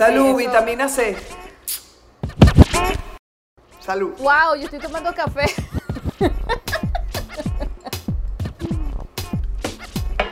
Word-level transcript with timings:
Salud, 0.00 0.34
vitamina 0.34 0.88
C. 0.88 1.14
Salud. 3.80 4.14
Wow, 4.16 4.56
yo 4.56 4.62
estoy 4.64 4.78
tomando 4.78 5.12
café. 5.12 5.44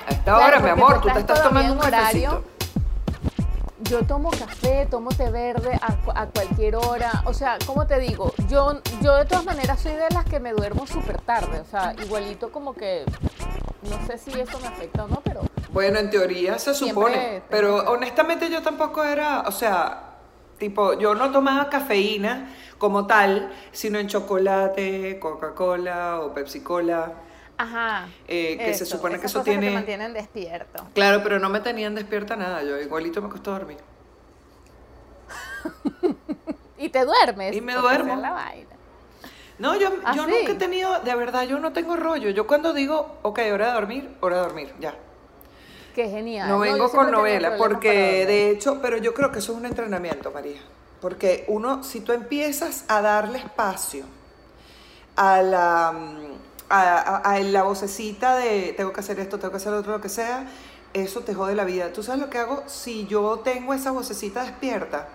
A 0.07 0.11
esta 0.11 0.25
Claro, 0.25 0.46
hora, 0.46 0.61
mi 0.61 0.71
amor, 0.71 1.03
tú 1.03 1.11
te 1.12 1.19
estás 1.19 1.43
tomando 1.43 1.75
un 1.75 1.81
horario. 1.81 2.44
Yo 3.81 4.06
tomo 4.06 4.31
café, 4.31 4.87
tomo 4.90 5.10
té 5.10 5.31
verde 5.31 5.78
a 5.82 6.26
cualquier 6.28 6.76
hora. 6.76 7.22
O 7.26 7.35
sea, 7.35 7.58
¿cómo 7.66 7.87
te 7.87 8.00
digo? 8.00 8.32
Yo, 8.48 8.80
yo 9.03 9.16
de 9.16 9.26
todas 9.26 9.44
maneras 9.44 9.82
soy 9.82 9.92
de 9.92 10.08
las 10.14 10.24
que 10.24 10.40
me 10.40 10.53
duermo 10.53 10.87
súper 10.87 11.21
tarde. 11.21 11.60
O 11.60 11.66
sea, 11.66 11.94
igualito 12.03 12.50
como 12.50 12.72
que, 12.72 13.04
no 13.82 14.06
sé 14.06 14.16
si 14.16 14.30
eso 14.40 14.58
me 14.60 14.69
afecta 14.69 15.04
o 15.04 15.08
no, 15.08 15.21
pero 15.22 15.42
Bueno, 15.71 15.98
en 15.98 16.10
teoría 16.10 16.59
se 16.59 16.74
supone. 16.74 17.42
Pero 17.50 17.82
que- 17.82 17.88
honestamente 17.91 18.50
yo 18.50 18.62
tampoco 18.62 19.04
era, 19.04 19.40
o 19.42 19.52
sea, 19.52 20.14
tipo, 20.59 20.98
yo 20.98 21.14
no 21.14 21.30
tomaba 21.30 21.68
cafeína 21.68 22.54
como 22.78 23.06
tal, 23.06 23.52
sino 23.73 23.98
en 23.98 24.09
chocolate, 24.09 25.18
Coca-Cola 25.20 26.20
o 26.20 26.32
Pepsi-Cola. 26.34 27.12
Ajá. 27.59 28.09
Eh, 28.28 28.56
que 28.56 28.73
se 28.74 28.86
supone 28.86 29.18
que 29.18 29.26
eso 29.26 29.40
cosas 29.40 29.52
te 29.54 29.59
tiene- 29.60 29.74
mantienen 29.74 30.12
despierto. 30.14 30.86
Claro, 30.95 31.20
pero 31.23 31.38
no 31.40 31.48
me 31.50 31.60
tenían 31.60 31.95
despierta 31.95 32.37
nada, 32.37 32.62
yo 32.62 32.78
igualito 32.80 33.20
me 33.20 33.28
costó 33.28 33.50
dormir. 33.52 33.78
Y 36.80 36.90
te 36.90 37.04
duermes. 37.04 37.56
Y 37.56 37.60
me 37.60 37.74
duermo. 37.74 38.14
la 38.16 38.30
vaina. 38.30 38.68
No, 39.59 39.74
yo, 39.76 39.88
¿Ah, 40.04 40.14
yo 40.14 40.24
sí? 40.26 40.30
nunca 40.30 40.52
he 40.52 40.54
tenido, 40.54 41.00
de 41.00 41.12
verdad, 41.16 41.42
yo 41.42 41.59
no 41.59 41.73
tengo 41.73 41.96
rollo. 41.96 42.30
Yo 42.30 42.46
cuando 42.46 42.73
digo, 42.73 43.18
ok, 43.23 43.40
hora 43.52 43.66
de 43.68 43.73
dormir, 43.73 44.16
hora 44.20 44.37
de 44.37 44.42
dormir, 44.42 44.73
ya. 44.78 44.95
Qué 45.95 46.09
genial. 46.09 46.48
No 46.48 46.59
vengo 46.60 46.91
con 46.91 47.10
novela, 47.10 47.48
porque 47.59 47.91
de 48.27 48.51
hecho, 48.51 48.79
pero 48.80 48.96
yo 48.98 49.15
creo 49.15 49.33
que 49.33 49.41
eso 49.41 49.52
es 49.52 49.59
un 49.59 49.66
entrenamiento, 49.66 50.30
María. 50.30 50.60
Porque 51.01 51.45
uno, 51.49 51.82
si 51.85 52.01
tú 52.01 52.12
empiezas 52.12 52.85
a 52.88 53.01
darle 53.02 53.38
espacio 53.38 54.04
a 55.16 55.43
la, 55.43 55.93
mm, 55.93 56.16
a, 56.71 56.99
a- 56.99 57.16
a 57.35 57.40
la 57.40 57.62
vocecita 57.62 58.37
de 58.37 58.74
tengo 58.77 58.93
que 58.93 59.01
hacer 59.01 59.18
esto, 59.21 59.38
tengo 59.38 59.51
que 59.51 59.57
hacer 59.57 59.73
lo 59.73 59.79
otro, 59.79 59.93
lo 59.93 60.01
que 60.01 60.09
sea, 60.09 60.45
eso 60.95 61.21
te 61.21 61.35
jode 61.35 61.54
la 61.54 61.65
vida. 61.65 61.93
¿Tú 61.93 62.02
sabes 62.02 62.21
lo 62.21 62.30
que 62.30 62.38
hago? 62.38 62.62
Si 62.66 63.07
yo 63.07 63.40
tengo 63.40 63.74
esa 63.74 63.90
vocecita 63.90 64.43
despierta, 64.43 65.09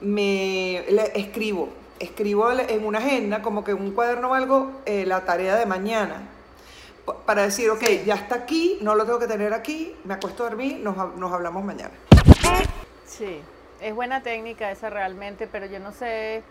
me 0.00 0.84
le 0.88 1.12
escribo, 1.18 1.68
escribo 1.98 2.50
en 2.50 2.84
una 2.84 2.98
agenda, 2.98 3.42
como 3.42 3.62
que 3.64 3.70
en 3.72 3.80
un 3.80 3.92
cuaderno 3.92 4.30
o 4.30 4.34
algo, 4.34 4.70
eh, 4.86 5.04
la 5.06 5.24
tarea 5.24 5.56
de 5.56 5.66
mañana. 5.66 6.28
Pa- 7.04 7.16
Para 7.18 7.42
decir, 7.42 7.70
ok, 7.70 7.82
ya 8.04 8.14
está 8.14 8.34
aquí, 8.36 8.78
no 8.82 8.94
lo 8.94 9.04
tengo 9.04 9.18
que 9.18 9.26
tener 9.26 9.52
aquí, 9.54 9.96
me 10.04 10.14
acuesto 10.14 10.44
a 10.44 10.48
dormir, 10.50 10.78
nos, 10.80 10.96
nos 11.16 11.32
hablamos 11.32 11.64
mañana. 11.64 11.92
Sí, 13.06 13.40
es 13.80 13.94
buena 13.94 14.22
técnica 14.22 14.70
esa 14.70 14.90
realmente, 14.90 15.46
pero 15.46 15.66
yo 15.66 15.78
no 15.78 15.92
sé, 15.92 16.42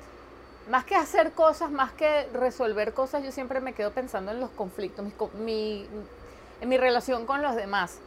más 0.70 0.86
que 0.86 0.96
hacer 0.96 1.32
cosas, 1.32 1.72
más 1.72 1.92
que 1.94 2.28
resolver 2.34 2.94
cosas, 2.94 3.24
yo 3.24 3.32
siempre 3.32 3.60
me 3.62 3.74
quedo 3.74 3.92
pensando 3.92 4.32
en 4.32 4.40
los 4.40 4.50
conflictos, 4.52 5.04
mis 5.06 5.16
mi, 5.36 5.88
en 6.62 6.70
mi 6.70 6.78
relación 6.78 7.26
con 7.26 7.42
los 7.42 7.56
demás. 7.56 7.98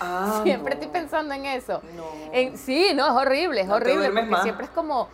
Ah, 0.00 0.40
siempre 0.44 0.74
no. 0.74 0.80
estoy 0.80 0.92
pensando 0.92 1.32
en 1.34 1.46
eso. 1.46 1.80
No. 1.96 2.04
En- 2.32 2.58
sí, 2.58 2.92
no, 2.94 3.06
es 3.06 3.12
horrible, 3.26 3.62
es 3.62 3.68
No 3.68 3.76
horrible, 3.76 4.10
porque 4.10 4.22
más. 4.26 4.42
siempre 4.42 4.66
es 4.66 4.70
como, 4.72 5.08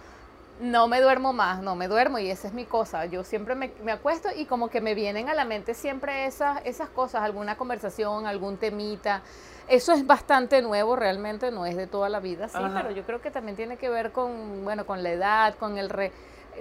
no 0.60 0.86
me 0.88 1.00
duermo 1.00 1.32
más, 1.32 1.60
no 1.62 1.74
me 1.74 1.88
duermo 1.88 2.18
y 2.18 2.30
esa 2.30 2.46
es 2.48 2.54
mi 2.54 2.64
cosa. 2.64 3.06
Yo 3.06 3.24
siempre 3.24 3.54
me, 3.54 3.72
me 3.82 3.92
acuesto 3.92 4.28
y 4.36 4.46
como 4.46 4.68
que 4.68 4.80
me 4.80 4.94
vienen 4.94 5.28
a 5.28 5.34
la 5.34 5.44
mente 5.44 5.74
siempre 5.74 6.26
esas, 6.26 6.60
esas 6.64 6.88
cosas, 6.88 7.22
alguna 7.22 7.56
conversación, 7.56 8.26
algún 8.26 8.56
temita. 8.56 9.22
Eso 9.66 9.92
es 9.92 10.06
bastante 10.06 10.62
nuevo, 10.62 10.94
realmente 10.94 11.50
no 11.50 11.64
es 11.66 11.76
de 11.76 11.86
toda 11.86 12.08
la 12.08 12.20
vida, 12.20 12.48
sí, 12.48 12.58
Ajá. 12.58 12.82
pero 12.82 12.90
yo 12.94 13.02
creo 13.04 13.20
que 13.22 13.30
también 13.30 13.56
tiene 13.56 13.78
que 13.78 13.88
ver 13.88 14.12
con, 14.12 14.62
bueno, 14.62 14.84
con 14.86 15.02
la 15.02 15.10
edad, 15.10 15.54
con 15.56 15.78
el 15.78 15.88
re- 15.88 16.12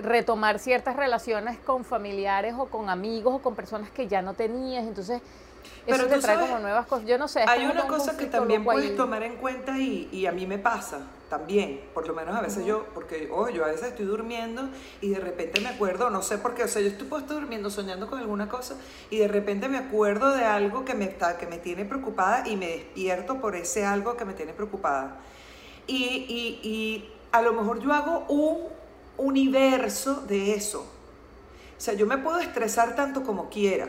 retomar 0.01 0.57
ciertas 0.57 0.95
relaciones 0.95 1.59
con 1.59 1.83
familiares 1.85 2.55
o 2.57 2.65
con 2.67 2.89
amigos 2.89 3.35
o 3.35 3.39
con 3.39 3.55
personas 3.55 3.89
que 3.91 4.07
ya 4.07 4.21
no 4.21 4.33
tenías, 4.33 4.85
entonces 4.85 5.21
Pero 5.85 5.97
eso 5.97 6.05
te 6.07 6.19
trae 6.19 6.35
sabes, 6.35 6.49
como 6.49 6.59
nuevas 6.61 6.87
cosas. 6.87 7.05
Yo 7.05 7.17
no 7.17 7.27
sé. 7.27 7.43
Hay 7.45 7.65
una 7.65 7.85
cosa 7.87 8.17
que 8.17 8.25
también 8.25 8.61
ahí. 8.61 8.65
puedes 8.65 8.95
tomar 8.95 9.21
en 9.23 9.35
cuenta 9.35 9.77
y, 9.77 10.07
y 10.11 10.25
a 10.25 10.31
mí 10.31 10.47
me 10.47 10.57
pasa 10.57 11.01
también, 11.33 11.81
por 11.95 12.07
lo 12.07 12.13
menos 12.13 12.35
a 12.35 12.41
veces 12.41 12.63
yo, 12.63 12.85
porque 12.93 13.27
oh, 13.31 13.49
yo 13.49 13.65
a 13.65 13.69
veces 13.69 13.87
estoy 13.87 14.05
durmiendo 14.05 14.69
y 15.01 15.09
de 15.09 15.19
repente 15.19 15.59
me 15.61 15.69
acuerdo, 15.69 16.11
no 16.11 16.21
sé 16.21 16.37
por 16.37 16.53
qué, 16.53 16.63
o 16.65 16.67
sea, 16.67 16.79
yo 16.79 16.89
estoy 16.89 17.07
durmiendo 17.27 17.71
soñando 17.71 18.07
con 18.07 18.19
alguna 18.19 18.47
cosa 18.47 18.75
y 19.09 19.17
de 19.17 19.27
repente 19.27 19.67
me 19.67 19.79
acuerdo 19.79 20.31
de 20.35 20.45
algo 20.45 20.85
que 20.85 20.93
me, 20.93 21.05
está, 21.05 21.39
que 21.39 21.47
me 21.47 21.57
tiene 21.57 21.85
preocupada 21.85 22.47
y 22.47 22.55
me 22.55 22.67
despierto 22.67 23.41
por 23.41 23.55
ese 23.55 23.83
algo 23.83 24.15
que 24.15 24.25
me 24.25 24.35
tiene 24.35 24.53
preocupada. 24.53 25.21
Y, 25.87 25.95
y, 26.03 26.69
y 26.69 27.11
a 27.31 27.41
lo 27.41 27.53
mejor 27.53 27.79
yo 27.79 27.91
hago 27.93 28.25
un 28.27 28.67
universo 29.17 30.21
de 30.27 30.53
eso. 30.53 30.81
O 30.81 31.81
sea, 31.81 31.95
yo 31.95 32.05
me 32.05 32.19
puedo 32.19 32.37
estresar 32.37 32.95
tanto 32.95 33.23
como 33.23 33.49
quiera, 33.49 33.87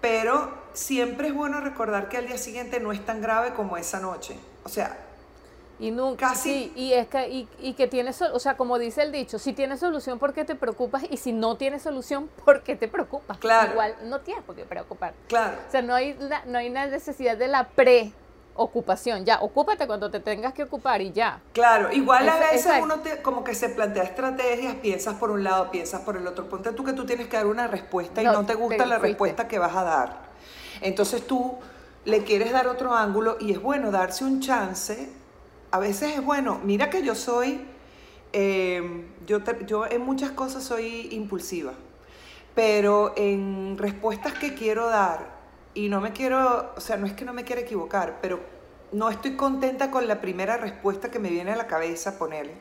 pero 0.00 0.52
siempre 0.72 1.28
es 1.28 1.34
bueno 1.34 1.60
recordar 1.60 2.08
que 2.08 2.16
al 2.16 2.26
día 2.26 2.36
siguiente 2.36 2.80
no 2.80 2.90
es 2.90 3.06
tan 3.06 3.20
grave 3.20 3.54
como 3.54 3.76
esa 3.76 4.00
noche. 4.00 4.36
O 4.64 4.68
sea, 4.68 5.11
Y 5.82 5.90
nunca, 5.90 6.28
Casi- 6.28 6.42
sí, 6.66 6.72
y 6.76 6.92
es 6.92 7.08
que, 7.08 7.28
y, 7.28 7.48
y 7.60 7.72
que 7.74 7.88
tiene, 7.88 8.10
o 8.32 8.38
sea, 8.38 8.56
como 8.56 8.78
dice 8.78 9.02
el 9.02 9.10
dicho, 9.10 9.40
si 9.40 9.52
tienes 9.52 9.80
solución, 9.80 10.20
¿por 10.20 10.32
qué 10.32 10.44
te 10.44 10.54
preocupas? 10.54 11.02
Y 11.10 11.16
si 11.16 11.32
no 11.32 11.56
tienes 11.56 11.82
solución, 11.82 12.30
¿por 12.44 12.62
qué 12.62 12.76
te 12.76 12.86
preocupas? 12.86 13.36
Claro. 13.38 13.72
Igual 13.72 13.96
no 14.04 14.20
tienes 14.20 14.44
por 14.44 14.54
qué 14.54 14.64
preocupar. 14.64 15.12
claro. 15.28 15.56
O 15.66 15.70
sea, 15.72 15.82
no 15.82 15.92
hay, 15.94 16.14
la- 16.20 16.44
no 16.46 16.58
hay 16.58 16.70
una 16.70 16.86
necesidad 16.86 17.36
de 17.36 17.48
la 17.48 17.64
preocupación. 17.70 19.24
Ya, 19.24 19.40
ocúpate 19.40 19.86
cuando 19.88 20.08
te 20.08 20.20
tengas 20.20 20.52
que 20.54 20.62
ocupar 20.62 21.00
y 21.00 21.10
ya. 21.10 21.40
Claro, 21.52 21.90
igual 21.92 22.28
a 22.28 22.36
veces 22.36 22.66
exacto. 22.66 22.84
uno 22.84 23.00
te- 23.00 23.20
como 23.22 23.42
que 23.42 23.54
se 23.56 23.68
plantea 23.68 24.04
estrategias, 24.04 24.76
piensas 24.76 25.14
por 25.14 25.30
un 25.32 25.42
lado, 25.42 25.70
piensas 25.72 26.02
por 26.02 26.16
el 26.16 26.24
otro. 26.28 26.48
Ponte 26.48 26.70
tú 26.72 26.84
que 26.84 26.92
tú 26.92 27.04
tienes 27.06 27.26
que 27.26 27.36
dar 27.36 27.46
una 27.46 27.66
respuesta 27.66 28.22
y 28.22 28.26
No, 28.26 28.34
no 28.34 28.46
te 28.46 28.54
gusta 28.54 28.76
te 28.84 28.86
la 28.86 28.96
fuiste. 29.00 29.08
respuesta 29.08 29.48
que 29.48 29.58
vas 29.58 29.74
a 29.74 29.82
dar. 29.82 30.16
Entonces 30.80 31.26
tú 31.26 31.56
le 32.04 32.22
quieres 32.24 32.52
dar 32.52 32.68
otro 32.68 32.94
ángulo 32.94 33.36
y 33.40 33.52
es 33.52 33.60
bueno 33.60 33.90
darse 33.90 34.24
un 34.24 34.40
chance. 34.40 35.10
A 35.72 35.78
veces 35.78 36.14
es 36.16 36.22
bueno, 36.24 36.60
mira 36.62 36.90
que 36.90 37.02
yo 37.02 37.14
soy, 37.14 37.62
eh, 38.34 39.06
yo, 39.26 39.42
te- 39.42 39.64
yo 39.66 39.86
en 39.86 40.02
muchas 40.02 40.30
cosas 40.32 40.62
soy 40.62 41.08
impulsiva, 41.12 41.72
pero 42.54 43.14
en 43.16 43.78
respuestas 43.78 44.34
que 44.34 44.52
quiero 44.54 44.86
dar 44.88 45.30
y 45.74 45.88
no 45.88 46.02
me 46.02 46.12
quiero, 46.12 46.72
o 46.76 46.80
sea, 46.80 46.98
no 46.98 47.06
es 47.06 47.14
que 47.14 47.24
no 47.24 47.32
me 47.32 47.44
quiera 47.44 47.62
equivocar, 47.62 48.18
pero 48.20 48.40
no 48.92 49.08
estoy 49.08 49.34
contenta 49.36 49.90
con 49.90 50.06
la 50.06 50.20
primera 50.20 50.58
respuesta 50.58 51.10
que 51.10 51.18
me 51.18 51.30
viene 51.30 51.52
a 51.52 51.56
la 51.56 51.66
cabeza 51.66 52.18
ponerle. 52.18 52.52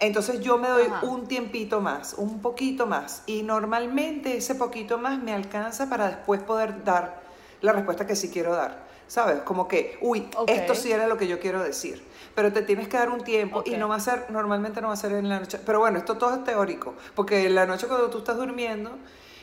Entonces 0.00 0.40
yo 0.40 0.56
me 0.56 0.68
doy 0.68 0.86
Ajá. 0.86 1.04
un 1.06 1.28
tiempito 1.28 1.82
más, 1.82 2.14
un 2.14 2.40
poquito 2.40 2.86
más. 2.86 3.22
Y 3.26 3.42
normalmente 3.42 4.38
ese 4.38 4.54
poquito 4.54 4.96
más 4.98 5.22
me 5.22 5.34
alcanza 5.34 5.90
para 5.90 6.08
después 6.08 6.42
poder 6.42 6.82
dar 6.82 7.20
la 7.62 7.72
respuesta 7.72 8.06
que 8.06 8.14
sí 8.16 8.28
quiero 8.30 8.54
dar. 8.54 8.90
¿Sabes? 9.08 9.40
Como 9.42 9.68
que, 9.68 9.98
uy, 10.00 10.26
esto 10.46 10.74
sí 10.74 10.90
era 10.92 11.06
lo 11.06 11.16
que 11.18 11.26
yo 11.26 11.38
quiero 11.38 11.62
decir. 11.62 12.02
Pero 12.34 12.50
te 12.52 12.62
tienes 12.62 12.88
que 12.88 12.96
dar 12.96 13.10
un 13.10 13.22
tiempo 13.22 13.62
y 13.66 13.76
no 13.76 13.88
va 13.88 13.96
a 13.96 14.00
ser, 14.00 14.30
normalmente 14.30 14.80
no 14.80 14.88
va 14.88 14.94
a 14.94 14.96
ser 14.96 15.12
en 15.12 15.28
la 15.28 15.38
noche. 15.38 15.58
Pero 15.66 15.80
bueno, 15.80 15.98
esto 15.98 16.16
todo 16.16 16.34
es 16.34 16.44
teórico. 16.44 16.94
Porque 17.14 17.44
en 17.46 17.54
la 17.54 17.66
noche 17.66 17.86
cuando 17.88 18.08
tú 18.08 18.18
estás 18.18 18.36
durmiendo, 18.38 18.92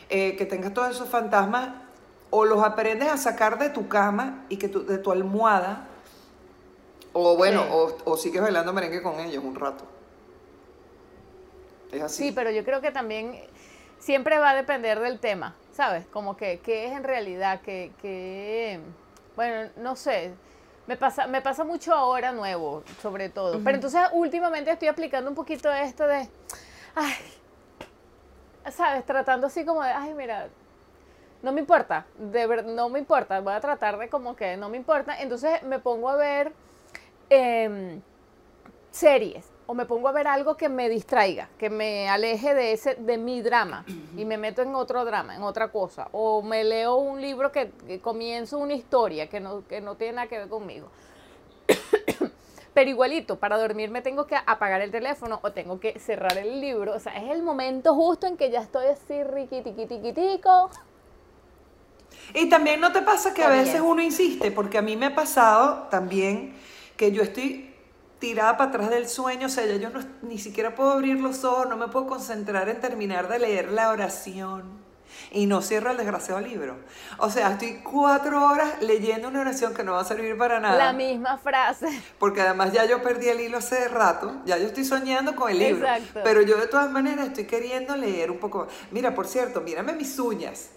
eh, 0.10 0.36
que 0.38 0.46
tengas 0.48 0.74
todos 0.74 0.90
esos 0.90 1.08
fantasmas, 1.08 1.70
o 2.32 2.46
los 2.46 2.64
aprendes 2.64 3.10
a 3.10 3.18
sacar 3.18 3.60
de 3.60 3.70
tu 3.70 3.88
cama 3.88 4.44
y 4.50 4.58
que 4.58 4.70
tu- 4.70 4.86
de 4.86 4.98
tu 4.98 5.12
almohada, 5.12 5.88
o 7.14 7.36
bueno, 7.38 7.64
o, 7.72 7.96
o 8.06 8.18
sigues 8.18 8.42
bailando 8.42 8.74
merengue 8.74 9.02
con 9.04 9.20
ellos 9.20 9.44
un 9.44 9.56
rato. 9.56 9.84
Es 11.92 12.02
así. 12.02 12.24
Sí, 12.26 12.32
pero 12.32 12.52
yo 12.52 12.64
creo 12.64 12.82
que 12.82 12.92
también 12.92 13.36
siempre 14.00 14.40
va 14.40 14.52
a 14.52 14.56
depender 14.56 15.00
del 15.00 15.20
tema, 15.20 15.56
¿sabes? 15.80 16.06
Como 16.08 16.36
que 16.36 16.60
qué 16.60 16.88
es 16.88 16.92
en 16.92 17.06
realidad, 17.06 17.62
que, 17.62 17.94
que 18.02 18.82
bueno, 19.38 19.72
no 19.78 19.96
sé. 19.96 20.34
Me 20.88 20.98
pasa, 20.98 21.26
me 21.26 21.42
pasa 21.42 21.64
mucho 21.64 21.94
ahora 21.94 22.34
nuevo, 22.34 22.84
sobre 23.02 23.30
todo. 23.30 23.62
Pero 23.64 23.76
entonces 23.76 24.02
últimamente 24.12 24.72
estoy 24.72 24.90
aplicando 24.90 25.30
un 25.30 25.38
poquito 25.38 25.72
esto 25.72 26.06
de, 26.06 26.28
ay, 26.96 27.14
¿sabes? 28.72 29.06
Tratando 29.06 29.48
así 29.48 29.64
como 29.64 29.82
de, 29.82 29.92
ay, 29.92 30.14
mira, 30.16 30.50
no 31.42 31.54
me 31.54 31.62
importa, 31.62 32.06
de 32.18 32.46
ver, 32.46 32.66
no 32.66 32.90
me 32.90 33.00
importa, 33.00 33.40
voy 33.40 33.54
a 33.54 33.62
tratar 33.62 33.98
de 34.00 34.10
como 34.10 34.36
que 34.36 34.58
no 34.58 34.68
me 34.68 34.76
importa. 34.76 35.22
Entonces 35.22 35.64
me 35.64 35.80
pongo 35.80 36.10
a 36.10 36.18
ver 36.18 36.52
em, 37.30 38.02
series 38.92 39.50
o 39.70 39.76
me 39.76 39.86
pongo 39.86 40.08
a 40.08 40.12
ver 40.12 40.28
algo 40.28 40.58
que 40.58 40.68
me 40.68 40.90
distraiga, 40.90 41.48
que 41.60 41.70
me 41.70 42.10
aleje 42.10 42.56
de 42.56 42.72
ese 42.72 42.96
de 42.96 43.20
mi 43.20 43.44
drama 43.44 43.86
y 44.18 44.26
me 44.26 44.36
meto 44.36 44.64
en 44.64 44.74
otro 44.74 45.06
drama, 45.06 45.36
en 45.36 45.44
otra 45.44 45.68
cosa, 45.68 46.08
o 46.12 46.42
me 46.42 46.64
leo 46.64 46.96
un 46.96 47.22
libro 47.22 47.52
que, 47.52 47.70
que 47.86 48.00
comienzo 48.00 48.58
una 48.58 48.74
historia 48.74 49.30
que 49.30 49.40
no, 49.40 49.64
que 49.68 49.80
no 49.80 49.94
tiene 49.94 50.14
nada 50.14 50.28
que 50.28 50.40
ver 50.40 50.50
conmigo. 50.50 50.88
Pero 52.74 52.90
igualito, 52.90 53.36
para 53.36 53.60
dormir 53.60 53.92
me 53.92 54.02
tengo 54.02 54.26
que 54.26 54.36
apagar 54.44 54.82
el 54.82 54.90
teléfono 54.90 55.40
o 55.44 55.52
tengo 55.52 55.80
que 55.80 56.00
cerrar 56.00 56.36
el 56.40 56.60
libro. 56.60 56.96
O 56.96 57.00
sea, 57.00 57.16
es 57.24 57.30
el 57.30 57.44
momento 57.44 57.94
justo 57.94 58.26
en 58.26 58.38
que 58.38 58.50
ya 58.50 58.62
estoy 58.62 58.88
así 58.88 59.24
riquitiquitiquitico. 59.24 60.72
Y 62.34 62.50
también 62.50 62.82
no 62.82 62.92
te 62.92 63.04
pasa 63.04 63.36
que 63.36 63.44
a 63.44 63.50
veces 63.50 63.82
uno 63.82 64.02
insiste, 64.02 64.50
porque 64.50 64.80
a 64.80 64.82
mí 64.82 64.96
me 64.96 65.06
ha 65.06 65.16
pasado 65.16 65.90
también 65.92 66.56
que 66.98 67.12
yo 67.12 67.22
estoy 67.22 67.69
tirada 68.20 68.58
para 68.58 68.70
atrás 68.70 68.90
del 68.90 69.08
sueño, 69.08 69.48
o 69.48 69.50
sea, 69.50 69.66
ya 69.66 69.76
yo 69.76 69.90
no, 69.90 70.02
ni 70.22 70.38
siquiera 70.38 70.76
puedo 70.76 70.92
abrir 70.92 71.20
los 71.20 71.44
ojos, 71.44 71.68
no 71.68 71.78
me 71.78 71.88
puedo 71.88 72.08
concentrar 72.08 72.70
en 72.70 72.80
terminar 72.80 73.28
de 73.28 73.40
leer 73.40 73.72
la 73.72 73.90
oración. 73.90 74.80
Y 75.32 75.46
no 75.46 75.62
cierro 75.62 75.92
el 75.92 75.98
desgraciado 75.98 76.40
libro. 76.40 76.78
O 77.18 77.30
sea, 77.30 77.52
estoy 77.52 77.82
cuatro 77.84 78.46
horas 78.46 78.82
leyendo 78.82 79.28
una 79.28 79.42
oración 79.42 79.74
que 79.74 79.84
no 79.84 79.94
va 79.94 80.02
a 80.02 80.06
servir 80.06 80.38
para 80.38 80.60
nada. 80.60 80.78
La 80.78 80.94
misma 80.94 81.38
frase. 81.38 81.88
Porque 82.18 82.42
además 82.42 82.72
ya 82.72 82.86
yo 82.86 83.02
perdí 83.02 83.28
el 83.28 83.40
hilo 83.40 83.58
hace 83.58 83.88
rato, 83.90 84.42
ya 84.46 84.58
yo 84.58 84.68
estoy 84.68 84.86
soñando 84.86 85.36
con 85.36 85.52
el 85.52 85.60
libro. 85.60 85.88
Exacto. 85.88 86.22
Pero 86.24 86.42
yo 86.42 86.58
de 86.58 86.68
todas 86.68 86.90
maneras 86.90 87.28
estoy 87.28 87.46
queriendo 87.46 87.96
leer 87.96 88.32
un 88.32 88.40
poco. 88.40 88.68
Mira, 88.92 89.14
por 89.14 89.28
cierto, 89.28 89.62
mírame 89.62 89.94
mis 89.94 90.18
uñas. 90.20 90.70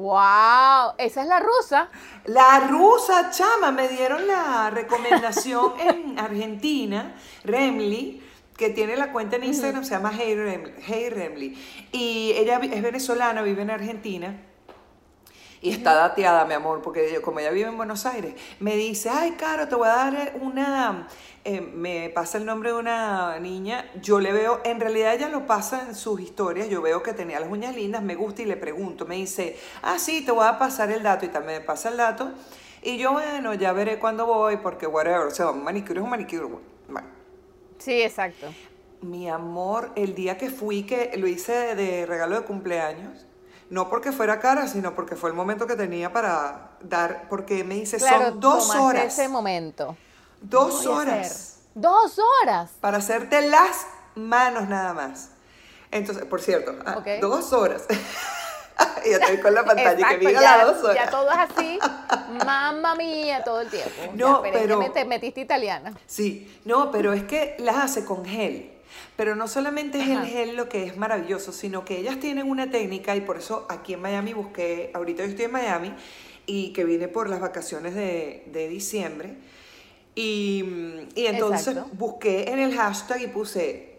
¡Wow! 0.00 0.94
Esa 0.96 1.20
es 1.20 1.28
la 1.28 1.40
rusa. 1.40 1.90
La 2.24 2.60
rusa, 2.60 3.30
chama, 3.30 3.70
me 3.70 3.86
dieron 3.86 4.26
la 4.26 4.70
recomendación 4.70 5.74
en 5.80 6.18
Argentina, 6.18 7.14
Remly, 7.44 8.22
que 8.56 8.70
tiene 8.70 8.96
la 8.96 9.12
cuenta 9.12 9.36
en 9.36 9.44
Instagram, 9.44 9.84
se 9.84 9.90
llama 9.90 10.10
Hey 10.16 10.34
Remly, 10.36 10.72
hey 10.78 11.10
Remly. 11.10 11.58
Y 11.92 12.32
ella 12.34 12.58
es 12.60 12.82
venezolana, 12.82 13.42
vive 13.42 13.60
en 13.60 13.70
Argentina. 13.70 14.49
Y 15.62 15.70
está 15.70 15.94
dateada, 15.94 16.44
mi 16.46 16.54
amor, 16.54 16.80
porque 16.82 17.12
yo, 17.12 17.20
como 17.20 17.40
ella 17.40 17.50
vive 17.50 17.68
en 17.68 17.76
Buenos 17.76 18.06
Aires, 18.06 18.34
me 18.60 18.76
dice, 18.76 19.10
ay, 19.10 19.32
Caro, 19.32 19.68
te 19.68 19.74
voy 19.74 19.88
a 19.88 19.92
dar 19.92 20.32
una... 20.40 21.06
eh, 21.44 21.60
me 21.60 22.08
pasa 22.10 22.38
el 22.38 22.46
nombre 22.46 22.72
de 22.72 22.78
una 22.78 23.38
niña, 23.40 23.90
yo 24.00 24.20
le 24.20 24.32
veo, 24.32 24.60
en 24.64 24.80
realidad 24.80 25.14
ella 25.14 25.28
lo 25.28 25.46
pasa 25.46 25.84
en 25.86 25.94
sus 25.94 26.20
historias, 26.20 26.68
yo 26.70 26.80
veo 26.80 27.02
que 27.02 27.12
tenía 27.12 27.40
las 27.40 27.50
uñas 27.50 27.74
lindas, 27.76 28.02
me 28.02 28.14
gusta 28.14 28.40
y 28.42 28.46
le 28.46 28.56
pregunto, 28.56 29.04
me 29.06 29.16
dice, 29.16 29.58
ah, 29.82 29.98
sí, 29.98 30.24
te 30.24 30.32
voy 30.32 30.46
a 30.46 30.58
pasar 30.58 30.90
el 30.90 31.02
dato 31.02 31.26
y 31.26 31.28
también 31.28 31.58
me 31.60 31.64
pasa 31.66 31.90
el 31.90 31.98
dato. 31.98 32.32
Y 32.82 32.96
yo, 32.98 33.12
bueno, 33.12 33.52
ya 33.54 33.72
veré 33.72 33.98
cuándo 33.98 34.24
voy, 34.26 34.56
porque 34.58 34.86
whatever, 34.86 35.26
o 35.26 35.30
sea, 35.30 35.50
un 35.50 35.62
manicure 35.62 36.00
es 36.00 36.04
un 36.04 36.10
manicure. 36.10 36.44
Bueno, 36.46 37.08
Sí, 37.78 38.02
exacto. 38.02 38.54
mi 39.02 39.28
amor, 39.28 39.92
el 39.96 40.14
día 40.14 40.36
que 40.38 40.50
fui, 40.50 40.84
que 40.84 41.10
lo 41.16 41.26
hice 41.26 41.52
de, 41.52 41.74
de 41.74 42.06
regalo 42.06 42.36
de 42.40 42.46
cumpleaños, 42.46 43.26
no 43.70 43.88
porque 43.88 44.12
fuera 44.12 44.40
cara, 44.40 44.66
sino 44.68 44.94
porque 44.94 45.16
fue 45.16 45.30
el 45.30 45.36
momento 45.36 45.66
que 45.66 45.76
tenía 45.76 46.12
para 46.12 46.70
dar, 46.80 47.28
porque 47.28 47.64
me 47.64 47.76
dice, 47.76 47.96
Claro, 47.98 48.30
son 48.30 48.40
dos 48.40 48.70
horas. 48.74 49.04
ese 49.04 49.28
momento. 49.28 49.96
Dos 50.42 50.86
horas. 50.86 51.46
Dos 51.74 52.18
horas. 52.18 52.70
para 52.80 52.98
hacerte 52.98 53.40
las 53.48 53.86
manos 54.16 54.68
nada 54.68 54.92
más. 54.92 55.30
Entonces, 55.92 56.24
por 56.24 56.40
cierto, 56.42 56.74
ah, 56.84 57.00
dos 57.20 57.52
horas. 57.52 57.84
y 59.06 59.10
estoy 59.10 59.38
con 59.40 59.54
la 59.54 59.64
pantalla 59.64 59.94
que 59.94 60.02
Exacto, 60.02 60.28
diga 60.28 60.40
ya, 60.40 60.56
las 60.58 60.66
dos 60.66 60.84
horas. 60.84 60.96
ya 61.04 61.10
todo 61.10 61.30
es 61.30 61.38
así, 61.38 61.78
mamma 62.44 62.94
mía, 62.94 63.42
todo 63.44 63.60
el 63.60 63.68
tiempo. 63.68 63.90
No, 64.14 64.44
ya, 64.44 64.50
pero- 64.52 64.80
que 64.80 64.88
me- 64.88 64.90
te 64.90 65.04
metiste 65.04 65.40
italiana. 65.42 65.92
Sí, 66.06 66.60
no, 66.64 66.90
pero 66.90 67.12
es 67.12 67.24
que 67.24 67.56
las 67.60 67.76
hace 67.76 68.04
con 68.04 68.24
gel. 68.24 68.69
Pero 69.20 69.36
no 69.36 69.48
solamente 69.48 69.98
es 69.98 70.08
Ajá. 70.08 70.22
el 70.22 70.30
gel 70.30 70.56
lo 70.56 70.70
que 70.70 70.82
es 70.84 70.96
maravilloso, 70.96 71.52
sino 71.52 71.84
que 71.84 71.98
ellas 71.98 72.18
tienen 72.20 72.48
una 72.48 72.70
técnica 72.70 73.14
y 73.16 73.20
por 73.20 73.36
eso 73.36 73.66
aquí 73.68 73.92
en 73.92 74.00
Miami 74.00 74.32
busqué, 74.32 74.90
ahorita 74.94 75.24
yo 75.24 75.28
estoy 75.28 75.44
en 75.44 75.52
Miami 75.52 75.92
y 76.46 76.72
que 76.72 76.84
vine 76.84 77.06
por 77.06 77.28
las 77.28 77.38
vacaciones 77.38 77.94
de, 77.94 78.44
de 78.50 78.68
diciembre. 78.68 79.36
Y, 80.14 80.64
mm, 80.64 81.08
y 81.16 81.26
entonces 81.26 81.68
Exacto. 81.68 81.90
busqué 81.98 82.50
en 82.50 82.60
el 82.60 82.74
hashtag 82.74 83.20
y 83.20 83.26
puse 83.26 83.98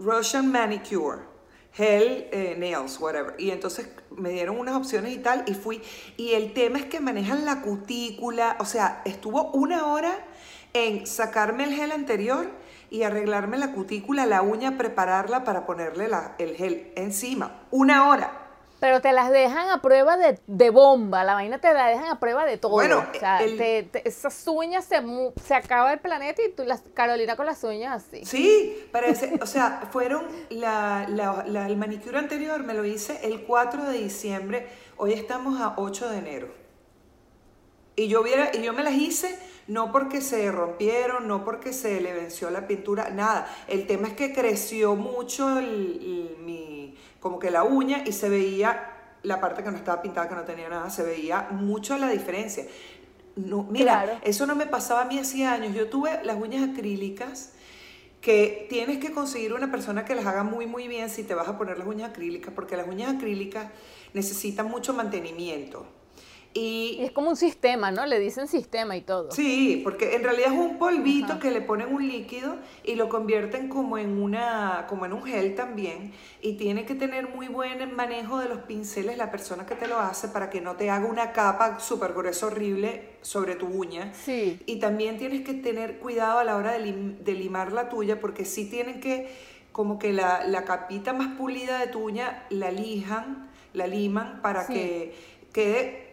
Russian 0.00 0.50
Manicure, 0.50 1.18
Hell 1.76 2.28
eh, 2.32 2.56
Nails, 2.58 2.98
whatever. 3.00 3.34
Y 3.36 3.50
entonces 3.50 3.90
me 4.16 4.30
dieron 4.30 4.58
unas 4.58 4.76
opciones 4.76 5.12
y 5.12 5.18
tal, 5.18 5.44
y 5.46 5.52
fui. 5.52 5.82
Y 6.16 6.32
el 6.32 6.54
tema 6.54 6.78
es 6.78 6.86
que 6.86 7.00
manejan 7.00 7.44
la 7.44 7.60
cutícula, 7.60 8.56
o 8.60 8.64
sea, 8.64 9.02
estuvo 9.04 9.50
una 9.50 9.88
hora 9.92 10.24
en 10.72 11.06
sacarme 11.06 11.64
el 11.64 11.74
gel 11.74 11.92
anterior 11.92 12.50
y 12.90 13.02
arreglarme 13.02 13.58
la 13.58 13.72
cutícula, 13.72 14.26
la 14.26 14.42
uña, 14.42 14.78
prepararla 14.78 15.44
para 15.44 15.66
ponerle 15.66 16.08
la- 16.08 16.34
el 16.38 16.56
gel 16.56 16.92
encima. 16.96 17.62
Una 17.70 18.08
hora. 18.08 18.44
Pero 18.80 19.00
te 19.00 19.12
las 19.12 19.28
dejan 19.30 19.70
a 19.70 19.82
prueba 19.82 20.16
de, 20.16 20.38
de 20.46 20.70
bomba, 20.70 21.24
la 21.24 21.34
vaina 21.34 21.58
te 21.60 21.72
la 21.74 21.86
dejan 21.88 22.06
a 22.06 22.20
prueba 22.20 22.44
de 22.44 22.58
todo. 22.58 22.70
Bueno, 22.70 23.04
o 23.12 23.18
sea, 23.18 23.42
el- 23.42 23.56
te- 23.56 23.82
te- 23.82 24.08
esas 24.08 24.46
uñas 24.46 24.84
se, 24.84 25.02
se 25.44 25.54
acaba 25.56 25.92
el 25.92 25.98
planeta 25.98 26.40
y 26.42 26.52
tú 26.52 26.62
las 26.64 26.82
Carolina 26.94 27.34
con 27.34 27.46
las 27.46 27.64
uñas 27.64 28.04
así. 28.06 28.24
Sí, 28.24 28.86
parece, 28.92 29.32
o 29.42 29.46
sea, 29.46 29.88
fueron 29.90 30.26
la, 30.50 31.06
la- 31.08 31.44
la- 31.48 31.66
el 31.66 31.76
manicure 31.76 32.18
anterior 32.18 32.62
me 32.62 32.72
lo 32.74 32.84
hice 32.84 33.18
el 33.26 33.42
4 33.42 33.82
de 33.84 33.98
diciembre, 33.98 34.68
hoy 34.96 35.12
estamos 35.12 35.60
a 35.60 35.74
8 35.76 36.08
de 36.08 36.18
enero. 36.18 36.48
Y 37.96 38.06
yo, 38.06 38.22
viera, 38.22 38.50
y 38.54 38.62
yo 38.62 38.72
me 38.72 38.84
las 38.84 38.94
hice 38.94 39.36
no 39.68 39.92
porque 39.92 40.20
se 40.20 40.50
rompieron, 40.50 41.28
no 41.28 41.44
porque 41.44 41.72
se 41.72 42.00
le 42.00 42.12
venció 42.14 42.50
la 42.50 42.66
pintura, 42.66 43.10
nada. 43.10 43.46
El 43.68 43.86
tema 43.86 44.08
es 44.08 44.14
que 44.14 44.32
creció 44.32 44.96
mucho 44.96 45.58
el- 45.58 45.66
el- 46.36 46.36
mi, 46.44 46.96
como 47.20 47.38
que 47.38 47.50
la 47.50 47.62
uña 47.64 48.02
y 48.06 48.12
se 48.12 48.28
veía 48.28 48.94
la 49.22 49.40
parte 49.40 49.62
que 49.62 49.70
no 49.70 49.76
estaba 49.76 50.00
pintada, 50.02 50.28
que 50.28 50.34
no 50.34 50.42
tenía 50.44 50.68
nada, 50.68 50.90
se 50.90 51.02
veía 51.02 51.48
mucho 51.50 51.96
la 51.98 52.08
diferencia. 52.08 52.64
No, 53.36 53.62
mira, 53.70 54.02
Claro. 54.04 54.18
eso 54.24 54.46
no 54.46 54.56
me 54.56 54.66
pasaba 54.66 55.02
a 55.02 55.04
mí 55.04 55.18
hace 55.18 55.44
años. 55.44 55.74
Yo 55.74 55.88
tuve 55.88 56.18
las 56.24 56.36
uñas 56.36 56.68
acrílicas 56.70 57.52
que 58.20 58.66
tienes 58.68 58.98
que 58.98 59.12
conseguir 59.12 59.52
una 59.52 59.70
persona 59.70 60.04
que 60.04 60.14
las 60.16 60.26
haga 60.26 60.42
muy 60.42 60.66
muy 60.66 60.88
bien 60.88 61.08
si 61.08 61.22
te 61.22 61.34
vas 61.34 61.46
a 61.46 61.56
poner 61.56 61.78
las 61.78 61.86
uñas 61.86 62.10
acrílicas, 62.10 62.52
porque 62.54 62.76
las 62.76 62.88
uñas 62.88 63.14
acrílicas 63.14 63.68
necesitan 64.12 64.68
mucho 64.68 64.92
mantenimiento. 64.94 65.86
Y 66.54 66.96
Y 67.00 67.04
es 67.04 67.12
como 67.12 67.28
un 67.30 67.36
sistema, 67.36 67.90
¿no? 67.90 68.06
Le 68.06 68.18
dicen 68.18 68.48
sistema 68.48 68.96
y 68.96 69.02
todo. 69.02 69.30
sí, 69.32 69.80
porque 69.84 70.16
en 70.16 70.24
realidad 70.24 70.52
es 70.52 70.58
un 70.58 70.78
polvito 70.78 71.32
Ajá. 71.34 71.38
que 71.38 71.50
le 71.50 71.60
ponen 71.60 71.92
un 71.94 72.06
líquido 72.08 72.56
y 72.84 72.94
lo 72.96 73.08
convierten 73.08 73.68
como 73.68 73.98
en 73.98 74.20
una 74.20 74.86
como 74.88 75.04
en 75.06 75.12
un 75.12 75.22
gel 75.22 75.54
también 75.54 76.12
y 76.40 76.54
tiene 76.54 76.84
que 76.86 76.94
tener 76.94 77.28
muy 77.28 77.48
buen 77.48 77.94
manejo 77.94 78.38
de 78.38 78.48
los 78.48 78.60
pinceles 78.60 79.18
la 79.18 79.30
persona 79.30 79.66
que 79.66 79.74
te 79.74 79.86
lo 79.86 79.98
hace 80.00 80.28
para 80.28 80.48
que 80.50 80.60
no 80.60 80.76
te 80.76 80.90
haga 80.90 81.06
una 81.06 81.32
capa 81.32 81.78
súper 81.80 82.12
gruesa 82.14 82.46
horrible 82.46 83.02
sobre 83.22 83.54
tu 83.54 83.66
uña. 83.66 84.12
Sí. 84.14 84.58
Y 84.66 84.76
también 84.80 85.18
tienes 85.18 85.42
que 85.44 85.54
tener 85.54 85.98
cuidado 85.98 86.38
a 86.38 86.44
la 86.44 86.56
hora 86.56 86.72
de, 86.72 86.80
lim- 86.86 87.18
de 87.18 87.32
limar 87.34 87.72
la 87.72 87.88
tuya, 87.88 88.20
porque 88.20 88.44
sí 88.44 88.64
tienen 88.70 89.00
que, 89.00 89.28
como 89.72 89.98
que 89.98 90.12
la, 90.12 90.44
la 90.46 90.64
capita 90.64 91.12
más 91.12 91.36
pulida 91.36 91.78
de 91.78 91.88
tu 91.88 92.00
uña, 92.00 92.44
la 92.50 92.70
lijan, 92.70 93.48
la 93.74 93.86
liman 93.86 94.40
para 94.42 94.66
Sí. 94.66 94.72
que 94.72 95.14
quede, 95.52 96.07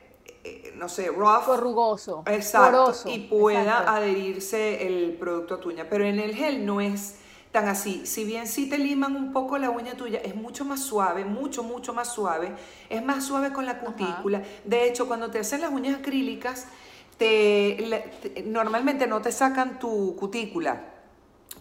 no 0.77 0.89
sé, 0.89 1.07
rough. 1.07 1.45
Corrugoso. 1.45 2.23
Exacto. 2.27 2.71
poroso, 2.85 3.09
y 3.09 3.19
pueda 3.19 3.61
exacto. 3.61 3.91
adherirse 3.91 4.87
el 4.87 5.13
producto 5.13 5.55
a 5.55 5.59
tu 5.59 5.69
uña. 5.69 5.87
Pero 5.89 6.05
en 6.05 6.19
el 6.19 6.35
gel 6.35 6.65
no 6.65 6.81
es 6.81 7.15
tan 7.51 7.67
así. 7.67 8.05
Si 8.05 8.25
bien 8.25 8.47
sí 8.47 8.69
te 8.69 8.77
liman 8.77 9.15
un 9.15 9.31
poco 9.31 9.57
la 9.57 9.69
uña 9.69 9.93
tuya, 9.95 10.19
es 10.19 10.35
mucho 10.35 10.65
más 10.65 10.81
suave, 10.81 11.23
mucho, 11.25 11.63
mucho 11.63 11.93
más 11.93 12.13
suave. 12.13 12.53
Es 12.89 13.03
más 13.03 13.23
suave 13.25 13.53
con 13.53 13.65
la 13.65 13.79
cutícula. 13.79 14.43
De 14.65 14.87
hecho, 14.87 15.07
cuando 15.07 15.31
te 15.31 15.39
hacen 15.39 15.61
las 15.61 15.71
uñas 15.71 15.99
acrílicas, 15.99 16.67
te- 17.17 18.43
normalmente 18.45 19.07
no 19.07 19.21
te 19.21 19.31
sacan 19.31 19.79
tu 19.79 20.15
cutícula 20.17 20.81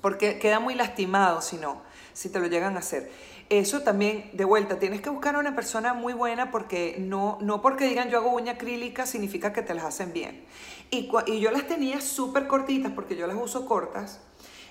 porque 0.01 0.39
queda 0.39 0.59
muy 0.61 0.75
lastimado 0.75 1.41
si 1.41 1.57
no, 1.57 1.81
si 2.13 2.29
te 2.29 2.41
lo 2.41 2.47
llegan 2.47 2.77
a 2.77 2.81
hacer. 2.81 3.11
Eso 3.51 3.83
también, 3.83 4.31
de 4.33 4.45
vuelta, 4.45 4.79
tienes 4.79 5.01
que 5.01 5.11
buscar 5.11 5.37
a 5.37 5.39
una 5.39 5.55
persona 5.55 5.93
muy 5.93 6.13
buena 6.15 6.51
porque 6.51 6.97
no, 6.99 7.39
no 7.41 7.61
porque 7.61 7.87
digan 7.87 8.09
yo 8.09 8.19
hago 8.19 8.31
uña 8.31 8.53
acrílica 8.53 9.07
significa 9.07 9.53
que 9.53 9.63
te 9.63 9.75
las 9.75 9.85
hacen 9.85 10.13
bien. 10.13 10.45
Y, 10.91 11.11
y 11.27 11.41
yo 11.41 11.51
las 11.51 11.67
tenía 11.67 12.01
súper 12.01 12.47
cortitas 12.47 12.93
porque 12.93 13.17
yo 13.17 13.27
las 13.27 13.37
uso 13.37 13.67
cortas. 13.67 14.21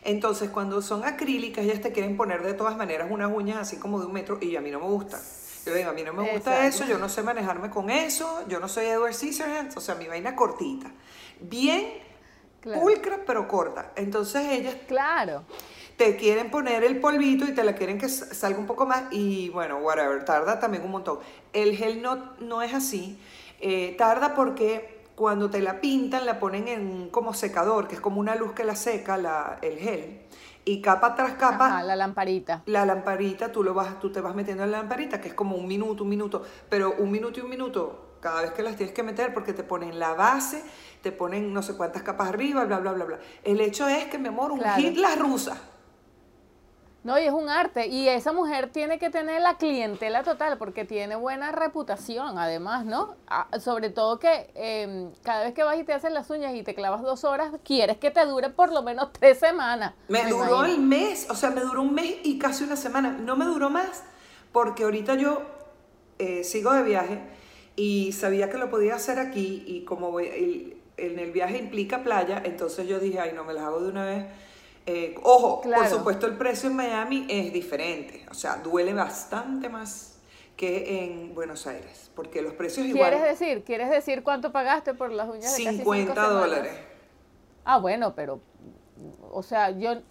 Entonces, 0.04 0.50
cuando 0.50 0.82
son 0.82 1.06
acrílicas, 1.06 1.64
ellas 1.64 1.82
te 1.82 1.92
quieren 1.92 2.18
poner 2.18 2.44
de 2.44 2.54
todas 2.54 2.76
maneras 2.76 3.08
unas 3.10 3.32
uñas 3.32 3.58
así 3.58 3.78
como 3.78 4.00
de 4.00 4.08
un 4.08 4.14
metro 4.14 4.38
y 4.42 4.56
a 4.56 4.62
mí 4.62 4.70
no 4.70 4.80
me 4.80 4.88
gusta. 4.88 5.20
Yo 5.66 5.74
digo, 5.74 5.92
a 5.92 5.94
mí 5.94 6.04
no 6.04 6.12
me 6.12 6.24
gusta 6.34 6.66
Exacto. 6.66 6.84
eso, 6.84 6.86
yo 6.86 6.98
no 6.98 7.08
sé 7.08 7.24
manejarme 7.24 7.70
con 7.70 7.90
eso, 7.90 8.44
yo 8.50 8.60
no 8.60 8.68
soy 8.68 8.86
Edward 8.88 9.14
Scissorhands, 9.14 9.78
o 9.78 9.82
sea, 9.82 9.96
mi 9.96 10.08
vaina 10.08 10.36
cortita. 10.36 10.92
Bien 11.40 11.94
Claro. 12.60 12.82
pulcra, 12.82 13.20
pero 13.26 13.48
corta. 13.48 13.92
Entonces, 13.96 14.46
ellas 14.50 14.76
Claro. 14.88 15.44
Te 15.98 16.16
quieren 16.16 16.50
poner 16.50 16.84
el 16.84 17.00
polvito 17.00 17.46
y 17.46 17.54
te 17.54 17.64
la 17.64 17.76
quieren 17.76 17.98
que 17.98 18.10
salga 18.10 18.58
un 18.60 18.66
poco 18.66 18.86
más 18.86 19.04
y 19.12 19.50
bueno, 19.50 19.78
whatever, 19.78 20.24
tarda 20.26 20.60
también 20.60 20.84
un 20.84 20.92
montón. 20.92 21.20
El 21.54 21.76
gel 21.76 22.02
no, 22.02 22.34
no 22.40 22.62
es 22.62 22.74
así, 22.74 23.20
eh, 23.62 23.96
tarda 23.98 24.34
porque 24.36 25.02
cuando 25.16 25.50
te 25.50 25.62
la 25.62 25.80
pintan 25.80 26.26
la 26.26 26.40
ponen 26.40 26.68
en 26.68 27.10
como 27.10 27.34
secador, 27.34 27.88
que 27.88 27.96
es 27.96 28.02
como 28.02 28.20
una 28.20 28.36
luz 28.36 28.54
que 28.54 28.64
la 28.64 28.76
seca 28.76 29.18
la, 29.18 29.60
el 29.62 29.78
gel, 29.78 30.22
y 30.66 30.82
capa 30.82 31.14
tras 31.14 31.34
capa 31.34 31.68
Ajá, 31.68 31.84
la 31.84 31.96
lamparita. 31.96 32.64
la 32.66 32.86
lamparita, 32.86 33.52
tú, 33.52 33.64
lo 33.64 33.74
vas, 33.74 34.00
tú 34.00 34.12
te 34.12 34.22
vas 34.22 34.34
metiendo 34.34 34.64
en 34.64 34.72
la 34.72 34.78
lamparita, 34.80 35.22
que 35.22 35.28
es 35.28 35.34
como 35.36 35.56
un 35.56 35.68
minuto, 35.68 36.04
un 36.04 36.10
minuto, 36.10 36.42
pero 36.70 36.96
un 36.98 37.12
minuto 37.12 37.40
y 37.40 37.44
un 37.44 37.50
minuto 37.50 38.14
cada 38.22 38.42
vez 38.42 38.52
que 38.52 38.64
las 38.64 38.78
tienes 38.78 38.96
que 38.96 39.04
meter 39.04 39.34
porque 39.34 39.52
te 39.54 39.64
ponen 39.64 40.00
la 40.00 40.14
base, 40.14 40.64
te 41.02 41.12
ponen 41.12 41.54
no 41.54 41.62
sé 41.62 41.76
cuántas 41.76 42.02
capas 42.04 42.30
arriba, 42.30 42.64
bla, 42.64 42.80
bla, 42.80 42.94
bla, 42.94 43.04
bla. 43.06 43.20
El 43.44 43.60
hecho 43.60 43.88
es 43.90 44.06
que, 44.06 44.18
mi 44.18 44.30
amor, 44.30 44.52
un 44.54 44.60
Claro. 44.60 44.82
hit 44.82 44.96
las 44.98 45.20
rusas. 45.20 45.60
No, 47.04 47.20
y 47.20 47.24
es 47.24 47.34
un 47.34 47.50
arte. 47.50 47.88
Y 47.88 48.08
esa 48.08 48.32
mujer 48.32 48.70
tiene 48.70 48.98
que 48.98 49.10
tener 49.10 49.42
la 49.42 49.58
clientela 49.58 50.24
total 50.24 50.58
porque 50.58 50.86
tiene 50.86 51.16
buena 51.16 51.52
reputación, 51.52 52.38
además, 52.38 52.86
¿no? 52.86 53.16
Ah, 53.28 53.48
sobre 53.60 53.90
todo 53.90 54.20
que 54.20 54.50
em, 54.56 55.12
cada 55.22 55.44
vez 55.44 55.54
que 55.54 55.64
vas 55.64 55.78
y 55.78 55.84
te 55.84 55.94
haces 55.94 56.12
las 56.14 56.30
uñas 56.30 56.56
y 56.56 56.64
te 56.64 56.74
clavas 56.74 57.02
dos 57.02 57.26
horas, 57.26 57.52
quieres 57.66 57.98
que 57.98 58.10
te 58.10 58.26
dure 58.26 58.50
por 58.50 58.72
lo 58.72 58.84
menos 58.84 59.12
tres 59.12 59.38
semanas. 59.38 59.94
Me, 60.08 60.26
duró 60.28 60.64
el 60.64 60.80
mes, 60.80 61.28
o 61.30 61.36
sea, 61.36 61.50
me 61.50 61.62
duró 61.62 61.82
un 61.82 61.94
mes 61.94 62.16
y 62.24 62.40
casi 62.40 62.64
una 62.64 62.78
semana. 62.78 63.12
No 63.12 63.36
me 63.36 63.46
duró 63.46 63.70
más 63.70 64.04
porque 64.54 64.84
ahorita 64.84 65.16
yo 65.16 65.42
eh, 66.20 66.46
sigo 66.46 66.72
de 66.72 66.84
viaje 66.84 67.20
y 67.76 68.14
sabía 68.14 68.50
que 68.50 68.58
lo 68.58 68.70
podía 68.70 68.96
hacer 68.96 69.20
aquí 69.20 69.64
y 69.68 69.84
como 69.84 70.20
en 70.20 70.80
el 70.98 71.32
viaje 71.32 71.58
implica 71.58 72.04
playa, 72.04 72.42
entonces 72.46 72.88
yo 72.88 73.00
dije, 73.00 73.20
ay, 73.20 73.32
no 73.34 73.44
me 73.44 73.54
las 73.54 73.64
hago 73.64 73.82
de 73.82 73.90
una 73.90 74.06
vez 74.06 74.26
eh, 74.86 75.16
ojo, 75.24 75.62
por 75.62 75.88
supuesto 75.88 76.28
el 76.28 76.38
precio 76.38 76.70
en 76.70 76.76
Miami 76.76 77.26
es 77.30 77.54
diferente, 77.54 78.26
o 78.30 78.34
sea, 78.34 78.58
duele 78.58 78.94
bastante 78.94 79.70
más 79.70 80.18
que 80.58 81.04
en 81.04 81.34
Buenos 81.34 81.66
Aires, 81.68 82.12
porque 82.16 82.42
los 82.42 82.54
precios 82.54 82.86
igual... 82.86 83.12
¿Quieres 83.12 83.40
decir, 83.40 83.64
¿Quieres 83.64 83.90
decir 83.90 84.24
cuánto 84.24 84.52
pagaste 84.52 84.94
por 84.94 85.12
las 85.12 85.30
uñas 85.30 85.56
de 85.58 85.64
50 85.64 86.14
dólares. 86.30 86.74
Ah, 87.66 87.80
bueno, 87.80 88.14
pero, 88.14 88.42
o 89.32 89.42
sea, 89.42 89.72
yo 89.72 90.02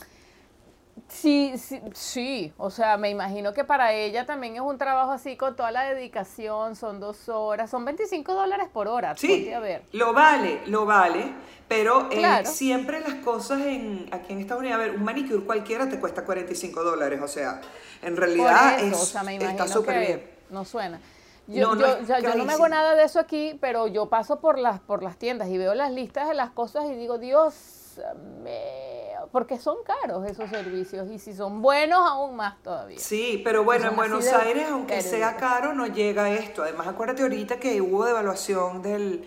Sí, 1.09 1.55
sí, 1.59 1.81
sí, 1.93 2.53
o 2.57 2.71
sea, 2.71 2.97
me 2.97 3.11
imagino 3.11 3.53
que 3.53 3.65
para 3.65 3.93
ella 3.93 4.25
también 4.25 4.57
es 4.57 4.63
un 4.63 4.79
trabajo 4.79 5.13
así 5.13 5.37
con 5.37 5.57
toda 5.57 5.71
la 5.71 5.85
dedicación, 5.85 6.75
son 6.75 7.01
dos 7.01 7.29
horas, 7.29 7.71
son 7.71 7.85
25 7.85 8.33
dólares 8.33 8.69
por 8.73 8.89
hora. 8.89 9.15
Sí, 9.17 9.51
lo 9.93 10.13
vale, 10.15 10.63
lo 10.67 10.87
vale, 10.87 11.33
pero 11.69 12.09
eh, 12.11 12.45
siempre 12.45 13.01
las 13.01 13.15
cosas 13.17 13.61
en, 13.61 14.09
aquí 14.11 14.33
en 14.33 14.41
Estados 14.41 14.61
Unidos, 14.61 14.81
a 14.81 14.85
ver, 14.85 14.97
un 14.97 15.05
manicure 15.05 15.45
cualquiera 15.45 15.89
te 15.89 16.01
cuesta 16.01 16.25
45 16.25 16.83
dólares, 16.83 17.21
o 17.23 17.29
sea, 17.29 17.61
en 18.01 18.17
realidad 18.17 18.81
es, 18.81 19.15
está 19.15 19.69
súper 19.69 20.01
bien. 20.01 20.31
No 20.51 20.65
suena. 20.65 20.99
Yo 21.47 21.75
no, 21.75 22.01
yo, 22.03 22.19
yo, 22.21 22.35
no 22.37 22.45
me 22.45 22.53
hago 22.55 22.69
nada 22.69 22.95
de 22.95 23.05
eso 23.05 23.19
aquí, 23.19 23.59
pero 23.61 23.87
yo 23.87 24.09
paso 24.09 24.41
por 24.41 24.59
las, 24.59 24.81
por 24.81 25.03
las 25.03 25.19
tiendas 25.19 25.49
y 25.49 25.59
veo 25.59 25.75
las 25.75 25.91
listas 25.91 26.29
de 26.29 26.35
las 26.35 26.51
cosas 26.51 26.87
y 26.87 26.95
digo, 26.95 27.19
Dios 27.19 28.01
me 28.43 29.02
porque 29.31 29.59
son 29.59 29.77
caros 29.85 30.29
esos 30.29 30.51
servicios 30.51 31.11
y 31.11 31.19
si 31.19 31.35
son 31.35 31.63
buenos 31.63 32.01
aún 32.01 32.37
más 32.37 32.63
todavía. 32.63 32.99
Sí, 32.99 33.41
pero 33.45 33.65
bueno, 33.65 33.89
en 33.89 33.97
Buenos 33.97 34.27
Aires, 34.27 34.69
aunque 34.71 35.01
sea 35.03 35.37
caro, 35.37 35.73
no 35.73 35.87
llega 35.87 36.31
esto. 36.31 36.63
Además, 36.63 36.89
acuérdate 36.89 37.23
ahorita 37.23 37.61
que 37.61 37.81
hubo 37.81 38.05
devaluación 38.05 38.83
del, 38.83 39.25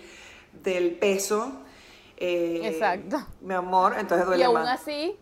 del 0.64 0.96
peso. 0.98 1.52
Eh, 2.18 2.62
Exacto. 2.64 3.26
Mi 3.42 3.54
amor, 3.54 3.96
entonces 3.98 4.26
duele 4.26 4.42
Y 4.42 4.46
aún 4.46 4.58
así, 4.58 5.18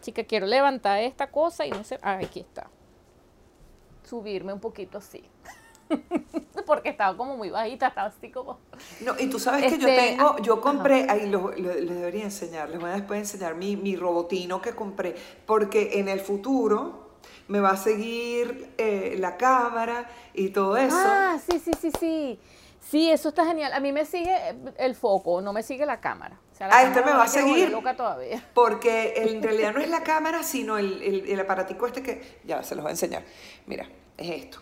chica, 0.00 0.24
quiero 0.24 0.46
levantar 0.46 1.00
esta 1.00 1.30
cosa 1.30 1.66
y 1.66 1.70
no 1.70 1.84
sé, 1.84 1.98
ah, 2.02 2.18
aquí 2.22 2.40
está. 2.40 2.68
Subirme 4.04 4.52
un 4.52 4.60
poquito 4.60 4.98
así. 4.98 5.24
porque 6.66 6.90
estaba 6.90 7.16
como 7.16 7.36
muy 7.36 7.50
bajita, 7.50 7.88
estaba 7.88 8.08
así 8.08 8.30
como... 8.30 8.58
No, 9.00 9.14
y 9.18 9.28
tú 9.28 9.38
sabes 9.38 9.72
que 9.72 9.78
yo 9.78 9.88
este, 9.88 10.16
tengo, 10.16 10.38
yo 10.38 10.60
compré, 10.60 11.06
ahí 11.08 11.30
les 11.56 11.88
debería 11.88 12.24
enseñar, 12.24 12.70
les 12.70 12.80
voy 12.80 12.90
a 12.90 12.94
después 12.94 13.18
enseñar 13.18 13.54
mi, 13.54 13.76
mi 13.76 13.96
robotino 13.96 14.60
que 14.62 14.74
compré, 14.74 15.14
porque 15.46 15.98
en 15.98 16.08
el 16.08 16.20
futuro 16.20 17.10
me 17.48 17.60
va 17.60 17.70
a 17.70 17.76
seguir 17.76 18.72
eh, 18.78 19.16
la 19.18 19.36
cámara 19.36 20.08
y 20.34 20.50
todo 20.50 20.76
eso. 20.76 20.96
Ah, 20.96 21.38
sí, 21.44 21.58
sí, 21.58 21.72
sí, 21.80 21.90
sí. 21.98 22.38
Sí, 22.80 23.10
eso 23.10 23.28
está 23.28 23.44
genial. 23.44 23.72
A 23.72 23.80
mí 23.80 23.92
me 23.92 24.04
sigue 24.04 24.34
el 24.78 24.94
foco, 24.94 25.40
no 25.42 25.52
me 25.52 25.62
sigue 25.62 25.84
la 25.84 26.00
cámara. 26.00 26.40
ah, 26.60 26.82
este 26.82 27.02
me 27.02 27.12
va 27.12 27.24
a 27.24 27.28
seguir. 27.28 27.70
Loca 27.70 27.94
todavía. 27.94 28.42
Porque 28.54 29.14
en 29.16 29.42
realidad 29.42 29.74
no 29.74 29.80
es 29.80 29.90
la 29.90 30.02
cámara, 30.04 30.42
sino 30.42 30.78
el, 30.78 31.02
el, 31.02 31.28
el 31.28 31.40
aparatico 31.40 31.86
este 31.86 32.02
que. 32.02 32.40
Ya 32.44 32.62
se 32.62 32.74
los 32.74 32.82
voy 32.82 32.90
a 32.90 32.92
enseñar. 32.92 33.24
Mira, 33.66 33.86
es 34.16 34.44
esto. 34.44 34.60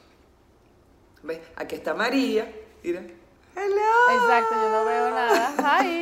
¿Ves? 1.22 1.40
Aquí 1.56 1.75
está 1.75 1.94
María. 1.94 2.50
Mira. 2.82 3.02
Hello. 3.56 4.12
Exacto, 4.12 4.54
yo 4.54 4.68
no 4.70 4.84
veo 4.84 5.10
nada. 5.10 5.54
Hi. 5.58 6.00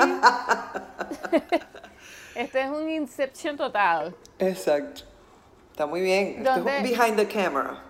este 2.35 2.63
es 2.63 2.69
un 2.69 2.91
Inception 2.91 3.57
total. 3.57 4.15
Exacto. 4.39 5.03
Está 5.71 5.87
muy 5.87 6.03
bien. 6.03 6.37
Este 6.39 6.51
es 6.51 6.57
un 6.59 6.65
behind 6.65 7.17
the 7.17 7.27
camera. 7.27 7.83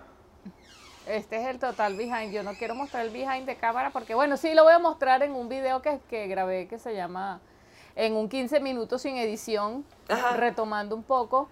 Este 1.05 1.37
es 1.37 1.47
el 1.47 1.59
total 1.59 1.95
behind. 1.95 2.33
Yo 2.33 2.43
no 2.43 2.53
quiero 2.53 2.75
mostrar 2.75 3.05
el 3.05 3.11
behind 3.11 3.45
the 3.45 3.55
camera 3.55 3.89
porque, 3.91 4.13
bueno, 4.15 4.37
sí 4.37 4.53
lo 4.53 4.63
voy 4.63 4.73
a 4.73 4.79
mostrar 4.79 5.21
en 5.23 5.33
un 5.33 5.49
video 5.49 5.81
que, 5.81 5.99
que 6.09 6.27
grabé 6.27 6.67
que 6.67 6.79
se 6.79 6.93
llama 6.95 7.41
En 7.95 8.15
un 8.15 8.29
15 8.29 8.59
minutos 8.61 9.01
sin 9.01 9.17
edición, 9.17 9.85
retomando 10.35 10.95
un 10.95 11.03
poco. 11.03 11.49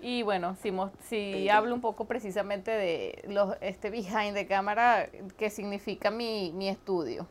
Y 0.00 0.22
bueno, 0.22 0.56
si, 0.62 0.72
si 1.08 1.48
hablo 1.48 1.74
un 1.74 1.80
poco 1.80 2.04
precisamente 2.04 2.70
de 2.70 3.24
los, 3.28 3.56
este 3.60 3.90
behind 3.90 4.34
de 4.34 4.46
cámara, 4.46 5.08
que 5.38 5.50
significa 5.50 6.10
mi, 6.10 6.52
mi 6.52 6.68
estudio. 6.68 7.26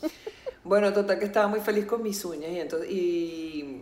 Bueno, 0.62 0.92
total 0.92 1.18
que 1.18 1.24
estaba 1.24 1.48
muy 1.48 1.60
feliz 1.60 1.86
con 1.86 2.02
mis 2.02 2.22
uñas 2.22 2.50
y 2.50 2.60
entonces 2.60 2.90
y, 2.90 3.80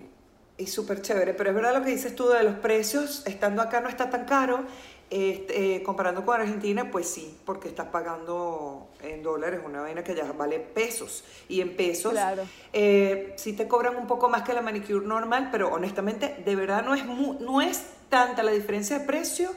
y 0.56 0.66
súper 0.68 1.02
chévere, 1.02 1.34
pero 1.34 1.50
es 1.50 1.56
verdad 1.56 1.74
lo 1.74 1.82
que 1.82 1.90
dices 1.90 2.14
tú 2.14 2.28
de 2.28 2.44
los 2.44 2.54
precios, 2.54 3.26
estando 3.26 3.62
acá 3.62 3.80
no 3.80 3.88
está 3.88 4.10
tan 4.10 4.26
caro, 4.26 4.64
este, 5.10 5.76
eh, 5.76 5.82
comparando 5.82 6.24
con 6.24 6.40
Argentina, 6.40 6.90
pues 6.90 7.08
sí, 7.08 7.36
porque 7.46 7.68
estás 7.68 7.88
pagando 7.88 8.88
en 9.02 9.22
dólares 9.22 9.60
una 9.64 9.80
vaina 9.80 10.04
que 10.04 10.14
ya 10.14 10.30
vale 10.32 10.60
pesos. 10.60 11.24
Y 11.48 11.62
en 11.62 11.76
pesos 11.76 12.12
claro. 12.12 12.44
eh, 12.72 13.32
sí 13.36 13.54
te 13.54 13.66
cobran 13.66 13.96
un 13.96 14.06
poco 14.06 14.28
más 14.28 14.42
que 14.42 14.52
la 14.52 14.60
manicure 14.60 15.06
normal, 15.06 15.48
pero 15.50 15.72
honestamente, 15.72 16.42
de 16.44 16.56
verdad 16.56 16.84
no 16.84 16.94
es, 16.94 17.06
no 17.06 17.60
es 17.62 17.86
tanta 18.08 18.42
la 18.42 18.52
diferencia 18.52 18.98
de 18.98 19.04
precio 19.06 19.50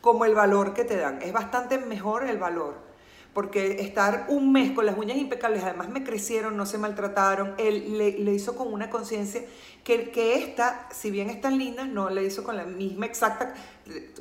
como 0.00 0.24
el 0.24 0.34
valor 0.34 0.74
que 0.74 0.84
te 0.84 0.96
dan. 0.96 1.22
Es 1.22 1.32
bastante 1.32 1.78
mejor 1.78 2.24
el 2.24 2.38
valor. 2.38 2.92
Porque 3.32 3.80
estar 3.80 4.26
un 4.28 4.52
mes 4.52 4.72
con 4.72 4.84
las 4.84 4.98
uñas 4.98 5.16
impecables, 5.16 5.64
además 5.64 5.88
me 5.88 6.04
crecieron, 6.04 6.54
no 6.54 6.66
se 6.66 6.76
maltrataron, 6.76 7.54
él 7.56 7.96
le, 7.96 8.32
hizo 8.32 8.54
con 8.56 8.70
una 8.70 8.90
conciencia 8.90 9.42
que, 9.84 10.10
que 10.10 10.34
esta, 10.34 10.86
si 10.90 11.10
bien 11.10 11.30
están 11.30 11.56
lindas, 11.56 11.88
no 11.88 12.10
le 12.10 12.24
hizo 12.24 12.44
con 12.44 12.58
la 12.58 12.64
misma 12.64 13.06
exacta, 13.06 13.54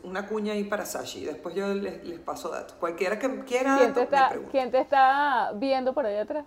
una 0.04 0.28
cuña 0.28 0.54
ahí 0.54 0.64
para 0.64 0.86
Sashi. 0.86 1.26
Después 1.26 1.54
yo 1.56 1.74
les, 1.74 2.06
les 2.06 2.20
paso 2.20 2.48
datos. 2.48 2.78
Cualquiera 2.80 3.20
que 3.20 3.44
quiera 3.44 3.80
¿Quién 3.80 3.94
te, 3.94 4.04
está, 4.04 4.32
¿Quién 4.50 4.72
te 4.72 4.80
está 4.80 5.52
viendo 5.56 5.94
por 5.94 6.06
allá 6.06 6.22
atrás? 6.22 6.46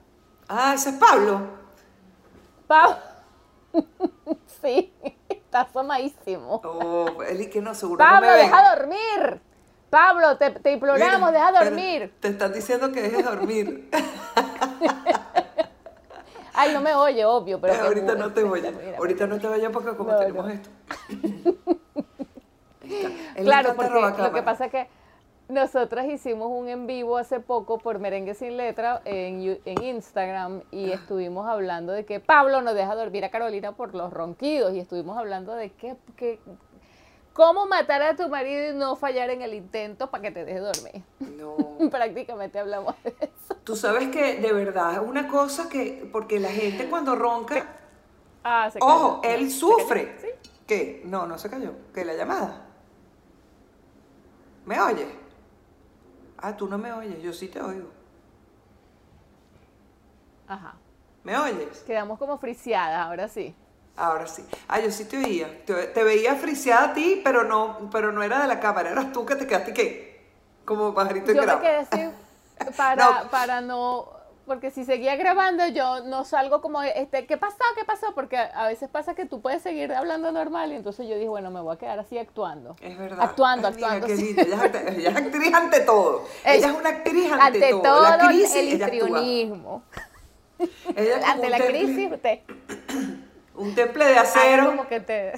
Ah, 0.48 0.72
ese 0.74 0.88
es 0.88 0.96
Pablo. 0.96 1.42
Pablo. 2.66 2.96
sí. 4.62 4.90
Está 5.54 5.60
asomadísimo. 5.60 6.60
Oh, 6.64 7.22
él 7.22 7.48
que 7.48 7.60
no, 7.60 7.76
seguro 7.76 7.98
Pablo, 7.98 8.26
no 8.26 8.32
me 8.32 8.38
deja 8.42 8.74
dormir. 8.74 9.40
Pablo, 9.88 10.36
te, 10.36 10.50
te 10.50 10.72
imploramos, 10.72 11.30
deja 11.30 11.52
dormir. 11.52 12.12
Te 12.18 12.26
están 12.26 12.52
diciendo 12.52 12.90
que 12.90 13.02
dejes 13.02 13.24
dormir. 13.24 13.88
Ay, 16.54 16.72
no 16.72 16.80
me 16.80 16.92
oye, 16.94 17.24
obvio, 17.24 17.60
pero. 17.60 17.74
ahorita 17.74 18.16
no 18.16 18.32
te 18.32 18.42
oye. 18.42 18.96
ahorita 18.98 19.28
no 19.28 19.38
te 19.38 19.46
vaya 19.46 19.70
porque 19.70 19.96
como 19.96 20.16
tenemos 20.16 20.50
esto. 20.50 20.70
claro, 23.36 23.76
porque 23.76 24.22
lo 24.22 24.32
que 24.32 24.42
pasa 24.42 24.64
es 24.64 24.72
que 24.72 24.88
nosotras 25.48 26.06
hicimos 26.06 26.48
un 26.50 26.68
en 26.68 26.86
vivo 26.86 27.18
hace 27.18 27.38
poco 27.38 27.78
por 27.78 27.98
Merengue 27.98 28.34
Sin 28.34 28.56
Letra 28.56 29.02
en, 29.04 29.60
en 29.64 29.82
Instagram 29.82 30.62
y 30.70 30.90
estuvimos 30.90 31.46
hablando 31.46 31.92
de 31.92 32.06
que 32.06 32.18
Pablo 32.18 32.62
no 32.62 32.72
deja 32.72 32.94
dormir 32.94 33.24
a 33.24 33.30
Carolina 33.30 33.72
por 33.72 33.94
los 33.94 34.12
ronquidos 34.12 34.72
y 34.74 34.80
estuvimos 34.80 35.18
hablando 35.18 35.54
de 35.54 35.70
que, 35.70 36.38
cómo 37.34 37.66
matar 37.66 38.00
a 38.02 38.16
tu 38.16 38.28
marido 38.28 38.72
y 38.72 38.74
no 38.74 38.96
fallar 38.96 39.28
en 39.30 39.42
el 39.42 39.52
intento 39.52 40.10
para 40.10 40.22
que 40.22 40.30
te 40.30 40.44
deje 40.46 40.60
dormir. 40.60 41.02
No. 41.18 41.56
Prácticamente 41.90 42.58
hablamos 42.58 42.94
de 43.04 43.14
eso. 43.20 43.54
Tú 43.64 43.76
sabes 43.76 44.08
que 44.08 44.40
de 44.40 44.52
verdad 44.52 44.94
es 44.94 45.00
una 45.00 45.28
cosa 45.28 45.68
que, 45.68 46.08
porque 46.10 46.40
la 46.40 46.50
gente 46.50 46.88
cuando 46.88 47.14
ronca, 47.16 47.66
ah, 48.44 48.70
se 48.70 48.78
ojo, 48.80 49.20
él 49.22 49.50
sufre. 49.50 50.16
¿Sí? 50.20 50.28
¿Qué? 50.66 51.02
No, 51.04 51.26
no 51.26 51.36
se 51.36 51.50
cayó. 51.50 51.72
¿Qué 51.92 52.02
la 52.06 52.14
llamada? 52.14 52.66
¿Me 54.64 54.80
oye? 54.80 55.23
Ah, 56.46 56.54
tú 56.54 56.68
no 56.68 56.76
me 56.76 56.92
oyes, 56.92 57.22
yo 57.22 57.32
sí 57.32 57.48
te 57.48 57.58
oigo. 57.58 57.88
Ajá. 60.46 60.74
¿Me 61.22 61.38
oyes? 61.38 61.78
Quedamos 61.86 62.18
como 62.18 62.36
friseadas, 62.36 63.06
ahora 63.06 63.28
sí. 63.28 63.54
Ahora 63.96 64.26
sí. 64.26 64.44
Ah, 64.68 64.78
yo 64.78 64.90
sí 64.90 65.06
te 65.06 65.16
oía. 65.16 65.64
Te, 65.64 66.04
veía 66.04 66.34
friseada 66.34 66.90
a 66.90 66.92
ti, 66.92 67.22
pero 67.24 67.44
no, 67.44 67.88
pero 67.90 68.12
no 68.12 68.22
era 68.22 68.42
de 68.42 68.46
la 68.46 68.60
cámara, 68.60 68.90
eras 68.90 69.10
tú 69.10 69.24
que 69.24 69.36
te 69.36 69.46
quedaste 69.46 69.72
qué? 69.72 70.22
Como 70.66 70.92
pajarito 70.92 71.30
en 71.30 71.38
Yo 71.38 71.46
me 71.46 71.60
quedé 71.60 71.76
así 71.76 72.10
para, 72.76 73.22
para 73.30 73.62
no 73.62 74.10
porque 74.46 74.70
si 74.70 74.84
seguía 74.84 75.16
grabando 75.16 75.66
yo 75.68 76.04
no 76.04 76.24
salgo 76.24 76.60
como, 76.60 76.82
este, 76.82 77.26
¿qué 77.26 77.36
pasó? 77.36 77.56
¿Qué 77.76 77.84
pasó? 77.84 78.14
Porque 78.14 78.36
a 78.36 78.66
veces 78.66 78.88
pasa 78.88 79.14
que 79.14 79.24
tú 79.24 79.40
puedes 79.40 79.62
seguir 79.62 79.92
hablando 79.92 80.32
normal 80.32 80.72
y 80.72 80.76
entonces 80.76 81.08
yo 81.08 81.14
dije, 81.14 81.28
bueno, 81.28 81.50
me 81.50 81.60
voy 81.60 81.74
a 81.74 81.78
quedar 81.78 81.98
así 81.98 82.18
actuando. 82.18 82.76
Es 82.80 82.98
verdad. 82.98 83.20
Actuando, 83.22 83.68
actuando. 83.68 84.06
Ella, 84.06 84.14
es, 84.14 85.16
actriz 85.16 85.54
ante 85.54 85.80
todo. 85.80 86.24
Ella 86.44 86.68
es 86.68 86.74
una 86.74 86.88
actriz 86.88 87.32
ante, 87.32 87.70
todo. 87.70 88.02
la 88.02 88.18
crisis, 88.28 88.56
el 88.56 88.68
histrionismo. 88.68 89.82
ante 91.24 91.50
la 91.50 91.58
crisis, 91.58 92.12
usted. 92.12 92.40
Un 93.54 93.74
temple 93.74 94.04
de 94.04 94.18
acero. 94.18 94.66
como 94.66 94.88
que 94.88 95.00
te... 95.00 95.32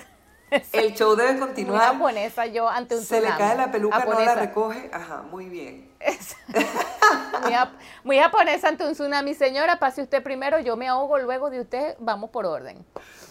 El 0.72 0.94
show 0.94 1.16
debe 1.16 1.32
Muy 1.32 1.40
continuar. 1.40 1.92
japonesa 1.92 2.46
yo 2.46 2.68
ante 2.68 2.96
un 2.96 3.02
Se 3.02 3.20
le 3.20 3.28
cae 3.36 3.56
la 3.56 3.70
peluca, 3.70 3.98
no 3.98 4.04
la 4.04 4.10
Japonesa. 4.10 4.34
recoge. 4.34 4.90
Ajá, 4.92 5.22
muy 5.30 5.46
bien. 5.48 5.90
muy, 7.42 7.52
jap- 7.52 7.70
muy 8.04 8.18
japonesa 8.18 8.68
ante 8.68 8.84
un 8.86 8.92
tsunami. 8.92 9.34
Señora, 9.34 9.78
pase 9.78 10.02
usted 10.02 10.22
primero, 10.22 10.60
yo 10.60 10.76
me 10.76 10.86
ahogo 10.88 11.18
luego 11.18 11.50
de 11.50 11.60
usted, 11.60 11.96
vamos 11.98 12.30
por 12.30 12.46
orden. 12.46 12.84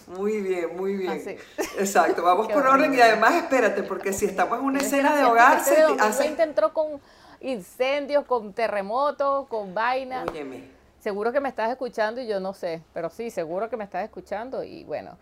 Muy 0.08 0.40
bien, 0.40 0.76
muy 0.76 0.94
bien. 0.96 1.12
Así. 1.12 1.36
Exacto, 1.78 2.22
vamos 2.24 2.48
Qué 2.48 2.54
por 2.54 2.66
orden 2.66 2.92
y 2.94 3.00
además 3.00 3.34
espérate, 3.34 3.82
porque 3.82 4.12
si 4.12 4.26
estamos 4.26 4.58
en 4.58 4.64
una 4.64 4.80
escena 4.80 5.10
de 5.14 5.20
Este 5.22 5.30
hogar, 5.30 5.60
se 5.64 5.74
te 5.74 5.82
2020 5.82 6.02
hace... 6.32 6.42
entró 6.42 6.72
con 6.72 7.00
incendios, 7.40 8.24
con 8.26 8.52
terremotos, 8.52 9.46
con 9.48 9.74
vaina. 9.74 10.24
Óyeme, 10.30 10.76
Seguro 11.00 11.30
que 11.32 11.40
me 11.40 11.48
estás 11.48 11.70
escuchando 11.70 12.20
y 12.20 12.26
yo 12.26 12.40
no 12.40 12.52
sé, 12.52 12.82
pero 12.92 13.10
sí, 13.10 13.30
seguro 13.30 13.70
que 13.70 13.76
me 13.76 13.84
estás 13.84 14.02
escuchando 14.04 14.64
y 14.64 14.82
bueno. 14.84 15.16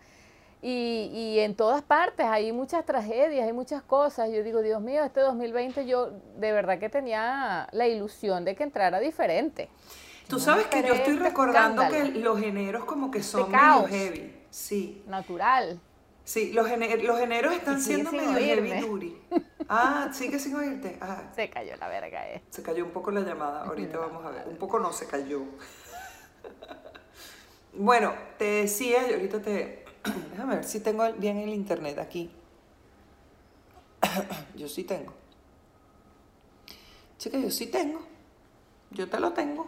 Y, 0.67 1.11
y 1.13 1.39
en 1.41 1.53
todas 1.55 1.83
partes 1.83 2.25
hay 2.25 2.51
muchas 2.51 2.83
tragedias, 2.87 3.45
hay 3.45 3.53
muchas 3.53 3.83
cosas. 3.83 4.31
Yo 4.31 4.41
digo, 4.41 4.63
Dios 4.63 4.81
mío, 4.81 5.03
este 5.03 5.19
2020 5.19 5.85
yo 5.85 6.09
de 6.37 6.51
verdad 6.51 6.79
que 6.79 6.89
tenía 6.89 7.67
la 7.71 7.87
ilusión 7.87 8.43
de 8.45 8.55
que 8.55 8.63
entrara 8.63 8.99
diferente. 8.99 9.69
Tú 10.27 10.39
sabes 10.39 10.65
que 10.65 10.81
yo 10.81 10.95
estoy 10.95 11.17
recordando 11.17 11.87
que 11.87 12.05
los 12.05 12.41
eneros 12.41 12.83
como 12.85 13.11
que 13.11 13.21
son 13.21 13.51
medio 13.51 13.85
heavy. 13.87 14.35
Sí, 14.49 15.03
Natural. 15.05 15.79
sí, 16.23 16.51
los, 16.51 16.67
ene- 16.67 16.99
los 17.03 17.19
eneros 17.19 17.53
están 17.53 17.79
siendo 17.79 18.11
medio 18.11 18.33
heavy 18.33 18.79
duty. 18.81 19.21
Ah, 19.69 20.09
sigue 20.13 20.37
sin 20.39 20.55
oírte. 20.55 20.97
Ah, 21.01 21.23
Se 21.35 21.49
cayó 21.49 21.75
la 21.77 21.87
verga, 21.87 22.27
eh. 22.29 22.41
se 22.51 22.61
cayó 22.61 22.85
un 22.85 22.91
poco 22.91 23.09
la 23.11 23.21
llamada. 23.21 23.65
Ahorita 23.65 23.97
vamos 23.97 24.23
a 24.25 24.29
ver. 24.29 24.47
Un 24.47 24.57
poco 24.57 24.79
no, 24.79 24.91
se 24.93 25.05
cayó. 25.05 25.41
Bueno, 27.73 28.13
te 28.37 28.45
decía, 28.45 29.09
y 29.09 29.13
ahorita 29.13 29.41
te... 29.41 29.84
Déjame 30.31 30.55
ver 30.55 30.63
si 30.63 30.79
tengo 30.79 31.11
bien 31.13 31.37
el 31.37 31.53
internet 31.53 31.97
aquí. 31.99 32.29
Yo 34.55 34.67
sí 34.67 34.83
tengo. 34.83 35.13
Chica, 37.17 37.39
yo 37.39 37.49
sí 37.49 37.67
tengo. 37.67 38.01
Yo 38.91 39.09
te 39.09 39.19
lo 39.19 39.33
tengo. 39.33 39.67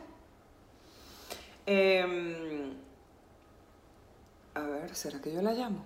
Em, 1.66 2.74
a 4.54 4.60
ver, 4.62 4.96
¿será 4.96 5.20
que 5.20 5.34
yo 5.34 5.42
la 5.42 5.54
llamo? 5.54 5.84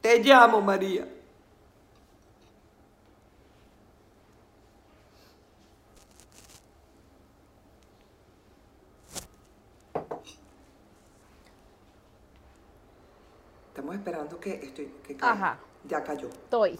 Te 0.00 0.22
llamo, 0.22 0.60
María. 0.60 1.08
Estamos 13.74 13.96
esperando 13.96 14.38
que 14.38 14.52
estoy 14.54 14.86
que 15.04 15.16
caiga. 15.16 15.32
Ajá. 15.32 15.58
Ya 15.88 16.04
cayó. 16.04 16.28
Estoy. 16.28 16.78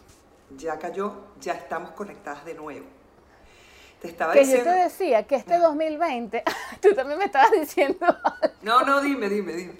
Ya 0.56 0.78
cayó, 0.78 1.12
ya 1.40 1.54
estamos 1.54 1.90
conectadas 1.90 2.44
de 2.44 2.54
nuevo. 2.54 2.86
Te 4.00 4.06
estaba 4.06 4.32
Que 4.32 4.44
yo 4.44 4.46
diciendo. 4.46 4.70
te 4.70 4.76
decía 4.76 5.26
que 5.26 5.34
este 5.34 5.58
2020, 5.58 6.44
tú 6.80 6.94
también 6.94 7.18
me 7.18 7.24
estabas 7.24 7.50
diciendo 7.50 8.06
No, 8.62 8.82
no, 8.82 9.00
dime, 9.00 9.28
dime, 9.28 9.54
dime. 9.54 9.74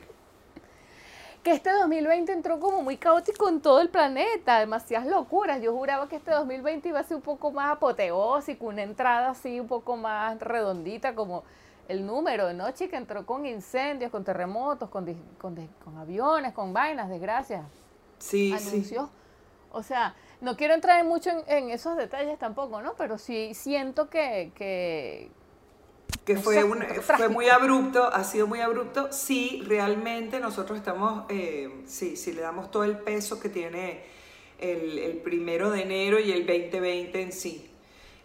que 1.44 1.52
este 1.52 1.70
2020 1.70 2.32
entró 2.32 2.58
como 2.58 2.82
muy 2.82 2.96
caótico 2.96 3.48
en 3.48 3.60
todo 3.60 3.80
el 3.80 3.90
planeta, 3.90 4.58
demasiadas 4.58 5.06
locuras. 5.06 5.62
Yo 5.62 5.72
juraba 5.72 6.08
que 6.08 6.16
este 6.16 6.32
2020 6.32 6.88
iba 6.88 6.98
a 6.98 7.04
ser 7.04 7.16
un 7.18 7.22
poco 7.22 7.52
más 7.52 7.70
apoteósico, 7.76 8.66
una 8.66 8.82
entrada 8.82 9.30
así 9.30 9.60
un 9.60 9.68
poco 9.68 9.96
más 9.96 10.36
redondita, 10.40 11.14
como 11.14 11.44
el 11.88 12.06
número, 12.06 12.52
¿no, 12.52 12.70
chica? 12.72 12.96
Entró 12.98 13.26
con 13.26 13.46
incendios, 13.46 14.10
con 14.10 14.24
terremotos, 14.24 14.88
con, 14.90 15.06
con, 15.38 15.98
aviones, 15.98 16.52
con 16.54 16.72
vainas, 16.72 17.08
desgracias, 17.08 17.64
Sí, 18.18 18.58
sí. 18.58 18.82
anuncios. 18.82 19.10
O 19.70 19.82
sea, 19.82 20.16
no 20.40 20.56
quiero 20.56 20.74
entrar 20.74 21.00
en 21.00 21.08
mucho 21.08 21.30
en, 21.30 21.44
en 21.48 21.70
esos 21.70 21.96
detalles 21.96 22.38
tampoco, 22.38 22.82
¿no? 22.82 22.94
Pero 22.96 23.18
sí 23.18 23.54
siento 23.54 24.10
que, 24.10 24.52
que 24.56 25.30
Que 26.24 26.36
no 26.36 26.42
fue, 26.44 26.64
sé, 26.64 26.64
un- 26.64 26.82
fue 27.02 27.28
muy 27.28 27.48
abrupto, 27.48 28.04
ha 28.12 28.24
sido 28.24 28.46
muy 28.46 28.60
abrupto. 28.60 29.08
Sí, 29.12 29.62
realmente 29.66 30.40
nosotros 30.40 30.78
estamos, 30.78 31.24
eh, 31.28 31.82
sí, 31.86 32.16
sí 32.16 32.32
le 32.32 32.40
damos 32.40 32.70
todo 32.70 32.84
el 32.84 32.96
peso 32.98 33.38
que 33.38 33.50
tiene 33.50 34.00
el, 34.58 34.98
el 34.98 35.18
primero 35.18 35.70
de 35.70 35.82
enero 35.82 36.18
y 36.18 36.32
el 36.32 36.46
2020 36.46 37.20
en 37.20 37.32
sí. 37.32 37.70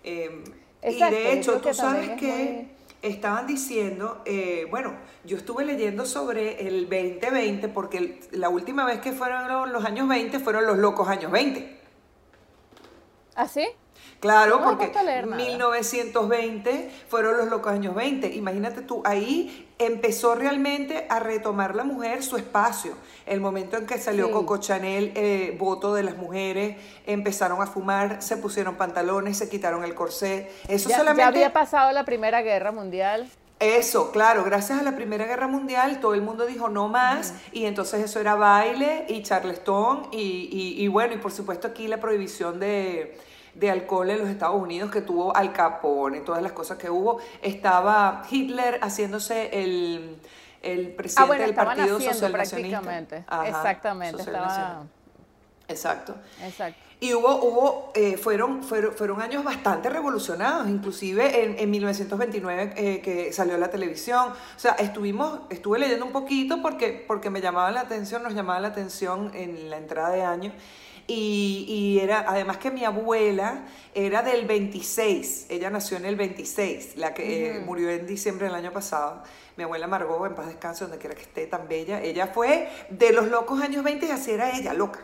Eh, 0.03 0.43
y 0.87 0.91
Exacto, 0.91 1.09
de 1.09 1.33
yo 1.35 1.39
hecho, 1.39 1.59
tú 1.61 1.73
sabes 1.73 2.11
que 2.11 2.67
estaban 3.01 3.47
diciendo, 3.47 4.21
eh, 4.25 4.67
bueno, 4.69 4.93
yo 5.23 5.37
estuve 5.37 5.65
leyendo 5.65 6.05
sobre 6.05 6.67
el 6.67 6.89
2020 6.89 7.67
porque 7.69 8.19
la 8.31 8.49
última 8.49 8.85
vez 8.85 8.99
que 8.99 9.11
fueron 9.11 9.71
los 9.71 9.85
años 9.85 10.07
20 10.07 10.39
fueron 10.39 10.65
los 10.65 10.77
locos 10.77 11.07
años 11.07 11.31
20. 11.31 11.79
¿Así? 13.35 13.67
Claro, 14.19 14.59
No 14.59 14.65
porque 14.65 14.85
gusta 14.87 15.03
leer 15.03 15.27
nada. 15.27 15.41
1920 15.41 16.91
fueron 17.07 17.37
los 17.37 17.47
locos 17.47 17.71
años 17.71 17.95
20. 17.95 18.27
Imagínate 18.35 18.81
tú, 18.81 19.01
ahí 19.05 19.67
empezó 19.79 20.35
realmente 20.35 21.05
a 21.09 21.19
retomar 21.19 21.73
la 21.75 21.83
mujer 21.85 22.21
su 22.23 22.35
espacio. 22.35 22.95
El 23.25 23.39
momento 23.39 23.77
en 23.77 23.85
que 23.85 23.97
salió 23.97 24.27
Sí. 24.27 24.31
Coco 24.33 24.57
Chanel, 24.57 25.13
eh, 25.15 25.55
voto 25.57 25.93
de 25.93 26.03
las 26.03 26.17
mujeres, 26.17 26.75
empezaron 27.05 27.61
a 27.61 27.65
fumar, 27.67 28.21
se 28.21 28.35
pusieron 28.37 28.75
pantalones, 28.75 29.37
se 29.37 29.47
quitaron 29.49 29.83
el 29.85 29.95
corsé. 29.95 30.51
Eso 30.67 30.89
Ya, 30.89 30.95
ya 30.95 30.97
solamente... 30.99 31.23
había 31.23 31.53
pasado 31.53 31.91
la 31.93 32.03
Primera 32.03 32.41
Guerra 32.41 32.71
Mundial. 32.73 33.29
Eso, 33.61 34.11
claro, 34.11 34.43
gracias 34.45 34.79
a 34.79 34.83
la 34.83 34.95
Primera 34.95 35.25
Guerra 35.25 35.47
Mundial 35.47 35.99
todo 35.99 36.13
el 36.13 36.21
mundo 36.21 36.45
dijo 36.45 36.69
no 36.69 36.87
más 36.87 37.33
y 37.51 37.65
entonces 37.65 38.01
eso 38.05 38.21
era 38.21 38.35
baile 38.35 39.03
y 39.09 39.21
charleston 39.21 40.07
y, 40.13 40.47
y- 40.49 40.81
y 40.81 40.87
bueno, 40.87 41.13
y 41.15 41.17
por 41.17 41.33
supuesto 41.33 41.67
aquí 41.67 41.89
la 41.89 41.97
prohibición 41.99 42.57
de, 42.61 43.17
de 43.59 43.69
alcohol 43.69 44.09
en 44.09 44.19
los 44.19 44.29
Estados 44.29 44.61
Unidos 44.61 44.89
que 44.89 45.01
tuvo 45.01 45.35
Al 45.35 45.51
Capone, 45.51 46.21
todas 46.21 46.41
las 46.41 46.53
cosas 46.53 46.77
que 46.77 46.89
hubo, 46.89 47.19
estaba 47.41 48.23
Hitler 48.29 48.79
haciéndose 48.81 49.49
el, 49.61 50.17
el 50.61 50.91
presidente 50.91 51.21
Ah, 51.21 51.25
bueno, 51.25 51.43
del 51.43 51.55
Partido 51.55 51.99
Social 51.99 52.31
prácticamente. 52.31 53.25
Ajá, 53.27 53.47
Exactamente, 53.47 54.21
estaba... 54.21 54.83
Exacto. 55.67 56.15
Exacto. 56.41 56.79
Y 57.01 57.13
hubo, 57.13 57.35
hubo 57.35 57.91
eh, 57.95 58.17
fueron, 58.17 58.61
fueron, 58.61 58.93
fueron 58.93 59.21
años 59.21 59.43
bastante 59.43 59.89
revolucionados, 59.89 60.67
inclusive 60.67 61.45
en, 61.45 61.57
en 61.57 61.69
1929 61.69 62.73
eh, 62.75 63.01
que 63.01 63.31
salió 63.31 63.57
la 63.57 63.69
televisión. 63.69 64.29
O 64.31 64.59
sea, 64.59 64.73
estuvimos, 64.73 65.39
estuve 65.49 65.79
leyendo 65.79 66.05
un 66.05 66.11
poquito 66.11 66.61
porque, 66.61 67.05
porque 67.07 67.29
me 67.29 67.39
llamaba 67.39 67.71
la 67.71 67.81
atención, 67.81 68.21
nos 68.21 68.33
llamaba 68.33 68.59
la 68.59 68.69
atención 68.69 69.31
en 69.33 69.69
la 69.69 69.77
entrada 69.77 70.09
de 70.09 70.23
año. 70.23 70.51
Y, 71.11 71.65
y 71.67 71.99
era, 71.99 72.23
además 72.27 72.57
que 72.57 72.69
mi 72.69 72.85
abuela 72.85 73.65
era 73.95 74.21
del 74.21 74.45
26, 74.45 75.47
ella 75.49 75.71
nació 75.71 75.97
en 75.97 76.05
el 76.05 76.15
26, 76.15 76.97
la 76.97 77.15
que 77.15 77.57
eh, 77.57 77.59
murió 77.61 77.89
en 77.89 78.05
diciembre 78.05 78.45
del 78.45 78.53
año 78.53 78.71
pasado. 78.71 79.23
Mi 79.57 79.63
abuela 79.63 79.87
Margot, 79.87 80.23
en 80.27 80.35
paz 80.35 80.45
descanse, 80.45 80.83
donde 80.83 80.99
quiera 80.99 81.15
que 81.15 81.23
esté, 81.23 81.47
tan 81.47 81.67
bella. 81.67 81.99
Ella 81.99 82.27
fue 82.27 82.69
de 82.91 83.11
los 83.11 83.27
locos 83.27 83.59
años 83.59 83.83
20 83.83 84.05
y 84.05 84.11
así 84.11 84.29
era 84.31 84.55
ella, 84.55 84.73
loca. 84.73 84.99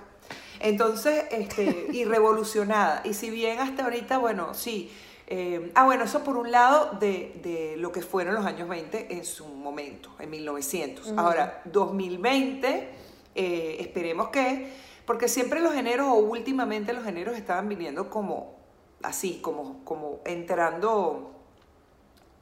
Entonces, 0.60 1.26
este, 1.32 1.88
y 1.92 2.06
revolucionada. 2.06 3.02
Y 3.04 3.16
si 3.16 3.32
bien 3.32 3.60
hasta 3.60 3.84
ahorita, 3.86 4.20
bueno, 4.20 4.54
sí. 4.54 4.92
eh, 5.26 5.72
ah, 5.74 5.86
bueno, 5.86 6.04
eso 6.04 6.24
por 6.24 6.38
un 6.38 6.52
lado 6.52 7.00
de, 7.00 7.34
de 7.42 7.78
lo 7.78 7.92
que 7.92 8.04
fueron 8.04 8.36
los 8.36 8.46
años 8.46 8.70
20 8.70 9.12
en 9.12 9.26
su 9.26 9.48
momento, 9.48 10.12
en 10.20 10.30
1900. 10.30 11.14
Ahora, 11.18 11.64
2020, 11.66 12.90
eh, 13.34 13.78
esperemos 13.80 14.30
que, 14.30 14.85
porque 15.06 15.28
siempre 15.28 15.60
los 15.60 15.74
generos 15.74 16.08
o 16.08 16.16
últimamente 16.16 16.94
los 16.94 17.04
generos 17.04 17.38
estaban 17.38 17.70
viniendo 17.70 18.10
como 18.10 18.56
así, 19.04 19.40
como, 19.42 19.84
como 19.84 20.20
entrando 20.26 21.32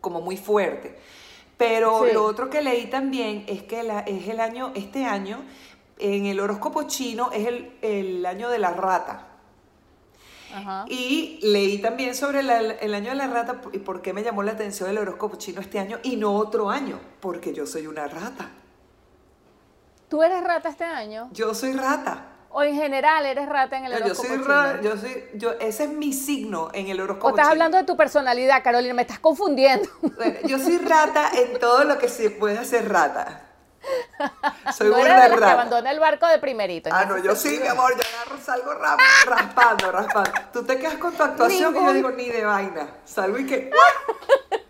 como 0.02 0.22
muy 0.22 0.38
fuerte. 0.38 0.98
Pero 1.58 2.06
Sí. 2.06 2.14
lo 2.14 2.26
otro 2.26 2.50
que 2.50 2.62
leí 2.62 2.88
también 2.88 3.46
es 3.48 3.64
que 3.64 3.84
la- 3.84 4.00
es 4.02 4.28
el 4.28 4.40
año, 4.40 4.72
este 4.76 5.06
año, 5.06 5.42
en 6.00 6.26
el 6.26 6.40
horóscopo 6.40 6.84
chino, 6.84 7.32
es 7.32 7.48
el, 7.48 7.78
el 7.82 8.26
año 8.26 8.50
de 8.50 8.60
la 8.60 8.72
rata. 8.72 9.28
Ajá. 10.54 10.86
Y 10.88 11.40
leí 11.42 11.80
también 11.80 12.16
sobre 12.16 12.44
la- 12.44 12.60
el 12.60 12.94
año 12.94 13.10
de 13.10 13.16
la 13.16 13.28
rata 13.28 13.62
y 13.72 13.80
por 13.80 14.02
qué 14.02 14.14
me 14.14 14.24
llamó 14.24 14.44
la 14.44 14.52
atención 14.54 14.90
el 14.90 14.98
horóscopo 14.98 15.38
chino 15.38 15.62
este 15.62 15.80
año 15.80 16.00
y 16.04 16.16
no 16.16 16.34
otro 16.36 16.70
año, 16.70 17.00
porque 17.22 17.54
yo 17.54 17.66
soy 17.66 17.88
una 17.88 18.08
rata. 18.08 18.50
¿Tú 20.10 20.22
eres 20.22 20.44
rata 20.44 20.70
este 20.70 20.84
año? 20.84 21.30
Yo 21.32 21.54
soy 21.56 21.74
rata. 21.74 22.28
¿O 22.56 22.62
en 22.64 22.76
general 22.76 23.26
eres 23.26 23.50
rata 23.50 23.78
en 23.78 23.86
el 23.86 23.92
No, 23.94 23.98
yo 24.00 24.06
horóscopo 24.06 24.28
soy 24.30 24.38
chino? 24.38 24.48
rata, 24.48 24.82
yo 24.82 24.96
soy, 24.98 25.26
yo, 25.34 25.52
ese 25.54 25.84
es 25.86 25.90
mi 25.90 26.14
signo 26.14 26.70
en 26.74 26.88
el 26.88 27.02
horóscopo 27.02 27.28
¿O 27.28 27.30
estás 27.32 27.46
chino. 27.46 27.52
hablando 27.52 27.78
de 27.78 27.84
tu 27.84 27.98
personalidad, 27.98 28.64
Carolina? 28.64 28.94
Me 28.94 29.02
estás 29.02 29.20
confundiendo. 29.20 29.90
Bueno, 30.02 30.40
yo 30.44 30.60
soy 30.60 30.78
rata 30.78 31.32
en 31.34 31.60
todo 31.60 31.84
lo 31.84 31.98
que 31.98 32.08
se 32.10 32.30
puede 32.30 32.60
hacer 32.60 32.88
rata. 32.90 33.42
Soy 34.78 34.90
no 34.90 34.96
de 34.96 35.04
las 35.10 35.30
que 35.30 35.36
rata. 35.36 35.52
abandona 35.52 35.92
el 35.92 36.00
barco 36.00 36.26
de 36.28 36.40
primerito. 36.40 36.90
Ah, 36.94 37.04
no, 37.04 37.18
yo 37.18 37.36
sí, 37.36 37.60
mi 37.62 37.68
amor, 37.68 37.92
yo 37.94 38.02
agarro, 38.22 38.42
salgo 38.42 38.74
ra- 38.76 38.96
raspando, 39.26 39.92
raspando. 39.92 40.32
Tú 40.54 40.64
te 40.64 40.78
quedas 40.78 40.96
con 40.96 41.12
tu 41.14 41.22
actuación 41.22 41.74
y 41.74 41.76
yo 41.76 41.82
Ningún- 41.82 41.94
digo, 41.96 42.12
ni 42.12 42.30
de 42.30 42.46
vaina. 42.46 42.88
Salgo 43.04 43.38
y 43.40 43.46
que... 43.46 43.72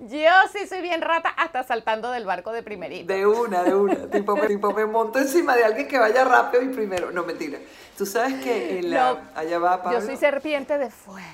Yo 0.00 0.30
sí 0.52 0.66
soy 0.66 0.80
bien 0.82 1.02
rata 1.02 1.28
hasta 1.30 1.62
saltando 1.62 2.10
del 2.10 2.24
barco 2.24 2.52
de 2.52 2.62
primerito. 2.62 3.12
De 3.12 3.26
una, 3.26 3.62
de 3.62 3.74
una. 3.74 3.96
tipo, 4.10 4.36
me, 4.36 4.46
tipo, 4.46 4.72
me 4.72 4.86
monto 4.86 5.18
encima 5.18 5.56
de 5.56 5.64
alguien 5.64 5.88
que 5.88 5.98
vaya 5.98 6.24
rápido 6.24 6.62
y 6.62 6.68
primero. 6.68 7.10
No, 7.10 7.24
mentira. 7.24 7.58
Tú 7.96 8.06
sabes 8.06 8.34
que 8.42 8.78
en 8.78 8.90
la- 8.90 9.12
No, 9.14 9.20
allá 9.34 9.58
va 9.58 9.82
Pablo. 9.82 10.00
Yo 10.00 10.06
soy 10.06 10.16
serpiente 10.16 10.78
de 10.78 10.90
fuego. 10.90 11.26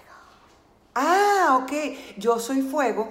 Ah, 0.94 1.58
ok. 1.62 1.72
Yo 2.16 2.38
soy 2.38 2.62
fuego. 2.62 3.08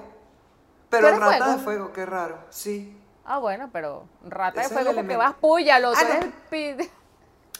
Pero 0.89 1.07
¿Tú 1.09 1.15
eres 1.15 1.19
rata 1.19 1.37
fuego? 1.37 1.51
de 1.57 1.63
fuego, 1.63 1.93
qué 1.93 2.05
raro. 2.05 2.37
Sí. 2.49 2.97
Ah, 3.25 3.39
bueno, 3.39 3.69
pero 3.73 4.07
rata 4.23 4.61
Ese 4.61 4.73
de 4.75 4.81
fuego 4.81 4.95
porque 4.95 5.15
vas 5.17 5.33
puya, 5.35 5.79
lo 5.79 5.89
Ah, 5.89 6.03
no. 6.21 6.85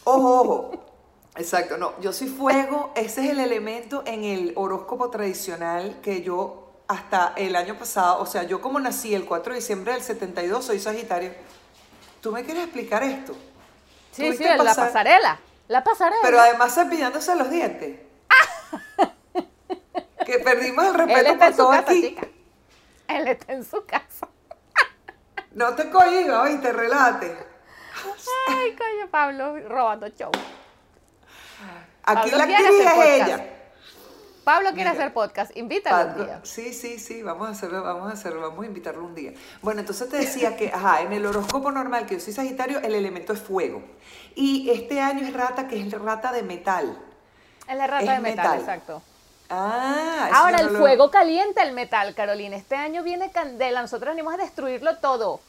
Ojo, 0.04 0.40
ojo. 0.40 0.70
Exacto, 1.36 1.76
no. 1.76 1.92
Yo 2.00 2.12
soy 2.12 2.28
fuego. 2.28 2.92
Ese 2.94 3.24
es 3.24 3.30
el 3.30 3.40
elemento 3.40 4.02
en 4.06 4.24
el 4.24 4.52
horóscopo 4.56 5.10
tradicional 5.10 5.98
que 6.02 6.22
yo 6.22 6.65
hasta 6.88 7.32
el 7.36 7.56
año 7.56 7.76
pasado, 7.78 8.20
o 8.20 8.26
sea, 8.26 8.44
yo 8.44 8.60
como 8.60 8.78
nací 8.80 9.14
el 9.14 9.24
4 9.24 9.52
de 9.52 9.58
diciembre 9.60 9.92
del 9.92 10.02
72, 10.02 10.64
soy 10.64 10.78
Sagitario. 10.78 11.32
¿Tú 12.20 12.32
me 12.32 12.44
quieres 12.44 12.64
explicar 12.64 13.02
esto? 13.02 13.34
Sí, 14.12 14.22
¿Tuviste 14.24 14.44
sí, 14.44 14.50
la 14.50 14.56
pasar- 14.64 14.86
pasarela. 14.86 15.38
La 15.68 15.82
pasarela. 15.84 16.20
Pero 16.22 16.40
además 16.40 16.74
cepillándose 16.74 17.34
los 17.34 17.50
dientes. 17.50 18.00
que 20.24 20.38
perdimos 20.40 20.84
el 20.86 20.94
respeto 20.94 21.38
por 21.38 21.54
todo 21.56 21.70
casa, 21.70 21.82
aquí. 21.90 22.00
chica. 22.02 22.26
Él 23.08 23.28
está 23.28 23.52
en 23.52 23.64
su 23.64 23.84
casa. 23.84 24.28
No 25.52 25.74
te 25.74 25.88
cohiba, 25.90 26.42
oíste, 26.42 26.72
relate. 26.72 27.36
Ay, 28.48 28.76
coño, 28.76 29.08
Pablo, 29.10 29.56
robando 29.68 30.08
show. 30.08 30.30
Aquí 32.04 32.30
Pablo 32.30 32.36
la 32.38 32.44
actriz 32.44 32.80
es 32.80 33.04
ella. 33.06 33.46
Pablo 34.46 34.68
quiere 34.74 34.90
Mira. 34.90 35.02
hacer 35.02 35.12
podcast, 35.12 35.56
invítalo 35.56 36.12
un 36.12 36.24
día. 36.24 36.40
Sí, 36.44 36.72
sí, 36.72 37.00
sí, 37.00 37.20
vamos 37.20 37.48
a 37.48 37.50
hacerlo, 37.50 37.82
vamos 37.82 38.08
a 38.08 38.12
hacerlo, 38.12 38.42
vamos 38.42 38.62
a 38.62 38.66
invitarlo 38.68 39.04
un 39.04 39.12
día. 39.12 39.32
Bueno, 39.60 39.80
entonces 39.80 40.08
te 40.08 40.18
decía 40.18 40.56
que, 40.56 40.68
ajá, 40.72 41.00
en 41.02 41.12
el 41.12 41.26
horóscopo 41.26 41.72
normal 41.72 42.06
que 42.06 42.14
yo 42.14 42.20
soy 42.20 42.32
Sagitario, 42.32 42.78
el 42.78 42.94
elemento 42.94 43.32
es 43.32 43.40
fuego. 43.40 43.82
Y 44.36 44.70
este 44.70 45.00
año 45.00 45.26
es 45.26 45.32
rata, 45.34 45.66
que 45.66 45.80
es 45.80 45.90
rata 45.92 46.30
de 46.30 46.44
metal. 46.44 46.96
Es 47.68 47.76
la 47.76 47.88
rata 47.88 48.04
Es 48.04 48.08
de 48.10 48.20
metal, 48.20 48.44
metal. 48.44 48.60
exacto. 48.60 49.02
Ah, 49.50 50.30
Ahora, 50.32 50.58
el 50.60 50.66
no 50.66 50.72
lo- 50.74 50.78
fuego 50.78 51.10
calienta 51.10 51.64
el 51.64 51.72
metal, 51.72 52.14
Carolina. 52.14 52.54
Este 52.54 52.76
año 52.76 53.02
viene 53.02 53.32
candela. 53.32 53.82
Nosotros 53.82 54.10
venimos 54.14 54.32
a 54.32 54.36
destruirlo 54.36 54.98
todo. 54.98 55.40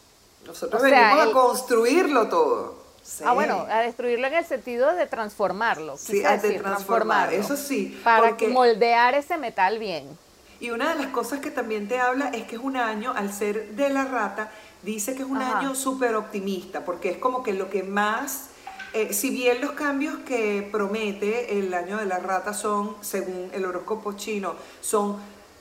Nosotros 0.47 0.81
o 0.81 0.85
sea, 0.87 0.99
venimos 1.09 1.23
el- 1.23 1.29
a 1.29 1.33
construirlo 1.33 2.29
todo. 2.29 2.86
Sí. 3.07 3.23
Ah, 3.25 3.31
bueno, 3.31 3.65
a 3.71 3.79
destruirlo 3.79 4.27
en 4.27 4.33
el 4.33 4.45
sentido 4.45 4.93
de 4.93 5.07
transformarlo. 5.07 5.95
Sí, 5.95 6.19
de 6.19 6.27
decir, 6.37 6.61
transformar, 6.61 7.33
eso 7.33 7.55
sí, 7.55 7.97
Para 8.03 8.27
porque- 8.27 8.49
moldear 8.49 9.15
ese 9.15 9.37
metal 9.37 9.79
bien. 9.79 10.17
Y 10.59 10.71
una 10.71 10.93
de 10.93 11.03
las 11.03 11.07
cosas 11.13 11.39
que 11.39 11.49
también 11.49 11.87
te 11.87 11.99
habla 11.99 12.29
es 12.29 12.43
que 12.43 12.57
es 12.57 12.61
un 12.61 12.75
año, 12.75 13.13
al 13.15 13.31
ser 13.31 13.69
de 13.75 13.89
la 13.89 14.03
rata, 14.03 14.51
dice 14.81 15.15
que 15.15 15.21
es 15.21 15.27
un 15.29 15.37
Ajá. 15.41 15.59
año 15.59 15.73
súper 15.73 16.15
optimista, 16.15 16.83
porque 16.83 17.11
es 17.11 17.17
como 17.17 17.43
que 17.43 17.53
lo 17.53 17.69
que 17.69 17.81
más, 17.83 18.47
eh, 18.93 19.13
si 19.13 19.29
bien 19.29 19.61
los 19.61 19.71
cambios 19.71 20.17
que 20.27 20.67
promete 20.69 21.59
el 21.59 21.73
año 21.73 21.97
de 21.97 22.05
la 22.07 22.19
rata 22.19 22.53
son, 22.53 22.97
según 23.01 23.49
el 23.53 23.63
horóscopo 23.65 24.13
chino, 24.13 24.55
son, 24.81 25.17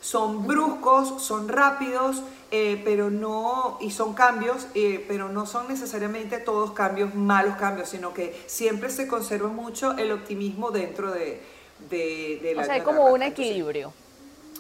son 0.06 0.46
bruscos, 0.46 1.20
son 1.20 1.48
rápidos, 1.48 2.22
eh, 2.52 2.80
pero 2.84 3.10
no, 3.10 3.76
y 3.80 3.90
son 3.90 4.14
cambios, 4.14 4.68
eh, 4.74 5.04
pero 5.08 5.28
no 5.28 5.46
son 5.46 5.66
necesariamente 5.66 6.38
todos 6.38 6.70
cambios, 6.70 7.12
malos 7.16 7.56
cambios, 7.56 7.88
sino 7.88 8.14
que 8.14 8.40
siempre 8.46 8.88
se 8.90 9.08
conserva 9.08 9.48
mucho 9.48 9.96
el 9.98 10.12
optimismo 10.12 10.70
dentro 10.70 11.10
de, 11.10 11.42
de, 11.90 12.38
del 12.40 12.58
O 12.58 12.60
año 12.60 12.66
sea, 12.66 12.74
hay 12.74 12.80
de 12.82 12.86
la 12.92 12.98
como 12.98 13.06
un 13.08 13.22
equilibrio. 13.24 13.92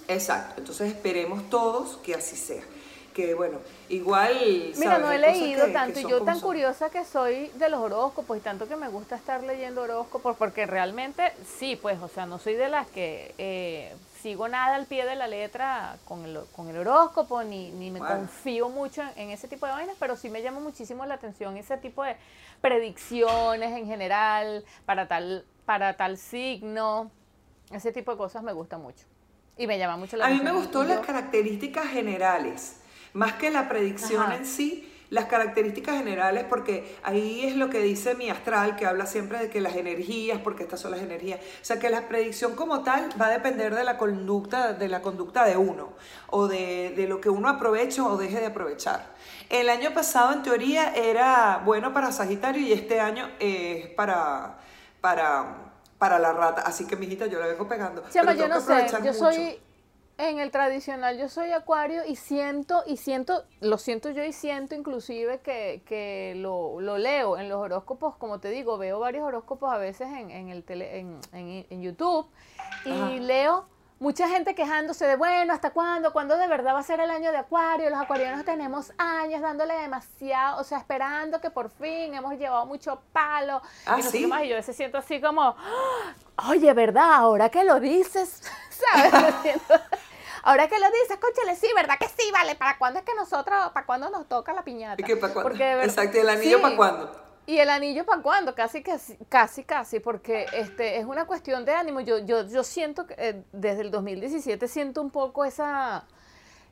Exacto, 0.08 0.54
entonces 0.58 0.88
esperemos 0.92 1.48
todos 1.48 1.98
que 1.98 2.14
así 2.16 2.34
sea. 2.36 2.64
Que 3.14 3.34
bueno, 3.34 3.60
igual. 3.88 4.72
Mira, 4.76 4.98
no 4.98 5.10
he 5.10 5.18
leído 5.18 5.64
que- 5.66 5.72
tanto 5.72 6.00
y 6.00 6.06
yo 6.06 6.22
tan 6.22 6.40
curiosa 6.40 6.90
que 6.90 7.04
soy 7.04 7.50
de 7.54 7.68
los 7.70 7.80
horóscopos 7.80 8.36
y 8.36 8.40
tanto 8.40 8.68
que 8.68 8.76
me 8.76 8.88
gusta 8.88 9.16
estar 9.16 9.42
leyendo 9.42 9.82
horóscopos 9.82 10.36
porque 10.36 10.66
realmente 10.66 11.32
sí, 11.58 11.76
pues, 11.80 11.98
o 12.02 12.08
sea, 12.08 12.26
no 12.26 12.38
soy 12.38 12.54
de 12.54 12.68
las 12.68 12.86
que 12.88 13.34
eh, 13.38 13.94
sigo 14.26 14.48
nada 14.48 14.74
al 14.74 14.86
pie 14.86 15.04
de 15.06 15.14
la 15.14 15.28
letra 15.28 15.98
con 16.04 16.24
el, 16.24 16.40
con 16.56 16.68
el 16.68 16.76
horóscopo 16.78 17.44
ni, 17.44 17.70
ni 17.70 17.92
me 17.92 18.00
Bueno. 18.00 18.16
confío 18.16 18.68
mucho 18.68 19.00
en, 19.00 19.10
en 19.16 19.30
ese 19.30 19.46
tipo 19.46 19.66
de 19.66 19.72
vainas, 19.72 19.94
pero 20.00 20.16
sí 20.16 20.30
me 20.30 20.42
llama 20.42 20.58
muchísimo 20.58 21.06
la 21.06 21.14
atención 21.14 21.56
ese 21.56 21.76
tipo 21.76 22.02
de 22.02 22.16
predicciones 22.60 23.70
en 23.76 23.86
general 23.86 24.64
para 24.84 25.06
tal, 25.06 25.44
para 25.64 25.96
tal 25.96 26.18
signo, 26.18 27.08
ese 27.70 27.92
tipo 27.92 28.10
de 28.10 28.16
cosas 28.16 28.42
me 28.42 28.52
gusta 28.52 28.78
mucho 28.78 29.04
y 29.56 29.68
me 29.68 29.78
llama 29.78 29.96
mucho 29.96 30.16
la 30.16 30.26
A 30.26 30.30
mí 30.30 30.34
me 30.40 30.50
atención. 30.50 30.56
gustó 30.64 30.82
las 30.82 31.06
características 31.06 31.86
generales, 31.86 32.78
más 33.12 33.34
que 33.34 33.52
la 33.52 33.68
predicción 33.68 34.24
Ajá. 34.24 34.34
en 34.38 34.44
sí, 34.44 34.92
las 35.10 35.26
características 35.26 35.96
generales, 35.96 36.44
porque 36.48 36.96
ahí 37.02 37.44
es 37.46 37.56
lo 37.56 37.70
que 37.70 37.80
dice 37.80 38.14
mi 38.14 38.30
astral, 38.30 38.76
que 38.76 38.86
habla 38.86 39.06
siempre 39.06 39.38
de 39.38 39.50
que 39.50 39.60
las 39.60 39.76
energías, 39.76 40.40
porque 40.42 40.64
estas 40.64 40.80
son 40.80 40.90
las 40.90 41.00
energías, 41.00 41.40
o 41.40 41.64
sea 41.64 41.78
que 41.78 41.90
la 41.90 42.08
predicción 42.08 42.54
como 42.56 42.82
tal 42.82 43.08
va 43.20 43.26
a 43.26 43.30
depender 43.30 43.74
de 43.74 43.84
la 43.84 43.98
conducta, 43.98 44.72
de 44.72 44.88
la 44.88 45.02
conducta 45.02 45.44
de 45.44 45.56
uno, 45.56 45.92
o 46.28 46.48
de, 46.48 46.92
de 46.96 47.06
lo 47.06 47.20
que 47.20 47.30
uno 47.30 47.48
aproveche 47.48 48.00
o 48.00 48.16
deje 48.16 48.40
de 48.40 48.46
aprovechar. 48.46 49.14
El 49.48 49.68
año 49.68 49.94
pasado, 49.94 50.32
en 50.32 50.42
teoría, 50.42 50.92
era 50.94 51.62
bueno 51.64 51.92
para 51.92 52.10
Sagitario 52.10 52.66
y 52.66 52.72
este 52.72 53.00
año 53.00 53.28
es 53.38 53.86
para, 53.90 54.58
para, 55.00 55.72
para 55.98 56.18
la 56.18 56.32
rata. 56.32 56.62
Así 56.62 56.84
que, 56.86 56.96
mijita, 56.96 57.26
yo 57.26 57.38
la 57.38 57.46
vengo 57.46 57.68
pegando. 57.68 58.02
Pero 58.12 58.32
yo 58.32 58.48
no 58.48 58.56
que 58.56 58.60
sé, 58.62 58.86
yo 58.90 58.98
mucho. 58.98 59.12
soy 59.14 59.60
en 60.18 60.38
el 60.38 60.50
tradicional, 60.50 61.18
yo 61.18 61.28
soy 61.28 61.52
acuario 61.52 62.02
y 62.06 62.16
siento, 62.16 62.82
y 62.86 62.96
siento, 62.96 63.44
lo 63.60 63.76
siento 63.78 64.10
yo 64.10 64.24
y 64.24 64.32
siento 64.32 64.74
inclusive 64.74 65.40
que, 65.40 65.82
que 65.86 66.32
lo, 66.36 66.80
lo 66.80 66.96
leo 66.98 67.36
en 67.36 67.48
los 67.50 67.58
horóscopos, 67.58 68.16
como 68.16 68.40
te 68.40 68.48
digo, 68.48 68.78
veo 68.78 68.98
varios 68.98 69.24
horóscopos 69.24 69.70
a 69.72 69.76
veces 69.78 70.08
en, 70.08 70.30
en 70.30 70.48
el 70.48 70.64
tele, 70.64 71.00
en, 71.00 71.20
en- 71.32 71.66
en 71.68 71.82
YouTube 71.82 72.26
y 72.86 72.92
Ajá. 72.92 73.10
leo 73.20 73.66
mucha 73.98 74.28
gente 74.28 74.54
quejándose 74.54 75.06
de, 75.06 75.16
bueno, 75.16 75.52
¿hasta 75.54 75.70
cuándo? 75.70 76.12
¿Cuándo 76.12 76.36
de 76.36 76.46
verdad 76.48 76.74
va 76.74 76.80
a 76.80 76.82
ser 76.82 77.00
el 77.00 77.10
año 77.10 77.30
de 77.30 77.38
acuario? 77.38 77.88
Los 77.90 77.98
acuarianos 77.98 78.44
tenemos 78.44 78.92
años 78.98 79.40
dándole 79.40 79.74
demasiado, 79.74 80.60
o 80.60 80.64
sea, 80.64 80.78
esperando 80.78 81.40
que 81.40 81.50
por 81.50 81.70
fin 81.70 82.14
hemos 82.14 82.34
llevado 82.38 82.64
mucho 82.66 83.00
palo. 83.12 83.60
Ah, 83.86 83.96
y 83.98 84.02
no 84.02 84.02
sé 84.04 84.10
¿sí? 84.12 84.20
qué 84.20 84.26
más, 84.26 84.44
y 84.44 84.48
yo 84.48 84.56
veces 84.56 84.76
siento 84.76 84.98
así 84.98 85.20
como, 85.20 85.56
Oye, 86.48 86.72
¿verdad? 86.74 87.10
Ahora 87.14 87.48
que 87.48 87.64
lo 87.64 87.80
dices, 87.80 88.42
¿sabes? 88.70 89.12
Ahora 90.46 90.68
que 90.68 90.78
lo 90.78 90.86
dices, 90.86 91.18
cónchale, 91.20 91.56
sí, 91.56 91.66
¿verdad 91.74 91.96
que 91.98 92.06
sí? 92.06 92.30
Vale, 92.32 92.54
¿para 92.54 92.78
cuándo 92.78 93.00
es 93.00 93.04
que 93.04 93.16
nosotros, 93.16 93.70
para 93.74 93.84
cuándo 93.84 94.10
nos 94.10 94.28
toca 94.28 94.52
la 94.52 94.62
piñata? 94.62 94.94
¿Y 95.02 95.16
para 95.16 95.32
cuándo? 95.32 95.50
Porque 95.50 95.82
Exacto, 95.82 96.18
¿y 96.18 96.20
el 96.20 96.28
anillo 96.28 96.56
Sí. 96.58 96.62
para 96.62 96.76
cuándo? 96.76 97.22
Y 97.46 97.58
el 97.58 97.68
anillo 97.68 98.06
para 98.06 98.22
cuándo, 98.22 98.54
casi, 98.54 98.80
casi, 98.80 99.16
casi, 99.28 99.64
casi, 99.64 99.98
porque 99.98 100.46
este, 100.52 100.98
es 100.98 101.04
una 101.04 101.24
cuestión 101.26 101.64
de 101.64 101.72
ánimo. 101.74 102.00
Yo, 102.00 102.18
yo, 102.18 102.46
yo 102.46 102.62
siento 102.62 103.08
que 103.08 103.16
eh, 103.18 103.42
desde 103.50 103.80
el 103.82 103.90
2017 103.90 104.68
siento 104.68 105.02
un 105.02 105.10
poco 105.10 105.44
esa, 105.44 106.04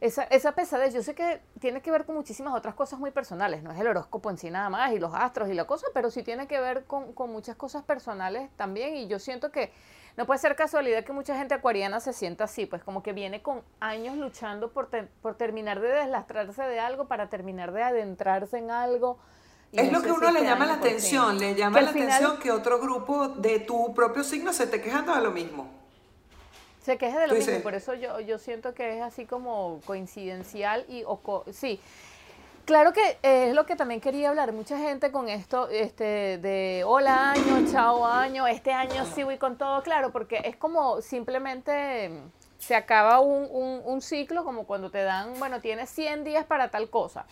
esa, 0.01 0.23
esa 0.23 0.53
pesadez. 0.53 0.95
Yo 0.95 1.03
sé 1.03 1.17
que 1.17 1.41
tiene 1.59 1.83
que 1.83 1.91
ver 1.91 2.05
con 2.05 2.15
muchísimas 2.15 2.55
otras 2.55 2.77
cosas 2.77 3.01
muy 3.01 3.11
personales, 3.11 3.65
no 3.65 3.73
es 3.73 3.81
el 3.81 3.89
horóscopo 3.89 4.31
en 4.31 4.39
sí 4.39 4.51
nada 4.51 4.69
más 4.69 4.93
y 4.93 5.01
los 5.01 5.13
astros 5.15 5.49
y 5.49 5.55
la 5.55 5.65
cosa, 5.65 5.89
pero 5.93 6.13
sí 6.13 6.23
tiene 6.23 6.47
que 6.47 6.61
ver 6.61 6.85
con, 6.85 7.13
con 7.13 7.33
muchas 7.33 7.57
cosas 7.57 7.83
personales 7.83 8.51
también. 8.57 8.95
Y 8.95 9.09
yo 9.09 9.19
siento 9.19 9.51
que 9.51 9.73
no 10.17 10.27
puede 10.27 10.39
ser 10.39 10.55
casualidad 10.57 11.05
que 11.05 11.13
mucha 11.13 11.37
gente 11.37 11.55
acuariana 11.55 11.99
se 12.01 12.13
sienta 12.13 12.45
así, 12.45 12.67
pues 12.67 12.83
como 12.85 13.03
que 13.03 13.13
viene 13.13 13.43
con 13.43 13.63
años 13.81 14.17
luchando 14.17 14.71
por, 14.71 14.89
te- 14.89 15.09
por 15.23 15.35
terminar 15.37 15.81
de 15.81 15.89
deslastrarse 15.89 16.63
de 16.63 16.79
algo, 16.81 17.07
para 17.07 17.29
terminar 17.29 17.73
de 17.73 17.83
adentrarse 17.83 18.59
en 18.59 18.71
algo. 18.71 19.19
y 19.73 19.81
Es 19.81 19.87
no 19.91 19.99
lo 19.99 20.05
que 20.05 20.11
si 20.11 20.15
uno 20.17 20.31
le 20.31 20.45
llama 20.45 20.67
la 20.67 20.75
atención, 20.75 21.39
le 21.39 21.55
llama 21.55 21.81
la 21.81 21.91
final 21.93 22.09
atención 22.11 22.39
que 22.39 22.53
otro 22.53 22.79
grupo 22.79 23.29
de 23.29 23.59
tu 23.61 23.93
propio 23.95 24.23
signo 24.23 24.53
se 24.53 24.65
esté 24.65 24.81
quejando 24.81 25.15
de 25.15 25.21
lo 25.21 25.33
mismo. 25.33 25.69
Se 26.83 26.99
queje 26.99 27.19
de 27.19 27.27
lo 27.29 27.35
mismo, 27.35 27.61
por 27.63 27.75
eso 27.75 27.95
yo, 27.95 28.21
yo 28.21 28.39
siento 28.39 28.75
que 28.75 28.97
es 28.99 29.03
así 29.03 29.25
como 29.25 29.81
coincidencial 29.87 30.85
y 30.89 31.03
o 31.07 31.17
co- 31.17 31.45
sí. 31.51 31.81
Claro 32.65 32.95
que 32.95 33.19
eh, 33.23 33.49
es 33.49 33.55
lo 33.55 33.67
que 33.67 33.77
también 33.77 34.01
quería 34.01 34.31
hablar. 34.31 34.53
Mucha 34.53 34.79
gente 34.79 35.13
con 35.13 35.29
esto 35.29 35.69
este, 35.69 36.39
de 36.39 36.83
hola 36.87 37.33
año, 37.33 37.71
chao 37.71 38.07
año, 38.07 38.47
este 38.47 38.73
año 38.73 39.05
sí 39.15 39.23
voy 39.23 39.37
con 39.37 39.59
todo, 39.59 39.83
claro, 39.83 40.13
porque 40.13 40.41
es 40.45 40.57
como 40.57 41.03
simplemente 41.03 42.09
mm, 42.09 42.31
se 42.59 42.75
acaba 42.75 43.21
un, 43.21 43.47
un- 43.51 43.83
un 43.85 44.01
ciclo, 44.01 44.45
como 44.45 44.65
cuando 44.65 44.91
te 44.91 45.03
dan, 45.03 45.39
bueno, 45.39 45.61
tienes 45.61 45.91
100 45.91 46.25
días 46.25 46.47
para 46.47 46.71
tal 46.71 46.89
cosa. 46.89 47.27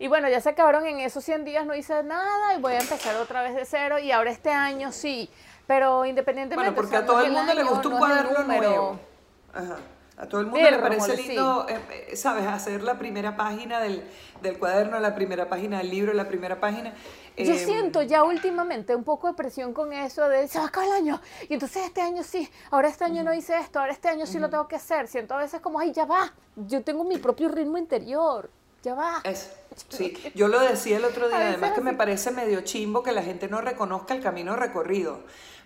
Y 0.00 0.08
bueno, 0.08 0.28
ya 0.28 0.40
se 0.40 0.48
acabaron 0.50 0.84
en 0.86 0.98
esos 0.98 1.24
100 1.24 1.44
días, 1.44 1.64
no 1.64 1.74
hice 1.74 2.02
nada 2.02 2.54
y 2.54 2.60
voy 2.60 2.72
a 2.74 2.80
empezar 2.80 3.14
otra 3.16 3.42
vez 3.42 3.54
de 3.54 3.64
cero 3.64 3.98
y 4.00 4.10
ahora 4.10 4.30
este 4.30 4.50
año 4.50 4.90
sí. 4.90 5.30
Pero 5.68 6.04
independientemente... 6.04 6.70
Bueno, 6.70 6.72
o 6.72 6.74
porque 6.74 6.90
sea, 6.90 6.98
a 7.00 7.06
todo 7.06 7.20
el 7.24 7.30
mundo 7.32 7.54
le 7.54 7.62
gusta 7.62 7.88
un 7.88 7.94
no 7.94 7.98
cuaderno 8.00 8.38
número. 8.40 8.68
nuevo. 8.68 9.00
Ajá. 9.54 9.76
A 10.18 10.26
todo 10.28 10.40
el 10.40 10.46
mundo 10.46 10.70
le 10.70 10.78
Pero, 10.78 10.80
parece 10.80 11.12
mole, 11.12 11.16
sí. 11.16 11.28
lindo, 11.28 11.66
eh, 11.68 11.78
eh, 12.10 12.16
¿sabes? 12.16 12.46
Hacer 12.46 12.82
la 12.82 12.98
primera 12.98 13.36
página 13.36 13.80
del, 13.80 14.02
del 14.40 14.58
cuaderno, 14.58 14.98
la 14.98 15.14
primera 15.14 15.48
página 15.48 15.78
del 15.78 15.90
libro, 15.90 16.14
la 16.14 16.26
primera 16.26 16.58
página. 16.58 16.94
Yo 17.36 17.52
Eh, 17.52 17.58
siento 17.58 18.00
ya 18.02 18.24
últimamente 18.24 18.96
un 18.96 19.04
poco 19.04 19.26
de 19.28 19.34
presión 19.34 19.74
con 19.74 19.92
eso 19.92 20.26
de 20.28 20.48
se 20.48 20.58
va 20.58 20.64
a 20.64 20.68
acabar 20.68 20.88
el 20.88 20.94
año 20.94 21.20
y 21.48 21.52
entonces 21.54 21.84
este 21.84 22.00
año 22.00 22.22
sí, 22.22 22.48
ahora 22.70 22.88
este 22.88 23.04
año 23.04 23.22
no 23.24 23.34
hice 23.34 23.58
esto, 23.58 23.78
ahora 23.78 23.92
este 23.92 24.08
año 24.08 24.24
sí 24.26 24.38
lo 24.38 24.48
tengo 24.48 24.66
que 24.68 24.76
hacer. 24.76 25.06
Siento 25.06 25.34
a 25.34 25.38
veces 25.38 25.60
como, 25.60 25.78
ay, 25.80 25.92
ya 25.92 26.06
va, 26.06 26.32
yo 26.56 26.82
tengo 26.82 27.04
mi 27.04 27.18
propio 27.18 27.48
ritmo 27.50 27.76
interior, 27.76 28.50
ya 28.82 28.94
va. 28.94 29.20
Eso, 29.22 29.50
sí. 29.90 30.14
Yo 30.34 30.48
lo 30.48 30.60
decía 30.60 30.96
el 30.96 31.04
otro 31.04 31.28
día, 31.28 31.48
además 31.48 31.72
que 31.72 31.80
me 31.82 31.92
parece 31.92 32.30
medio 32.30 32.62
chimbo 32.62 33.02
que 33.02 33.12
la 33.12 33.22
gente 33.22 33.48
no 33.48 33.60
reconozca 33.60 34.14
el 34.14 34.22
camino 34.22 34.56
recorrido. 34.56 35.20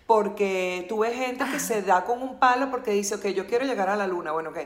Porque 0.07 0.85
tú 0.89 0.99
ves 0.99 1.15
gente 1.15 1.45
que 1.51 1.59
se 1.59 1.81
da 1.83 2.03
con 2.03 2.21
un 2.21 2.37
palo 2.37 2.69
porque 2.69 2.91
dice, 2.91 3.15
ok, 3.15 3.27
yo 3.27 3.47
quiero 3.47 3.65
llegar 3.65 3.87
a 3.89 3.95
la 3.95 4.07
luna. 4.07 4.31
Bueno, 4.31 4.49
ok, 4.49 4.59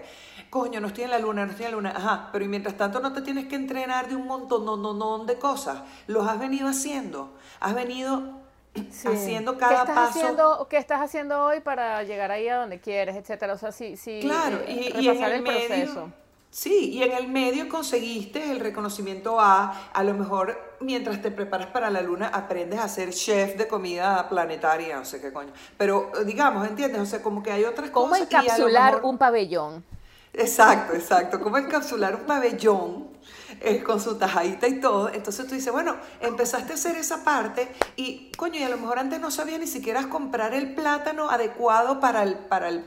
coño, 0.50 0.80
no 0.80 0.88
estoy 0.88 1.04
en 1.04 1.12
la 1.12 1.20
luna, 1.20 1.46
no 1.46 1.52
estoy 1.52 1.66
en 1.66 1.72
la 1.72 1.78
luna. 1.78 1.94
Ajá, 1.96 2.30
pero 2.32 2.46
y 2.46 2.48
mientras 2.48 2.76
tanto 2.78 3.00
no 3.00 3.14
te 3.14 3.22
tienes 3.22 3.48
que 3.48 3.56
entrenar 3.56 4.08
de 4.08 4.16
un 4.16 4.26
montón 4.28 4.66
no, 4.66 4.76
no, 4.78 4.94
no, 4.94 5.24
de 5.26 5.38
cosas. 5.38 5.84
Los 6.08 6.28
has 6.28 6.40
venido 6.40 6.68
haciendo. 6.68 7.34
Has 7.60 7.76
venido 7.76 8.44
Sí. 8.92 9.08
haciendo 9.08 9.54
¿Qué 9.54 9.60
cada 9.60 9.82
estás 9.82 9.96
paso. 9.96 10.20
Haciendo, 10.20 10.68
¿Qué 10.70 10.78
estás 10.78 11.02
haciendo 11.02 11.46
hoy 11.46 11.62
para 11.62 12.04
llegar 12.04 12.32
ahí 12.32 12.50
a 12.50 12.58
donde 12.58 12.80
quieres, 12.82 13.16
etcétera? 13.16 13.54
O 13.54 13.58
sea, 13.58 13.72
sí, 13.72 13.96
sí, 13.96 14.20
Claro, 14.22 14.58
eh, 14.68 14.92
y, 14.98 15.02
y 15.02 15.08
en 15.08 15.16
repasar 15.16 15.32
el, 15.32 15.36
el, 15.38 15.42
medio, 15.44 15.68
proceso. 15.68 16.10
Sí, 16.56 16.92
y 16.92 17.04
en 17.04 17.12
el 17.12 17.28
medio 17.28 17.68
conseguiste 17.68 18.50
el 18.50 18.62
reconocimiento 18.62 19.42
A, 19.42 19.90
a 19.94 20.04
lo 20.04 20.14
mejor 20.14 20.58
mientras 20.80 21.22
te 21.22 21.30
preparas 21.30 21.68
para 21.68 21.90
la 21.90 22.02
luna 22.02 22.28
aprendes 22.30 22.80
a 22.80 22.88
ser 22.88 23.10
chef 23.12 23.58
de 23.58 23.68
comida 23.68 24.30
planetaria, 24.30 24.98
no 24.98 25.04
sé 25.04 25.20
qué 25.20 25.34
coño, 25.34 25.52
pero 25.78 26.12
eh, 26.16 26.24
digamos, 26.24 26.66
¿entiendes? 26.66 27.02
O 27.02 27.06
sea, 27.06 27.22
como 27.22 27.44
que 27.44 27.52
hay 27.52 27.66
otras 27.66 27.90
¿Cómo 27.90 28.10
cosas 28.10 28.32
lo 28.32 28.40
encapsular 28.40 28.94
mejor- 28.94 29.10
un 29.10 29.18
pabellón? 29.18 29.84
Exacto, 30.34 30.94
exacto. 30.94 31.40
Cómo 31.42 31.58
encapsular 31.58 32.16
un 32.16 32.24
pabellón 32.24 33.08
eh, 33.62 33.82
con 33.84 34.02
su 34.02 34.18
tajadita 34.18 34.68
y 34.68 34.82
todo. 34.82 35.10
Entonces 35.10 35.48
tú 35.48 35.56
dices, 35.56 35.72
bueno, 35.72 35.96
empezaste 36.20 36.74
a 36.74 36.76
hacer 36.76 36.96
esa 36.98 37.24
parte 37.24 37.70
y, 37.96 38.32
coño, 38.38 38.60
y 38.60 38.64
a 38.64 38.70
lo 38.70 38.78
mejor 38.78 39.00
antes 39.00 39.20
no 39.22 39.32
sabías 39.32 39.60
ni 39.62 39.68
siquiera 39.68 40.10
comprar 40.10 40.54
el 40.54 40.76
plátano 40.76 41.30
adecuado 41.30 42.02
para 42.02 42.24
el, 42.24 42.36
para 42.36 42.68
el, 42.70 42.86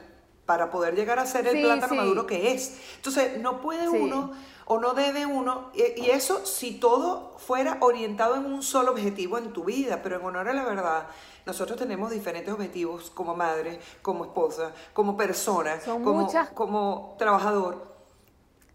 para 0.49 0.71
poder 0.71 0.95
llegar 0.97 1.19
a 1.19 1.27
ser 1.27 1.47
el 1.47 1.57
Sí, 1.57 1.63
plátano 1.63 1.93
sí. 1.93 1.97
maduro 1.99 2.27
que 2.27 2.53
es. 2.53 2.79
Entonces, 2.97 3.39
no 3.39 3.61
puede 3.61 3.83
Sí. 3.83 3.99
uno 3.99 4.33
o 4.65 4.79
no 4.79 4.95
debe 4.95 5.27
uno, 5.27 5.71
y, 5.75 6.01
y 6.01 6.11
eso 6.11 6.47
si 6.47 6.79
todo 6.81 7.35
fuera 7.37 7.77
orientado 7.81 8.35
en 8.37 8.47
un 8.47 8.63
solo 8.63 8.93
objetivo 8.93 9.37
en 9.37 9.53
tu 9.53 9.65
vida, 9.65 10.01
pero 10.03 10.17
en 10.19 10.25
honor 10.25 10.49
a 10.49 10.55
la 10.55 10.65
verdad, 10.65 11.07
nosotros 11.45 11.79
tenemos 11.79 12.11
diferentes 12.11 12.53
objetivos 12.53 13.11
como 13.11 13.35
madre, 13.37 13.79
como 14.01 14.25
esposa, 14.25 14.73
como 14.95 15.19
persona, 15.19 15.79
Son 15.83 16.03
como, 16.03 16.23
muchas- 16.23 16.49
como 16.49 17.15
trabajador. 17.19 17.87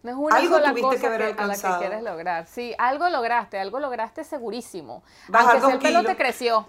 No 0.04 0.12
es 0.12 0.16
una 0.18 0.36
Algo 0.36 0.56
sola 0.58 0.70
tuviste 0.70 0.88
cosa 0.90 1.00
que 1.00 1.08
haber 1.08 1.20
que- 1.20 1.26
a 1.26 1.28
la 1.30 1.36
que 1.36 1.42
alcanzado. 1.44 1.80
quieres 1.80 2.04
lograr. 2.04 2.46
Sí, 2.48 2.76
algo 2.78 3.10
lograste, 3.10 3.58
algo 3.60 3.80
lograste 3.80 4.24
segurísimo. 4.24 5.02
Bajar 5.28 5.56
Aunque 5.56 5.60
sea 5.66 5.70
el 5.76 5.80
dos 5.80 5.84
pelo 6.04 6.04
te 6.08 6.16
creció. 6.18 6.68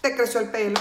Te 0.00 0.16
creció 0.16 0.40
el 0.40 0.50
pelo, 0.50 0.80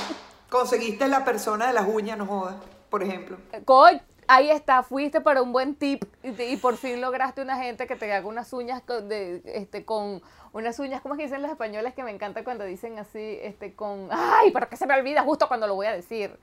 conseguiste 0.50 1.06
la 1.10 1.26
persona 1.26 1.68
de 1.68 1.74
las 1.74 1.86
uñas, 1.88 2.18
no 2.18 2.26
jodas, 2.26 2.56
por 2.90 3.04
ejemplo. 3.04 3.38
Coy, 3.66 4.02
ahí 4.28 4.50
está, 4.50 4.84
fuiste 4.84 5.22
para 5.22 5.42
un 5.42 5.52
buen 5.52 5.76
tip 5.76 6.04
y, 6.24 6.32
te- 6.32 6.48
y 6.50 6.58
por 6.58 6.78
fin 6.78 7.00
lograste 7.02 7.42
una 7.42 7.58
gente 7.58 7.88
que 7.88 7.96
te 7.96 8.12
haga 8.14 8.28
unas 8.28 8.52
uñas 8.54 8.82
con, 8.82 9.08
de, 9.10 9.42
este, 9.46 9.86
con 9.86 10.22
unas 10.54 10.80
uñas, 10.80 11.02
¿cómo 11.02 11.14
es 11.14 11.18
que 11.20 11.24
dicen 11.26 11.42
los 11.42 11.52
españoles? 11.52 11.94
Que 11.94 12.04
me 12.04 12.12
encanta 12.12 12.44
cuando 12.44 12.64
dicen 12.66 12.98
así, 13.00 13.38
este, 13.42 13.74
con, 13.74 14.10
ay, 14.12 14.52
pero 14.52 14.70
que 14.70 14.78
se 14.78 14.86
me 14.88 14.94
olvida 14.96 15.24
justo 15.24 15.48
cuando 15.48 15.68
lo 15.68 15.76
voy 15.76 15.88
a 15.88 15.92
decir. 15.94 16.38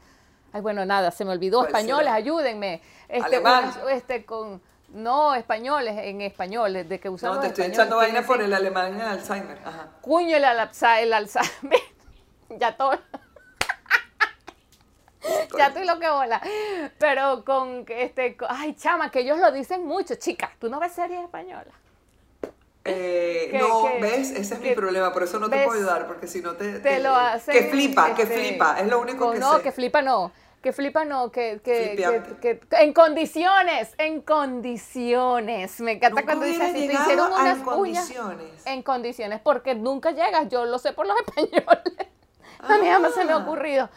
Ay, 0.52 0.60
bueno, 0.60 0.84
nada, 0.86 1.10
se 1.10 1.24
me 1.24 1.32
olvidó, 1.32 1.58
¿Cuál 1.60 1.68
españoles, 1.68 2.04
será? 2.06 2.14
ayúdenme. 2.14 2.80
Este, 3.08 3.36
Alemán. 3.36 3.64
unas- 3.64 3.92
este, 3.92 4.24
con, 4.24 4.62
no, 4.90 5.34
españoles, 5.34 5.96
en 5.98 6.20
español, 6.20 6.72
de 6.88 7.00
que 7.00 7.08
usan 7.08 7.34
No, 7.34 7.40
te 7.40 7.48
estoy 7.48 7.64
echando 7.66 7.96
vaina 7.96 8.22
por 8.22 8.40
el 8.40 8.52
alemán 8.54 8.94
en 8.94 9.00
el 9.00 9.06
Alzheimer. 9.08 9.58
Ajá. 9.64 9.88
Cuño 10.00 10.36
el 10.36 10.44
el 10.44 11.12
Alzheimer. 11.12 11.80
ya 12.60 12.76
todo. 12.76 12.92
ya 15.58 15.66
estoy 15.68 15.86
lo 15.86 15.98
que 15.98 16.08
bola. 16.08 16.40
Pero 16.98 17.44
con 17.44 17.84
este, 17.88 18.36
con- 18.36 18.48
ay, 18.50 18.74
chama, 18.74 19.10
que 19.10 19.20
ellos 19.20 19.38
lo 19.38 19.50
dicen 19.52 19.84
mucho, 19.86 20.14
chica. 20.16 20.50
Tú 20.58 20.68
no 20.68 20.78
ves 20.80 20.92
series 20.92 21.22
españolas. 21.22 21.74
Eh, 22.86 23.48
Que- 23.50 23.58
no, 23.58 23.84
que- 23.86 23.98
¿ves? 24.00 24.30
Ese 24.32 24.54
es 24.54 24.60
mi 24.60 24.74
problema, 24.74 25.12
por 25.12 25.22
eso 25.22 25.38
no 25.38 25.48
te 25.48 25.64
puedo 25.64 25.78
ayudar, 25.78 26.06
porque 26.06 26.26
si 26.26 26.42
no 26.42 26.52
te... 26.54 26.80
Te 26.80 26.98
lo 27.00 27.14
hacen. 27.14 27.54
Que 27.54 27.64
flipa, 27.70 28.14
que 28.14 28.22
este, 28.22 28.34
flipa, 28.36 28.78
es 28.78 28.86
lo 28.88 29.00
único 29.00 29.30
que 29.32 29.38
No, 29.38 29.56
sé. 29.56 29.62
que 29.62 29.72
flipa 29.72 30.02
no. 30.02 30.32
Que 30.60 30.72
flipa 30.72 31.04
no, 31.04 31.30
que, 31.30 31.60
que, 31.62 32.60
en 32.80 32.92
condiciones, 32.94 33.94
en 33.98 34.22
condiciones. 34.22 35.78
Me 35.80 35.92
encanta 35.92 36.20
Nunca 36.20 36.24
cuando 36.24 36.46
dice 36.46 36.58
hubiera 36.58 36.78
así, 36.78 36.88
te 36.88 36.94
hicieron 36.94 37.32
unas 37.32 37.58
en 37.58 37.68
uñas 37.68 38.06
condiciones. 38.06 38.66
en 38.66 38.82
condiciones, 38.82 39.40
porque 39.42 39.74
nunca 39.74 40.10
llegas, 40.12 40.48
yo 40.48 40.64
lo 40.64 40.78
sé 40.78 40.92
por 40.94 41.06
los 41.06 41.16
españoles. 41.26 42.08
A 42.60 42.78
mí 42.78 42.86
jamás 42.86 43.12
se 43.14 43.24
me 43.26 43.32
ha 43.32 43.36
Ah. 43.36 43.38
ocurrido. 43.38 43.90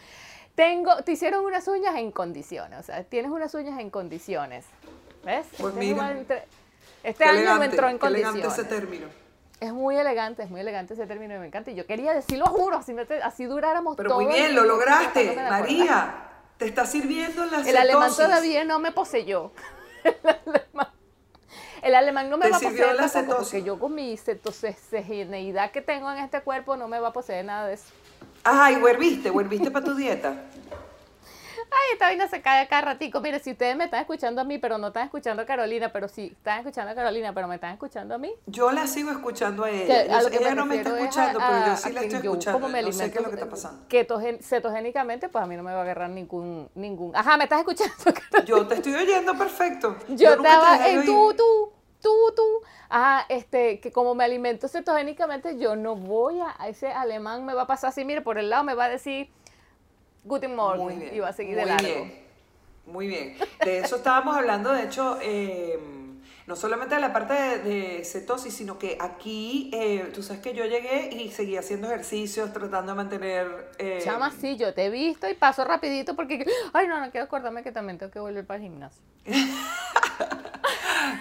Tengo, 0.57 1.03
te 1.03 1.11
hicieron 1.11 1.45
unas 1.45 1.67
uñas 1.67 1.95
en 1.97 2.11
condiciones, 2.11 2.79
o 2.79 2.81
sea, 2.81 3.03
tienes 3.03 3.29
unas 3.29 3.53
uñas 3.53 3.79
en 3.79 3.91
condiciones. 3.91 4.65
¿Ves? 5.23 5.45
Pues 5.59 5.71
Este, 5.75 5.93
mira. 5.93 6.15
este 7.03 7.23
año 7.25 7.33
elegante, 7.37 7.59
me 7.59 7.65
entró 7.65 7.89
en 7.89 7.99
qué 7.99 8.07
elegante 8.07 8.41
condiciones. 8.41 8.67
ese 8.71 8.81
término. 8.81 9.07
Es 9.59 9.71
muy 9.71 9.97
elegante, 9.97 10.41
es 10.41 10.49
muy 10.49 10.61
elegante 10.61 10.95
ese 10.95 11.05
término 11.05 11.35
y 11.35 11.37
me 11.37 11.45
encanta. 11.45 11.69
Y 11.69 11.75
yo 11.75 11.85
quería 11.85 12.11
decirlo, 12.11 12.47
juro, 12.47 12.77
así, 12.77 12.95
así 13.21 13.45
duráramos 13.45 13.95
Pero 13.97 14.09
todo 14.09 14.21
muy 14.21 14.33
bien, 14.33 14.55
lo 14.55 14.63
lograste. 14.63 15.35
María. 15.35 16.23
Te 16.57 16.65
está 16.65 16.87
sirviendo 16.87 17.45
la 17.45 17.59
El 17.61 17.77
alemán 17.77 18.09
todavía 18.17 18.63
no 18.65 18.79
me 18.79 18.91
poseyó. 18.91 19.51
El 20.03 20.15
alemán, 20.25 20.87
el 21.83 21.95
alemán 21.95 22.29
no 22.31 22.37
me 22.39 22.45
Te 22.45 22.51
va 22.51 22.57
a 22.57 22.61
poseer 22.61 22.95
la 22.95 23.09
cetosis. 23.09 23.37
porque 23.51 23.63
yo 23.63 23.77
con 23.77 23.93
mi 23.93 24.17
cetogeneidad 24.17 25.69
que 25.69 25.81
tengo 25.83 26.11
en 26.11 26.17
este 26.17 26.41
cuerpo 26.41 26.75
no 26.77 26.87
me 26.87 26.99
va 26.99 27.09
a 27.09 27.13
poseer 27.13 27.45
nada 27.45 27.67
de 27.67 27.75
eso. 27.75 27.85
Ay, 28.49 28.77
huerviste, 28.77 29.29
huerviste 29.29 29.69
para 29.71 29.83
tu 29.83 29.93
dieta. 29.93 30.29
Ay, 31.69 31.93
esta 31.93 32.05
vaina 32.05 32.27
se 32.29 32.41
cae 32.41 32.65
cada 32.69 32.81
ratico. 32.83 33.19
Mire, 33.19 33.39
si 33.39 33.51
ustedes 33.51 33.75
me 33.75 33.83
están 33.83 33.99
escuchando 33.99 34.39
a 34.39 34.45
mí, 34.45 34.57
pero 34.57 34.77
no 34.77 34.87
están 34.87 35.03
escuchando 35.03 35.41
a 35.41 35.45
Carolina, 35.45 35.91
pero 35.91 36.07
si 36.07 36.27
están 36.27 36.59
escuchando 36.59 36.91
a 36.93 36.95
Carolina, 36.95 37.33
pero 37.33 37.45
me 37.49 37.55
están 37.55 37.73
escuchando 37.73 38.15
a 38.15 38.17
mí. 38.17 38.31
Yo 38.45 38.71
la 38.71 38.87
sigo 38.87 39.11
escuchando 39.11 39.65
a 39.65 39.69
ella. 39.69 40.03
que 40.03 40.09
Yo 40.09 40.15
a 40.15 40.21
lo 40.21 40.23
sé- 40.23 40.31
que 40.31 40.37
ella 40.37 40.49
me 40.51 40.55
no 40.55 40.65
me 40.65 40.77
está 40.77 40.97
escuchando, 40.97 41.41
a- 41.41 41.47
pero 41.49 41.65
yo 41.67 41.75
sí 41.75 41.91
la 41.91 42.01
estoy 42.01 42.21
yo, 42.21 42.31
escuchando. 42.31 42.59
como 42.61 42.71
me 42.71 42.81
no 42.81 42.91
sé 42.93 43.11
qué 43.11 43.17
es 43.17 43.23
lo 43.23 43.29
que 43.29 43.35
está 43.35 43.49
pasando. 43.49 43.83
ketogen- 43.89 44.41
cetogénicamente, 44.41 45.27
pues 45.27 45.43
a 45.43 45.47
mí 45.47 45.57
no 45.57 45.63
me 45.63 45.73
va 45.73 45.79
a 45.79 45.81
agarrar 45.81 46.09
ningún, 46.09 46.69
ningún. 46.73 47.13
Ajá, 47.13 47.35
me 47.35 47.43
estás 47.43 47.59
escuchando. 47.59 47.93
Carolina? 48.05 48.45
Yo 48.45 48.65
te 48.65 48.75
estoy 48.75 48.95
oyendo 48.95 49.37
perfecto. 49.37 49.97
Yo, 50.07 50.37
te 50.41 50.47
estaba 50.47 50.87
en 50.87 51.05
tú, 51.05 51.33
tú, 51.35 51.71
tú, 52.01 52.09
tú. 52.35 52.43
Ajá, 52.89 53.25
este, 53.29 53.79
que 53.79 53.91
como 53.91 54.15
me 54.15 54.23
alimento 54.23 54.67
cetogénicamente, 54.67 55.57
yo 55.57 55.75
no 55.75 55.95
voy 55.95 56.39
a, 56.39 56.55
a 56.57 56.69
ese 56.69 56.87
alemán 56.87 57.45
me 57.45 57.53
va 57.53 57.63
a 57.63 57.67
pasar 57.67 57.89
así, 57.89 58.05
mire, 58.05 58.21
por 58.21 58.37
el 58.37 58.49
lado 58.49 58.63
me 58.63 58.73
va 58.73 58.85
a 58.85 58.89
decir 58.89 59.29
Guten 60.23 60.55
Morgen 60.55 60.83
Muy 60.85 60.95
bien. 60.95 61.15
y 61.15 61.19
va 61.19 61.29
a 61.29 61.33
seguir 61.33 61.55
de 61.55 61.65
largo. 61.65 61.87
Bien, 61.87 62.25
muy 62.85 63.07
bien. 63.07 63.37
De 63.63 63.79
eso 63.79 63.97
estábamos 63.97 64.35
hablando, 64.37 64.71
de 64.73 64.83
hecho, 64.83 65.17
eh, 65.21 65.79
no 66.47 66.55
solamente 66.55 66.95
de 66.95 67.01
la 67.01 67.11
parte 67.11 67.33
de, 67.33 67.59
de 67.59 68.05
cetosis, 68.05 68.53
sino 68.53 68.77
que 68.79 68.97
aquí, 69.01 69.69
eh, 69.73 70.09
tú 70.13 70.23
sabes 70.23 70.41
que 70.41 70.53
yo 70.53 70.65
llegué 70.65 71.09
y 71.13 71.29
seguí 71.31 71.57
haciendo 71.57 71.87
ejercicios, 71.87 72.53
tratando 72.53 72.93
de 72.93 72.95
mantener... 72.95 73.71
eh, 73.79 73.99
Chama, 74.01 74.31
sí, 74.31 74.55
yo 74.55 74.73
te 74.73 74.85
he 74.85 74.89
visto 74.89 75.29
y 75.29 75.33
paso 75.33 75.65
rapidito 75.65 76.15
porque, 76.15 76.45
ay, 76.73 76.87
no, 76.87 76.99
no 77.01 77.11
quiero 77.11 77.25
acordarme 77.25 77.63
que 77.63 77.73
también 77.73 77.97
tengo 77.97 78.11
que 78.11 78.19
volver 78.19 78.45
para 78.45 78.57
el 78.57 78.63
gimnasio. 78.63 79.03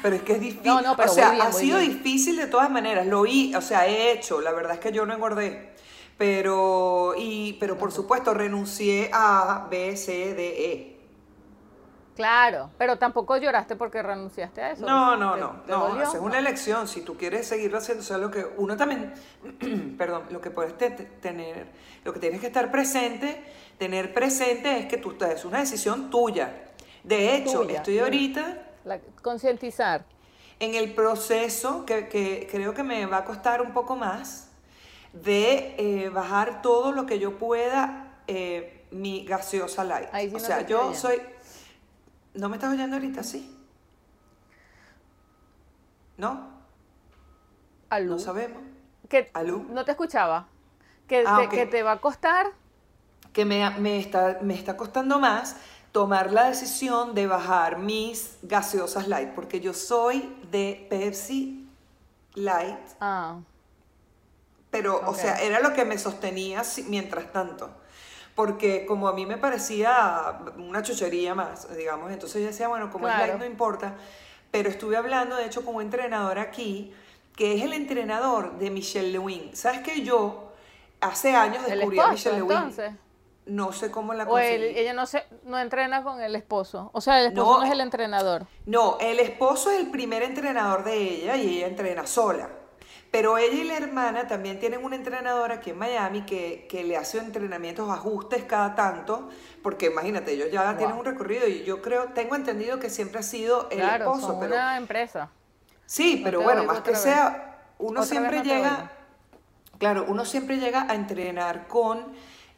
Pero 0.02 0.16
es 0.16 0.22
que 0.22 0.32
es 0.34 0.40
difícil. 0.40 0.66
No, 0.66 0.80
no, 0.80 0.96
pero 0.96 1.10
o 1.10 1.14
sea, 1.14 1.30
bien, 1.30 1.42
ha 1.42 1.52
sido 1.52 1.78
bien. 1.78 1.92
difícil 1.92 2.36
de 2.36 2.46
todas 2.46 2.70
maneras. 2.70 3.06
Lo 3.06 3.26
hi, 3.26 3.54
o 3.54 3.60
sea, 3.60 3.86
he 3.86 4.12
hecho. 4.12 4.40
La 4.40 4.52
verdad 4.52 4.74
es 4.74 4.80
que 4.80 4.92
yo 4.92 5.06
no 5.06 5.14
engordé. 5.14 5.74
Pero, 6.18 7.14
y, 7.16 7.54
pero 7.60 7.76
por 7.76 7.92
supuesto, 7.92 8.32
renuncié 8.32 9.10
a 9.12 9.66
B, 9.70 9.96
C, 9.96 10.34
D, 10.34 10.72
E. 10.72 10.96
Claro, 12.14 12.70
pero 12.78 12.96
tampoco 12.96 13.36
lloraste 13.36 13.76
porque 13.76 14.02
renunciaste 14.02 14.62
a 14.62 14.70
eso. 14.70 14.86
No, 14.86 15.18
no, 15.18 15.34
¿Te- 15.34 15.40
no, 15.40 15.50
te 15.66 15.70
no, 15.72 16.02
es 16.02 16.14
una 16.14 16.38
elección. 16.38 16.88
Si 16.88 17.02
tú 17.02 17.14
quieres 17.18 17.46
seguirlo 17.46 17.76
haciendo, 17.76 18.02
o 18.02 18.06
sea, 18.06 18.16
lo 18.16 18.30
que 18.30 18.46
uno 18.56 18.74
también, 18.74 19.12
perdón, 19.98 20.22
lo 20.30 20.40
que 20.40 20.50
puedes 20.50 20.78
te- 20.78 20.92
te- 20.92 21.04
tener, 21.04 21.66
lo 22.04 22.14
que 22.14 22.18
tienes 22.20 22.40
que 22.40 22.46
estar 22.46 22.70
presente, 22.70 23.44
tener 23.76 24.14
presente 24.14 24.78
es 24.78 24.86
que 24.86 24.96
tú 24.96 25.14
es 25.30 25.44
una 25.44 25.58
decisión 25.58 26.08
tuya. 26.08 26.62
De 27.04 27.36
hecho, 27.36 27.60
Tuya, 27.60 27.76
estoy 27.76 27.98
ahorita 27.98 28.62
concientizar. 29.22 30.04
en 30.58 30.74
el 30.74 30.94
proceso 30.94 31.84
que, 31.84 32.08
que 32.08 32.48
creo 32.50 32.72
que 32.74 32.82
me 32.82 33.04
va 33.06 33.18
a 33.18 33.24
costar 33.24 33.60
un 33.60 33.72
poco 33.72 33.94
más 33.96 34.48
de 35.12 35.74
eh, 35.78 36.08
bajar 36.08 36.62
todo 36.62 36.92
lo 36.92 37.04
que 37.06 37.18
yo 37.18 37.36
pueda 37.38 38.20
eh, 38.26 38.86
mi 38.90 39.24
gaseosa 39.26 39.84
light. 39.84 40.08
Ahí 40.12 40.28
sí 40.30 40.36
o 40.36 40.38
no 40.38 40.44
sea, 40.44 40.60
yo 40.66 40.78
oyendo. 40.80 40.98
soy... 40.98 41.20
¿No 42.34 42.48
me 42.48 42.56
estás 42.56 42.72
oyendo 42.72 42.96
ahorita? 42.96 43.22
Sí. 43.22 43.52
¿No? 46.16 46.48
Alú. 47.90 48.12
No 48.12 48.18
sabemos. 48.18 48.62
Que 49.08 49.30
Alú. 49.34 49.66
no 49.70 49.84
te 49.84 49.92
escuchaba. 49.92 50.48
Que, 51.06 51.22
Ah, 51.26 51.38
te, 51.48 51.48
que 51.56 51.66
te 51.66 51.82
va 51.84 51.92
a 51.92 52.00
costar 52.00 52.46
Que 53.32 53.44
me, 53.44 53.68
me, 53.78 53.98
está, 54.00 54.38
me 54.42 54.54
está 54.54 54.76
costando 54.76 55.20
más 55.20 55.56
tomar 55.96 56.30
la 56.30 56.50
decisión 56.50 57.14
de 57.14 57.26
bajar 57.26 57.78
mis 57.78 58.36
gaseosas 58.42 59.08
light, 59.08 59.30
porque 59.30 59.60
yo 59.60 59.72
soy 59.72 60.30
de 60.50 60.86
Pepsi 60.90 61.66
light, 62.34 62.76
Ah, 63.00 63.38
pero, 64.70 65.00
o 65.06 65.14
sea, 65.14 65.36
era 65.36 65.60
lo 65.60 65.72
que 65.72 65.86
me 65.86 65.96
sostenía 65.96 66.62
mientras 66.88 67.32
tanto. 67.32 67.70
Porque 68.34 68.84
como 68.84 69.08
a 69.08 69.14
mí 69.14 69.24
me 69.24 69.38
parecía 69.38 70.38
una 70.58 70.82
chuchería 70.82 71.34
más, 71.34 71.74
digamos, 71.74 72.12
entonces 72.12 72.42
yo 72.42 72.48
decía, 72.48 72.68
bueno, 72.68 72.90
como 72.90 73.08
es 73.08 73.16
light 73.16 73.38
no 73.38 73.46
importa, 73.46 73.94
pero 74.50 74.68
estuve 74.68 74.98
hablando, 74.98 75.34
de 75.36 75.46
hecho, 75.46 75.64
con 75.64 75.76
un 75.76 75.80
entrenador 75.80 76.38
aquí, 76.38 76.92
que 77.34 77.54
es 77.54 77.62
el 77.62 77.72
entrenador 77.72 78.58
de 78.58 78.70
Michelle 78.70 79.12
Lewin. 79.12 79.56
¿Sabes 79.56 79.80
que 79.80 80.02
yo 80.02 80.52
hace 81.00 81.34
años 81.34 81.64
descubrí 81.64 81.98
a 81.98 82.08
Michelle 82.08 82.36
Lewin? 82.36 82.54
entonces. 82.54 82.92
No 83.46 83.72
sé 83.72 83.90
cómo 83.92 84.12
la 84.12 84.24
O 84.24 84.38
él- 84.38 84.58
conseguí. 84.60 84.78
ella 84.80 84.92
no 84.92 85.06
se, 85.06 85.24
no 85.44 85.58
entrena 85.58 86.02
con 86.02 86.20
el 86.20 86.34
esposo. 86.34 86.90
O 86.92 87.00
sea, 87.00 87.20
el 87.20 87.28
esposo 87.28 87.52
No. 87.52 87.58
no, 87.60 87.64
es 87.64 87.70
el 87.72 87.80
entrenador. 87.80 88.46
No, 88.66 88.98
el 89.00 89.20
esposo 89.20 89.70
es 89.70 89.78
el 89.80 89.90
primer 89.90 90.22
entrenador 90.22 90.82
de 90.84 90.96
ella 90.96 91.36
y 91.36 91.58
ella 91.58 91.68
entrena 91.68 92.06
sola. 92.06 92.48
Pero 93.12 93.38
ella 93.38 93.54
y 93.54 93.64
la 93.64 93.76
hermana 93.76 94.26
también 94.26 94.58
tienen 94.58 94.84
un 94.84 94.92
entrenador 94.92 95.52
aquí 95.52 95.70
en 95.70 95.78
Miami 95.78 96.22
que, 96.26 96.66
que 96.68 96.82
le 96.82 96.96
hace 96.96 97.18
entrenamientos, 97.18 97.88
ajustes 97.88 98.42
cada 98.44 98.74
tanto, 98.74 99.28
porque 99.62 99.86
imagínate, 99.86 100.32
ellos 100.32 100.48
ya 100.50 100.64
Wow. 100.70 100.76
tienen 100.78 100.96
un 100.96 101.04
recorrido 101.04 101.46
y 101.46 101.62
yo 101.62 101.80
creo, 101.80 102.06
tengo 102.14 102.34
entendido 102.34 102.80
que 102.80 102.90
siempre 102.90 103.20
ha 103.20 103.22
sido 103.22 103.68
el 103.70 103.78
claro, 103.78 104.06
esposo, 104.06 104.26
son 104.26 104.40
pero 104.40 104.54
una 104.54 104.76
empresa. 104.76 105.30
sí, 105.86 106.16
No 106.18 106.24
pero 106.24 106.42
bueno, 106.42 106.64
más 106.64 106.80
que 106.80 106.90
vez. 106.90 107.00
sea, 107.00 107.62
uno 107.78 108.00
Otra 108.00 108.10
siempre 108.10 108.38
no 108.38 108.42
llega, 108.44 108.90
claro, 109.78 110.04
uno 110.08 110.24
siempre 110.24 110.58
llega 110.58 110.86
a 110.90 110.94
entrenar 110.96 111.68
con 111.68 112.04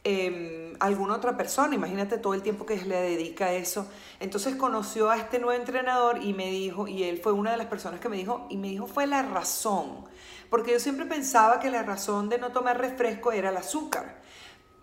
eh, 0.05 0.68
alguna 0.81 1.15
otra 1.15 1.37
persona, 1.37 1.75
imagínate 1.75 2.19
todo 2.19 2.35
el 2.35 2.43
tiempo 2.43 2.67
que 2.67 2.77
le 2.77 3.01
dedica 3.01 3.47
a 3.47 3.53
eso. 3.53 3.87
Entonces 4.21 4.57
conoció 4.57 5.11
a 5.11 5.17
este 5.17 5.39
nuevo 5.39 5.59
entrenador 5.59 6.23
y 6.23 6.33
me 6.35 6.51
dijo, 6.51 6.89
y 6.89 7.05
él 7.05 7.21
fue 7.23 7.33
una 7.33 7.51
de 7.51 7.57
las 7.57 7.67
personas 7.67 8.01
que 8.01 8.09
me 8.09 8.17
dijo, 8.17 8.47
y 8.51 8.57
me 8.57 8.69
dijo 8.69 8.87
fue 8.87 9.07
la 9.07 9.23
razón, 9.23 10.05
porque 10.51 10.73
yo 10.73 10.81
siempre 10.81 11.07
pensaba 11.07 11.61
que 11.61 11.71
la 11.71 11.83
razón 11.83 12.29
de 12.29 12.39
no 12.39 12.53
tomar 12.53 12.79
refresco 12.79 13.33
era 13.33 13.51
el 13.51 13.57
azúcar. 13.57 14.19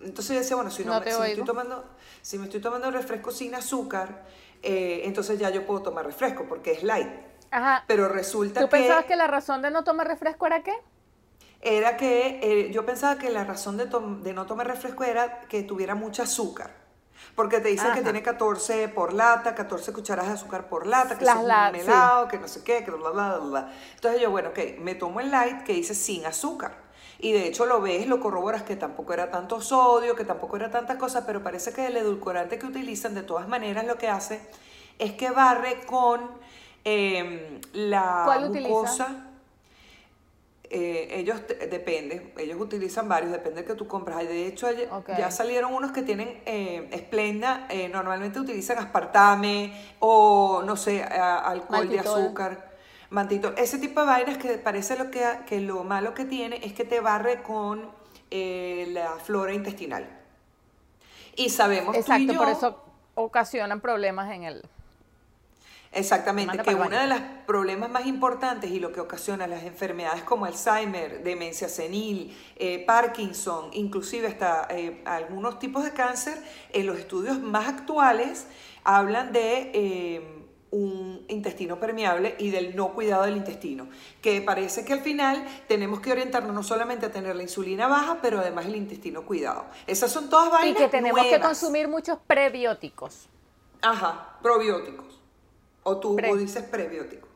Entonces 0.01 0.33
yo 0.35 0.39
decía, 0.39 0.55
bueno, 0.55 0.71
si, 0.71 0.83
no 0.83 0.93
No 0.93 0.99
me, 0.99 1.11
si 1.11 1.19
me 1.19 1.29
estoy 1.29 1.45
tomando, 1.45 1.85
si 2.21 2.37
me 2.37 2.45
estoy 2.45 2.61
tomando 2.61 2.91
refresco 2.91 3.31
sin 3.31 3.55
azúcar, 3.55 4.23
eh, 4.61 5.01
entonces 5.05 5.39
ya 5.39 5.49
yo 5.49 5.65
puedo 5.65 5.81
tomar 5.81 6.05
refresco 6.05 6.45
porque 6.47 6.73
es 6.73 6.83
light. 6.83 7.09
Ajá. 7.51 7.83
Pero 7.87 8.09
resulta 8.09 8.59
¿Tú 8.59 8.67
que 8.67 8.77
pensabas 8.77 9.05
que 9.05 9.15
la 9.15 9.27
razón 9.27 9.61
de 9.61 9.71
no 9.71 9.83
tomar 9.83 10.07
refresco 10.07 10.45
era 10.45 10.61
qué? 10.61 10.73
Era 11.65 11.97
que 11.97 12.39
eh, 12.43 12.71
yo 12.71 12.85
pensaba 12.85 13.17
que 13.17 13.29
la 13.31 13.43
razón 13.43 13.75
de, 13.75 13.87
de 14.21 14.33
no 14.33 14.45
tomar 14.45 14.67
refresco 14.67 15.03
era 15.03 15.41
que 15.41 15.63
tuviera 15.63 15.95
mucho 15.95 16.21
azúcar. 16.21 16.85
Porque 17.35 17.59
te 17.59 17.69
dicen 17.69 17.93
que 17.93 18.01
tiene 18.01 18.21
14 18.21 18.87
por 18.89 19.11
lata, 19.11 19.55
14 19.55 19.91
cucharadas 19.91 20.29
de 20.29 20.35
azúcar 20.35 20.69
por 20.69 20.85
lata, 20.85 21.17
que 21.17 21.25
es 21.25 21.35
un 21.35 21.41
sí. 21.41 21.81
helado, 21.81 22.27
que 22.27 22.37
no 22.37 22.47
sé 22.47 22.63
qué, 22.63 22.83
que 22.83 22.91
bla, 22.91 23.09
bla, 23.09 23.37
bla, 23.37 23.37
bla. 23.39 23.73
Entonces 23.95 24.21
yo, 24.21 24.31
bueno, 24.31 24.49
ok, 24.49 24.79
me 24.79 24.95
tomo 24.95 25.19
el 25.19 25.31
light 25.31 25.63
que 25.63 25.73
dice 25.73 25.95
sin 25.95 26.25
azúcar. 26.25 26.85
Y 27.19 27.33
de 27.33 27.47
hecho 27.47 27.65
lo 27.65 27.81
ves, 27.81 28.07
lo 28.07 28.19
corroboras 28.19 28.63
que 28.63 28.75
tampoco 28.75 29.13
era 29.13 29.31
tanto 29.31 29.59
sodio, 29.59 30.15
que 30.15 30.23
tampoco 30.23 30.55
era 30.57 30.69
tanta 30.69 30.97
cosa, 30.97 31.25
pero 31.25 31.43
parece 31.43 31.73
que 31.73 31.87
el 31.87 31.97
edulcorante 31.97 32.59
que 32.59 32.67
utilizan 32.67 33.15
de 33.15 33.23
todas 33.23 33.47
maneras 33.47 33.85
lo 33.85 33.97
que 33.97 34.07
hace 34.07 34.41
es 34.99 35.13
que 35.13 35.31
barre 35.31 35.81
con 35.85 36.29
em, 36.83 37.59
la 37.73 38.21
¿Cuál 38.25 38.49
utiliza? 38.49 39.07
Eh, 40.69 41.19
ellos, 41.19 41.41
depende, 41.69 42.33
ellos 42.37 42.59
utilizan 42.59 43.07
varios, 43.07 43.31
depende 43.31 43.61
de 43.61 43.67
que 43.67 43.75
tú 43.75 43.87
compras. 43.87 44.17
De 44.27 44.47
hecho, 44.47 44.67
ya- 45.17 45.29
salieron 45.31 45.73
unos 45.73 45.91
que 45.91 46.01
tienen 46.01 46.41
eh, 46.45 46.89
Splenda, 46.97 47.67
eh, 47.69 47.87
normalmente 47.87 48.39
utilizan 48.39 48.79
aspartame 48.79 49.73
o, 49.99 50.63
no 50.65 50.75
sé, 50.75 51.03
a- 51.03 51.37
alcohol 51.39 51.87
de 51.87 51.99
azúcar, 51.99 52.71
mantitol. 53.11 53.53
Ese 53.57 53.77
tipo 53.77 53.99
de 53.99 54.05
vainas 54.07 54.37
que 54.39 54.57
parece 54.57 54.97
lo 54.97 55.11
que, 55.11 55.23
que 55.45 55.59
lo 55.61 55.83
malo 55.83 56.13
que 56.15 56.25
tiene 56.25 56.59
es 56.63 56.73
que 56.73 56.83
te 56.83 56.99
barre 56.99 57.43
con 57.43 57.89
eh, 58.31 58.87
la 58.89 59.11
flora 59.19 59.53
intestinal. 59.53 60.07
Y 61.35 61.49
sabemos 61.49 61.93
tú 61.93 61.97
y 61.97 62.01
Exacto, 62.01 62.33
por 62.33 62.47
yo- 62.47 62.51
eso 62.57 62.81
ocasionan 63.13 63.81
problemas 63.81 64.31
en 64.33 64.43
el... 64.43 64.63
Exactamente, 65.95 66.57
que 66.57 66.75
uno 66.75 66.99
de 66.99 67.07
los 67.07 67.19
problemas 67.47 67.89
más 67.89 68.05
importantes 68.05 68.69
y 68.69 68.81
lo 68.81 68.91
que 68.91 68.99
ocasiona 68.99 69.47
las 69.47 69.63
enfermedades 69.63 70.23
como 70.23 70.43
Alzheimer, 70.43 71.23
demencia 71.23 71.69
senil, 71.69 72.37
eh, 72.57 72.83
Parkinson, 72.85 73.69
inclusive 73.71 74.27
hasta 74.27 74.67
eh, 74.71 75.01
algunos 75.05 75.57
tipos 75.57 75.85
de 75.85 75.91
cáncer, 75.91 76.37
en 76.73 76.85
los 76.85 76.99
estudios 76.99 77.39
más 77.39 77.69
actuales 77.69 78.45
hablan 78.83 79.31
de 79.31 79.71
eh, 79.73 80.45
un 80.71 81.25
intestino 81.29 81.79
permeable 81.79 82.35
y 82.39 82.49
del 82.49 82.75
no 82.75 82.93
cuidado 82.93 83.23
del 83.23 83.37
intestino, 83.37 83.87
que 84.21 84.41
parece 84.41 84.83
que 84.83 84.91
al 84.91 84.99
final 84.99 85.45
tenemos 85.69 86.01
que 86.01 86.11
orientarnos 86.11 86.53
no 86.53 86.63
solamente 86.63 87.05
a 87.05 87.11
tener 87.13 87.37
la 87.37 87.43
insulina 87.43 87.87
baja, 87.87 88.19
pero 88.21 88.39
además 88.39 88.65
el 88.65 88.75
intestino 88.75 89.25
cuidado. 89.25 89.65
Esas 89.87 90.11
son 90.11 90.29
todas 90.29 90.49
Y 90.49 90.51
vainas 90.51 90.81
que 90.81 90.89
tenemos 90.89 91.25
que 91.25 91.39
consumir 91.39 91.87
muchos 91.87 92.17
prebióticos. 92.27 93.29
Ajá, 93.81 94.37
probióticos. 94.41 95.14
O 95.87 95.97
tú 95.99 96.15
Pre. 96.15 96.35
dices 96.35 96.63
prebióticos. 96.63 97.29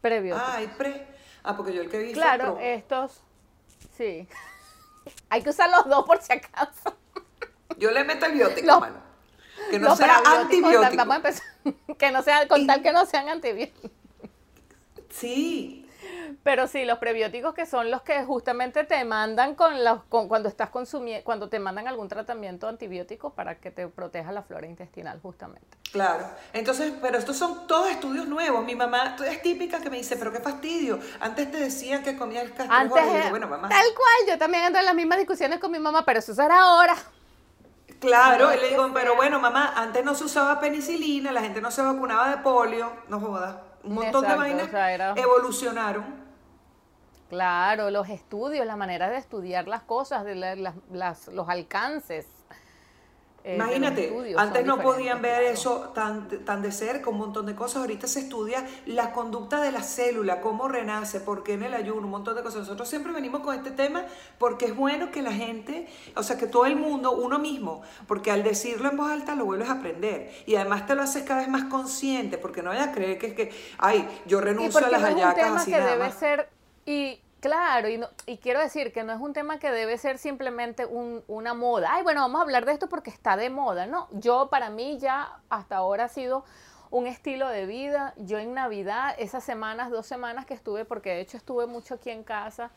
Prebióticos. 0.00 0.48
Ah, 0.48 0.56
hay 0.56 0.66
pre. 0.68 1.06
Ah, 1.42 1.56
porque 1.56 1.74
yo 1.74 1.82
el 1.82 1.90
que 1.90 1.98
vi 1.98 2.04
fue 2.06 2.14
claro, 2.14 2.54
pro. 2.54 2.60
estos... 2.64 3.20
Sí. 3.96 4.26
Hay 5.30 5.42
que 5.42 5.50
usar 5.50 5.70
los 5.70 5.84
dos 5.88 6.04
por 6.04 6.20
si 6.20 6.32
acaso. 6.32 6.96
Yo 7.78 7.90
le 7.92 8.02
meto 8.04 8.26
el 8.26 8.32
biótico, 8.32 8.66
Los- 8.66 8.80
mano. 8.80 8.96
Que 9.70 9.78
no 9.78 9.94
sea 9.94 10.20
antibiótico. 10.24 10.96
Vamos 10.96 11.12
a 11.14 11.16
empezar. 11.16 11.46
Que 11.98 12.10
no 12.10 12.22
sean, 12.22 12.48
con 12.48 12.62
Y- 12.62 12.66
tal 12.66 12.82
que 12.82 12.92
no 12.92 13.06
sean 13.06 13.28
antibióticos. 13.28 13.90
Sí. 15.10 15.85
Pero 16.42 16.66
sí, 16.66 16.84
los 16.84 16.98
prebióticos 16.98 17.54
que 17.54 17.66
son 17.66 17.90
los 17.90 18.02
que 18.02 18.24
justamente 18.24 18.84
te 18.84 19.04
mandan 19.04 19.54
con 19.54 19.84
los, 19.84 20.04
con, 20.04 20.28
cuando 20.28 20.48
estás 20.48 20.70
consumiendo, 20.70 21.24
cuando 21.24 21.48
te 21.48 21.58
mandan 21.58 21.88
algún 21.88 22.08
tratamiento 22.08 22.68
antibiótico 22.68 23.30
para 23.30 23.56
que 23.56 23.70
te 23.70 23.88
proteja 23.88 24.32
la 24.32 24.42
flora 24.42 24.66
intestinal, 24.66 25.20
justamente. 25.20 25.76
Claro. 25.92 26.26
Entonces, 26.52 26.92
pero 27.00 27.18
estos 27.18 27.36
son 27.36 27.66
todos 27.66 27.90
estudios 27.90 28.26
nuevos. 28.26 28.64
Mi 28.64 28.74
mamá 28.74 29.16
es 29.26 29.42
típica 29.42 29.80
que 29.80 29.90
me 29.90 29.96
dice, 29.96 30.16
pero 30.16 30.32
qué 30.32 30.40
fastidio. 30.40 30.98
Antes 31.20 31.50
te 31.50 31.58
decían 31.58 32.02
que 32.02 32.16
comías 32.16 32.44
castrejo. 32.50 32.72
Antes, 32.72 33.02
Y 33.02 33.06
yo 33.06 33.14
digo, 33.14 33.30
bueno, 33.30 33.48
mamá. 33.48 33.68
tal 33.68 33.86
cual, 33.94 34.28
yo 34.28 34.38
también 34.38 34.64
ando 34.64 34.78
en 34.78 34.84
las 34.84 34.94
mismas 34.94 35.18
discusiones 35.18 35.58
con 35.58 35.70
mi 35.70 35.78
mamá, 35.78 36.04
pero 36.04 36.18
eso 36.18 36.34
será 36.34 36.60
ahora. 36.60 36.96
Claro, 38.00 38.52
y 38.52 38.58
le 38.58 38.68
digo, 38.70 38.90
pero 38.92 39.16
bueno, 39.16 39.40
mamá, 39.40 39.72
antes 39.76 40.04
no 40.04 40.14
se 40.14 40.24
usaba 40.24 40.60
penicilina, 40.60 41.32
la 41.32 41.40
gente 41.40 41.60
no 41.60 41.70
se 41.70 41.82
vacunaba 41.82 42.28
de 42.28 42.38
polio, 42.38 42.92
no 43.08 43.20
jodas. 43.20 43.56
Un 43.86 43.94
montón 43.94 44.24
Exacto, 44.24 44.28
de 44.30 44.36
vainas 44.36 44.66
o 44.66 44.70
sea, 44.70 44.92
era- 44.92 45.14
evolucionaron. 45.16 46.04
Claro, 47.28 47.90
los 47.90 48.08
estudios, 48.08 48.66
las 48.66 48.76
maneras 48.76 49.10
de 49.10 49.16
estudiar 49.16 49.66
las 49.68 49.82
cosas, 49.82 50.24
de 50.24 50.34
la- 50.34 50.54
las- 50.56 50.74
las- 50.92 51.28
los 51.28 51.48
alcances. 51.48 52.26
Eh, 53.46 53.54
Imagínate, 53.54 54.04
estudios 54.06 54.40
antes 54.40 54.66
no 54.66 54.80
podían 54.82 55.22
ver 55.22 55.38
claro. 55.40 55.54
eso 55.54 55.92
tan, 55.94 56.28
tan 56.44 56.62
de 56.62 56.72
cerca, 56.72 57.10
un 57.10 57.18
montón 57.18 57.46
de 57.46 57.54
cosas. 57.54 57.76
Ahorita 57.82 58.08
se 58.08 58.20
estudia 58.20 58.66
la 58.86 59.12
conducta 59.12 59.60
de 59.60 59.70
la 59.70 59.82
célula, 59.82 60.40
cómo 60.40 60.66
renace, 60.66 61.20
por 61.20 61.44
qué 61.44 61.52
en 61.52 61.62
el 61.62 61.74
ayuno, 61.74 62.02
un 62.02 62.10
montón 62.10 62.34
de 62.34 62.42
cosas. 62.42 62.62
Nosotros 62.62 62.88
siempre 62.88 63.12
venimos 63.12 63.42
con 63.42 63.54
este 63.54 63.70
tema 63.70 64.04
porque 64.38 64.66
es 64.66 64.74
bueno 64.76 65.10
que 65.12 65.22
la 65.22 65.32
gente, 65.32 65.86
o 66.16 66.22
sea, 66.24 66.36
que 66.36 66.48
todo 66.48 66.66
el 66.66 66.74
mundo, 66.76 67.12
uno 67.12 67.38
mismo, 67.38 67.82
porque 68.08 68.32
al 68.32 68.42
decirlo 68.42 68.90
en 68.90 68.96
voz 68.96 69.10
alta 69.10 69.36
lo 69.36 69.44
vuelves 69.44 69.68
a 69.68 69.74
aprender. 69.74 70.32
Y 70.46 70.56
además 70.56 70.86
te 70.86 70.94
lo 70.96 71.02
haces 71.02 71.22
cada 71.22 71.40
vez 71.40 71.48
más 71.48 71.64
consciente, 71.64 72.38
porque 72.38 72.62
no 72.62 72.70
vayas 72.70 72.88
a 72.88 72.92
creer 72.92 73.18
que 73.18 73.26
es 73.28 73.34
que, 73.34 73.52
ay, 73.78 74.08
yo 74.26 74.40
Y 74.40 74.40
renuncio 74.40 74.84
a 74.86 74.90
las 74.90 75.02
no 75.02 75.06
es 75.06 75.14
un 75.14 75.20
hallacas 75.20 75.34
tema 75.34 75.60
así 75.60 75.70
que 75.70 75.76
nada 75.76 75.92
debe 75.92 75.98
más. 75.98 76.14
ser, 76.14 76.50
y 76.84 77.20
claro, 77.46 77.88
y, 77.88 77.98
no- 77.98 78.08
y 78.26 78.38
quiero 78.38 78.60
decir 78.60 78.92
que 78.92 79.04
no 79.04 79.12
es 79.12 79.20
un 79.20 79.32
tema 79.32 79.58
que 79.58 79.70
debe 79.70 79.96
ser 79.98 80.18
simplemente 80.18 80.84
un- 80.84 81.22
una 81.28 81.54
moda. 81.54 81.90
Ay, 81.92 82.02
bueno, 82.02 82.20
vamos 82.22 82.40
a 82.40 82.42
hablar 82.42 82.64
de 82.66 82.72
esto 82.72 82.88
porque 82.88 83.10
está 83.10 83.36
de 83.36 83.50
moda. 83.50 83.86
No, 83.86 84.08
yo 84.12 84.48
para 84.50 84.68
mí 84.70 84.98
ya 84.98 85.38
hasta 85.48 85.76
ahora 85.76 86.04
ha 86.04 86.08
sido 86.08 86.44
un 86.90 87.06
estilo 87.06 87.48
de 87.48 87.66
vida. 87.66 88.14
Yo 88.16 88.38
en 88.38 88.54
Navidad, 88.54 89.14
esas 89.18 89.44
semanas, 89.44 89.90
dos 89.90 90.06
semanas 90.06 90.44
que 90.46 90.54
estuve, 90.54 90.84
porque 90.84 91.10
de 91.10 91.20
hecho 91.20 91.36
estuve 91.36 91.66
mucho 91.66 91.94
aquí 91.94 92.10
en 92.10 92.24
casa, 92.24 92.70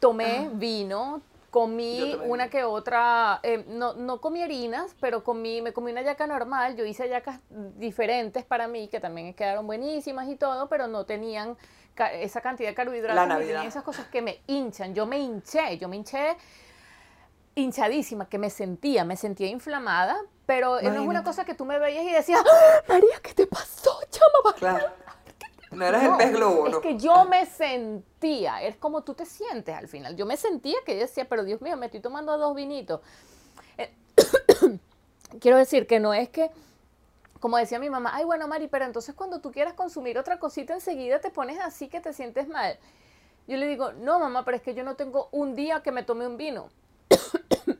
tomé 0.00 0.48
vino. 0.52 1.20
Comí 1.50 2.14
una 2.30 2.50
que 2.50 2.64
otra, 2.64 3.40
eh, 3.42 3.64
no, 3.68 3.94
no 3.94 4.20
comí 4.20 4.42
harinas, 4.42 4.94
pero 5.00 5.24
comí, 5.24 5.62
me 5.62 5.72
comí 5.72 5.92
una 5.92 6.02
yaca 6.02 6.26
normal. 6.26 6.76
Yo 6.76 6.84
hice 6.84 7.08
yacas 7.08 7.40
diferentes 7.48 8.44
para 8.44 8.68
mí, 8.68 8.88
que 8.88 9.00
también 9.00 9.32
quedaron 9.32 9.66
buenísimas 9.66 10.28
y 10.28 10.36
todo, 10.36 10.68
pero 10.68 10.88
no 10.88 11.06
tenían 11.06 11.56
ca- 11.94 12.12
esa 12.12 12.42
cantidad 12.42 12.68
de 12.68 12.74
carbohidratos, 12.74 13.16
ni 13.62 13.66
esas 13.66 13.82
cosas 13.82 14.06
que 14.08 14.20
me 14.20 14.42
hinchan. 14.46 14.94
Yo 14.94 15.06
me 15.06 15.18
hinché, 15.18 15.78
yo 15.78 15.88
me 15.88 15.96
hinché 15.96 16.36
hinchadísima, 17.54 18.28
que 18.28 18.38
me 18.38 18.50
sentía, 18.50 19.04
me 19.04 19.16
sentía 19.16 19.48
inflamada, 19.48 20.16
pero 20.46 20.80
no 20.82 21.00
es 21.02 21.08
una 21.08 21.24
cosa 21.24 21.44
que 21.44 21.54
tú 21.54 21.64
me 21.64 21.78
veías 21.78 22.04
y 22.04 22.12
decías, 22.12 22.40
¡Ah, 22.46 22.82
María, 22.88 23.18
¿qué 23.22 23.34
te 23.34 23.46
pasó, 23.46 23.98
chama? 24.10 24.54
Claro. 24.56 24.86
No 25.70 25.84
eras 25.84 26.02
No, 26.02 26.12
el 26.12 26.16
pez 26.16 26.32
globo, 26.32 26.66
es 26.66 26.72
¿no? 26.72 26.80
que 26.80 26.96
yo 26.96 27.24
me 27.26 27.44
sentía, 27.46 28.62
es 28.62 28.76
como 28.76 29.02
tú 29.02 29.14
te 29.14 29.26
sientes 29.26 29.74
al 29.74 29.88
final. 29.88 30.16
Yo 30.16 30.24
me 30.26 30.36
sentía 30.36 30.76
que 30.86 30.94
yo 30.94 31.00
decía, 31.00 31.28
pero 31.28 31.44
Dios 31.44 31.60
mío, 31.60 31.76
me 31.76 31.86
estoy 31.86 32.00
tomando 32.00 32.36
dos 32.38 32.54
vinitos. 32.54 33.00
Eh, 33.76 33.92
Quiero 35.40 35.58
decir 35.58 35.86
que 35.86 36.00
no 36.00 36.14
es 36.14 36.30
que 36.30 36.50
como 37.40 37.56
decía 37.56 37.78
mi 37.78 37.90
mamá, 37.90 38.10
ay, 38.14 38.24
bueno, 38.24 38.48
Mari, 38.48 38.68
pero 38.68 38.84
entonces 38.84 39.14
cuando 39.14 39.40
tú 39.40 39.52
quieras 39.52 39.74
consumir 39.74 40.18
otra 40.18 40.38
cosita 40.38 40.74
enseguida 40.74 41.20
te 41.20 41.30
pones 41.30 41.58
así 41.60 41.88
que 41.88 42.00
te 42.00 42.12
sientes 42.12 42.48
mal. 42.48 42.78
Yo 43.46 43.56
le 43.56 43.66
digo, 43.66 43.92
no, 43.92 44.18
mamá, 44.18 44.44
pero 44.44 44.56
es 44.56 44.62
que 44.62 44.74
yo 44.74 44.84
no 44.84 44.96
tengo 44.96 45.28
un 45.32 45.54
día 45.54 45.82
que 45.82 45.92
me 45.92 46.02
tome 46.02 46.26
un 46.26 46.36
vino. 46.36 46.68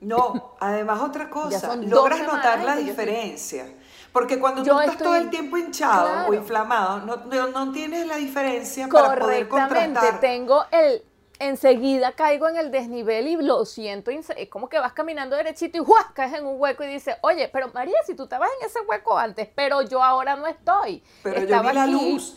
No, 0.01 0.55
además 0.61 1.03
otra 1.03 1.29
cosa, 1.29 1.77
logras 1.77 2.21
notar 2.21 2.63
la 2.63 2.77
diferencia. 2.77 3.67
Porque 4.13 4.39
cuando 4.39 4.63
tú 4.63 4.79
estás 4.81 4.99
todo 4.99 5.17
el 5.17 5.31
tiempo 5.31 5.57
hinchado 5.57 6.29
o 6.29 6.35
inflamado, 6.35 7.01
no, 7.01 7.49
no, 7.49 7.73
tienes 7.73 8.07
la 8.07 8.17
diferencia 8.17 8.89
para 8.89 9.19
poder 9.19 9.49
contrastar. 9.49 10.21
tengo 10.21 10.65
el 10.71 11.03
enseguida 11.39 12.13
caigo 12.13 12.49
en 12.49 12.57
el 12.57 12.71
desnivel 12.71 13.29
y 13.29 13.37
lo 13.37 13.65
siento, 13.65 14.11
es 14.11 14.49
como 14.49 14.69
que 14.69 14.79
vas 14.79 14.93
caminando 14.93 15.37
derechito 15.37 15.79
y 15.79 15.85
¡juas! 15.85 16.07
caes 16.15 16.35
en 16.35 16.47
un 16.47 16.61
hueco 16.61 16.83
y 16.85 16.89
dices, 16.89 17.17
oye, 17.21 17.49
pero 17.49 17.71
María, 17.73 17.97
si 18.05 18.15
tú 18.15 18.25
estabas 18.25 18.51
en 18.61 18.67
ese 18.67 18.81
hueco 18.81 19.17
antes, 19.17 19.49
pero 19.55 19.83
yo 19.83 20.03
ahora 20.03 20.37
no 20.37 20.47
estoy. 20.47 21.03
Pero 21.23 21.45
yo 21.45 21.63
vi 21.63 21.73
la 21.73 21.87
luz. 21.87 22.37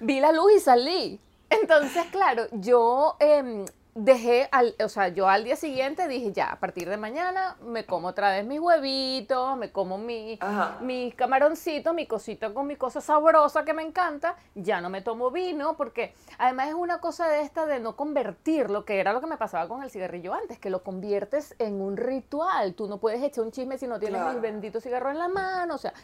Vi 0.00 0.20
la 0.20 0.32
luz 0.32 0.52
y 0.56 0.60
salí. 0.60 1.20
Entonces, 1.48 2.04
claro, 2.10 2.46
yo 2.52 3.16
em, 3.20 3.64
dejé, 3.94 4.48
al, 4.50 4.74
o 4.82 4.88
sea, 4.88 5.08
yo 5.08 5.28
al 5.28 5.44
día 5.44 5.54
siguiente 5.54 6.08
dije, 6.08 6.32
ya, 6.32 6.46
a 6.50 6.58
partir 6.58 6.88
de 6.88 6.96
mañana 6.96 7.56
me 7.62 7.86
como 7.86 8.08
otra 8.08 8.30
vez 8.30 8.44
mis 8.44 8.58
huevitos, 8.58 9.56
me 9.56 9.70
como 9.70 9.98
mi, 9.98 10.38
mis 10.80 11.14
camaroncitos, 11.14 11.94
mi 11.94 12.06
cosita 12.06 12.52
con 12.52 12.66
mi 12.66 12.76
cosa 12.76 13.00
sabrosa 13.00 13.64
que 13.64 13.72
me 13.72 13.82
encanta, 13.82 14.36
ya 14.54 14.80
no 14.80 14.90
me 14.90 15.00
tomo 15.00 15.30
vino, 15.30 15.76
porque 15.76 16.12
además 16.38 16.68
es 16.68 16.74
una 16.74 16.98
cosa 16.98 17.28
de 17.28 17.42
esta 17.42 17.66
de 17.66 17.78
no 17.78 17.94
convertirlo, 17.94 18.84
que 18.84 18.98
era 18.98 19.12
lo 19.12 19.20
que 19.20 19.28
me 19.28 19.36
pasaba 19.36 19.68
con 19.68 19.82
el 19.82 19.90
cigarrillo 19.90 20.34
antes, 20.34 20.58
que 20.58 20.70
lo 20.70 20.82
conviertes 20.82 21.54
en 21.60 21.80
un 21.80 21.96
ritual, 21.96 22.74
tú 22.74 22.88
no 22.88 22.98
puedes 22.98 23.22
echar 23.22 23.44
un 23.44 23.52
chisme 23.52 23.78
si 23.78 23.86
no 23.86 24.00
tienes 24.00 24.22
el 24.22 24.40
bendito 24.40 24.80
cigarro 24.80 25.10
en 25.10 25.18
la 25.18 25.28
mano, 25.28 25.74
o 25.74 25.78
sea, 25.78 25.94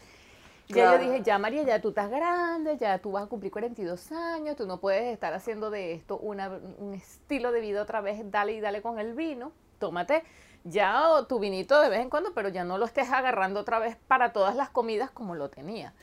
ya 0.71 0.93
yo 0.93 0.99
dije, 0.99 1.21
ya 1.23 1.37
María, 1.37 1.63
ya 1.63 1.81
tú 1.81 1.89
estás 1.89 2.09
grande, 2.09 2.77
ya 2.77 2.97
tú 2.99 3.11
vas 3.11 3.23
a 3.23 3.27
cumplir 3.27 3.51
42 3.51 4.11
años, 4.11 4.55
tú 4.55 4.65
no 4.65 4.79
puedes 4.79 5.13
estar 5.13 5.33
haciendo 5.33 5.69
de 5.69 5.93
esto 5.93 6.17
un 6.17 6.93
estilo 6.93 7.51
de 7.51 7.61
vida 7.61 7.81
otra 7.81 8.01
vez, 8.01 8.19
dale 8.31 8.53
y 8.53 8.61
dale 8.61 8.81
con 8.81 8.99
el 8.99 9.13
vino, 9.13 9.51
tómate 9.79 10.23
ya 10.63 11.25
tu 11.27 11.39
vinito 11.39 11.79
de 11.81 11.89
vez 11.89 11.99
en 11.99 12.09
cuando, 12.09 12.33
pero 12.33 12.49
ya 12.49 12.63
no 12.63 12.77
lo 12.77 12.85
estés 12.85 13.11
agarrando 13.11 13.59
otra 13.59 13.79
vez 13.79 13.97
para 14.07 14.33
todas 14.33 14.55
las 14.55 14.69
comidas 14.69 15.09
como 15.11 15.35
lo 15.35 15.49
tenía. 15.49 15.93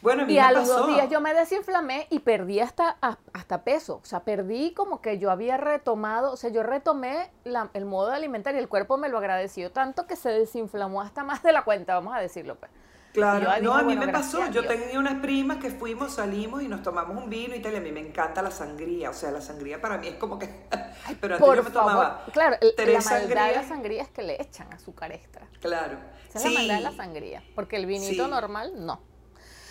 Bueno, 0.00 0.30
y 0.30 0.38
a 0.38 0.52
los 0.52 0.68
dos 0.68 0.86
días 0.86 1.10
yo 1.10 1.20
me 1.20 1.34
desinflamé 1.34 2.06
y 2.08 2.20
perdí 2.20 2.60
hasta, 2.60 2.98
hasta 3.32 3.64
peso. 3.64 3.96
O 3.96 4.04
sea, 4.04 4.20
perdí 4.20 4.72
como 4.72 5.00
que 5.00 5.18
yo 5.18 5.28
había 5.28 5.56
retomado, 5.56 6.32
o 6.32 6.36
sea, 6.36 6.50
yo 6.50 6.62
retomé 6.62 7.32
el 7.44 7.84
modo 7.84 8.10
de 8.10 8.14
alimentar 8.16 8.54
y 8.54 8.58
el 8.58 8.68
cuerpo 8.68 8.96
me 8.96 9.08
lo 9.08 9.18
agradeció 9.18 9.72
tanto 9.72 10.06
que 10.06 10.14
se 10.14 10.30
desinflamó 10.30 11.00
hasta 11.00 11.24
más 11.24 11.42
de 11.42 11.52
la 11.52 11.64
cuenta, 11.64 11.94
vamos 11.94 12.14
a 12.14 12.20
decirlo. 12.20 12.54
Pues. 12.54 12.70
Claro, 13.12 13.50
no, 13.62 13.74
a 13.74 13.82
mí 13.82 13.96
me 13.96 14.08
pasó, 14.08 14.50
yo 14.50 14.64
tenía 14.66 14.98
unas 14.98 15.20
primas 15.20 15.58
que 15.58 15.70
fuimos, 15.70 16.14
salimos 16.14 16.62
y 16.62 16.68
nos 16.68 16.82
tomamos 16.82 17.16
un 17.16 17.30
vino 17.30 17.54
y 17.54 17.60
tal, 17.60 17.72
y 17.72 17.76
a 17.76 17.80
mí 17.80 17.90
me 17.90 18.00
encanta 18.00 18.42
la 18.42 18.50
sangría, 18.50 19.10
o 19.10 19.14
sea, 19.14 19.30
la 19.30 19.40
sangría 19.40 19.80
para 19.80 19.98
mí 19.98 20.08
es 20.08 20.16
como 20.16 20.38
que, 20.38 20.46
pero 21.20 21.34
antes 21.34 21.54
yo 21.56 21.62
me 21.62 21.70
tomaba 21.70 22.24
claro, 22.32 22.56
la 22.60 23.00
maldad 23.00 23.48
de 23.48 23.54
la 23.56 23.62
sangría 23.62 24.02
es 24.02 24.10
que 24.10 24.22
le 24.22 24.40
echan 24.40 24.72
azúcar 24.72 25.12
extra. 25.12 25.48
Claro. 25.60 25.98
Esa 26.28 26.38
es 26.38 26.44
la 26.44 26.50
maldad 26.50 26.74
de 26.76 26.80
la 26.82 26.92
sangría, 26.92 27.42
porque 27.54 27.76
el 27.76 27.86
vinito 27.86 28.28
normal 28.28 28.72
no. 28.76 29.00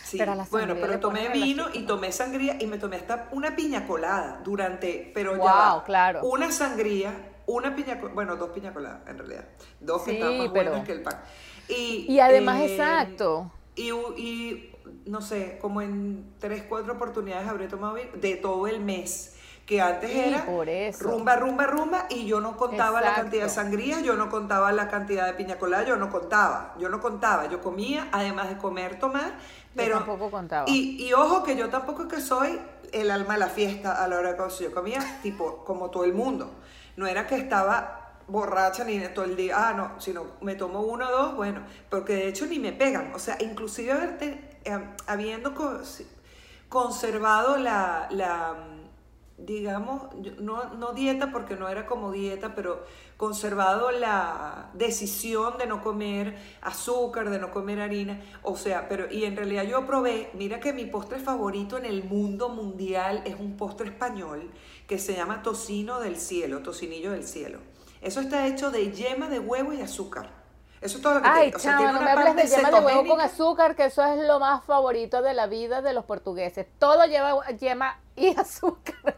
Sí. 0.04 0.18
Pero 0.18 0.36
bueno, 0.50 0.76
pero 0.80 1.00
tomé 1.02 1.28
vino 1.30 1.66
y 1.74 1.86
tomé 1.86 2.14
sangría 2.14 2.56
y 2.60 2.66
me 2.66 2.78
tomé 2.78 2.96
hasta 2.96 3.28
una 3.32 3.56
piña 3.58 3.86
colada 3.86 4.40
durante, 4.44 5.12
pero 5.14 5.36
wow, 5.36 5.46
ya 5.46 5.84
claro. 5.86 6.22
una 6.24 6.50
sangría, 6.50 7.14
una 7.46 7.76
piña, 7.76 8.00
bueno, 8.14 8.38
dos 8.38 8.52
piña 8.52 8.74
coladas 8.74 9.02
en 9.06 9.18
realidad, 9.18 9.46
dos 9.82 10.04
que 10.04 10.14
estaban 10.14 10.38
más 10.38 10.50
buenas 10.50 10.86
que 10.86 10.94
el 10.94 11.04
pan. 11.04 11.22
Y, 11.70 12.20
además, 12.20 12.62
eh, 12.62 12.72
exacto. 12.72 13.52
Y, 13.76 13.92
y, 13.92 14.76
no 15.06 15.22
sé, 15.22 15.58
como 15.62 15.82
en 15.82 16.34
tres, 16.40 16.64
cuatro 16.68 16.94
oportunidades 16.94 17.48
habré 17.48 17.68
tomado 17.68 17.98
de 18.16 18.36
todo 18.36 18.68
el 18.68 18.80
mes. 18.80 19.34
Que 19.66 19.82
antes 19.82 20.10
era 20.10 20.46
rumba, 21.02 21.36
rumba, 21.36 21.66
rumba, 21.68 22.06
y 22.10 22.26
yo 22.26 22.40
no 22.40 22.56
contaba 22.56 23.02
la 23.02 23.16
cantidad 23.16 23.44
de 23.44 23.50
sangría, 23.50 24.00
yo 24.00 24.16
no 24.16 24.30
contaba 24.30 24.72
la 24.72 24.88
cantidad 24.88 25.26
de 25.26 25.34
piña 25.34 25.58
colada, 25.58 25.84
yo 25.84 25.98
no 25.98 26.10
contaba, 26.10 26.74
yo 26.80 26.88
no 26.88 27.02
contaba, 27.02 27.50
yo 27.50 27.60
comía, 27.60 28.08
además 28.14 28.48
de 28.48 28.56
comer, 28.56 28.98
tomar, 28.98 29.34
pero... 29.76 29.96
Yo 29.96 30.06
tampoco 30.06 30.32
contaba. 30.32 30.70
Y, 30.70 31.06
y 31.06 31.12
ojo 31.12 31.44
que 31.44 31.58
yo 31.58 31.68
tampoco 31.68 32.08
que 32.08 32.22
soy 32.22 32.58
el 32.94 33.12
alma 33.12 33.34
de 33.34 33.40
la 33.42 33.50
fiesta 33.50 34.04
a 34.04 34.08
la 34.08 34.18
hora 34.18 34.34
de 34.34 34.50
Yo 34.60 34.74
comía 34.74 35.00
tipo 35.22 35.64
como 35.66 35.90
todo 35.90 36.06
el 36.06 36.14
mundo. 36.14 36.50
No 36.96 37.08
era 37.08 37.28
que 37.28 37.36
estaba 37.36 38.07
borracha 38.28 38.84
ni 38.84 39.00
todo 39.10 39.26
el 39.26 39.36
día, 39.36 39.70
ah, 39.70 39.74
no, 39.74 40.02
sino 40.02 40.26
me 40.42 40.56
tomo 40.56 40.82
uno 40.82 41.08
o 41.08 41.12
dos, 41.12 41.36
bueno, 41.36 41.62
porque 41.90 42.14
de 42.14 42.28
hecho 42.28 42.46
ni 42.46 42.60
me 42.60 42.74
pegan, 42.74 43.14
o 43.14 43.20
sea, 43.20 43.38
inclusive 43.40 43.92
haberte, 43.92 44.60
eh, 44.66 44.80
habiendo 45.08 45.54
conservado 46.70 47.58
la, 47.58 48.08
la 48.12 48.56
digamos, 49.38 50.04
no, 50.40 50.74
no, 50.74 50.94
dieta 50.94 51.32
porque 51.32 51.56
no 51.56 51.70
era 51.70 51.86
como 51.86 52.12
dieta, 52.12 52.56
pero 52.56 52.84
conservado 53.18 53.92
la 53.92 54.72
decisión 54.74 55.58
de 55.60 55.68
no 55.68 55.84
comer 55.84 56.36
azúcar, 56.62 57.30
de 57.30 57.38
no 57.38 57.52
comer 57.52 57.80
harina, 57.80 58.20
o 58.42 58.58
sea, 58.58 58.90
pero 58.90 59.12
y 59.12 59.26
en 59.26 59.38
realidad 59.38 59.64
yo 59.64 59.86
probé, 59.86 60.32
mira 60.34 60.60
que 60.60 60.74
mi 60.74 60.86
postre 60.86 61.20
favorito 61.20 61.78
en 61.78 61.86
el 61.86 62.04
mundo 62.04 62.50
mundial 62.50 63.22
es 63.26 63.36
un 63.40 63.58
postre 63.58 63.88
español 63.88 64.50
que 64.88 64.98
se 64.98 65.14
llama 65.14 65.44
tocino 65.44 66.00
del 66.00 66.18
cielo, 66.18 66.64
tocinillo 66.64 67.12
del 67.12 67.24
cielo. 67.24 67.60
Eso 68.02 68.22
está 68.22 68.48
hecho 68.48 68.72
de 68.72 68.92
yema 68.92 69.28
de 69.30 69.40
huevo 69.40 69.74
y 69.74 69.82
azúcar. 69.82 70.30
Eso 70.80 70.98
es 70.98 71.04
todo 71.04 71.16
lo 71.16 71.22
que 71.22 71.28
Ay, 71.28 71.52
tiene. 71.52 71.92
no 71.92 72.02
me 72.02 72.12
hables 72.12 72.36
de 72.36 72.56
yema 72.56 72.72
de 72.72 72.86
huevo 72.86 73.08
con 73.08 73.22
azúcar, 73.22 73.76
que 73.76 73.86
eso 73.86 74.04
es 74.04 74.28
lo 74.28 74.40
más 74.40 74.64
favorito 74.64 75.22
de 75.22 75.34
la 75.34 75.48
vida 75.48 75.82
de 75.82 75.94
los 75.94 76.06
portugueses. 76.06 76.68
Todo 76.78 77.06
lleva 77.06 77.46
yema 77.58 78.00
y 78.16 78.28
azúcar. 78.40 79.18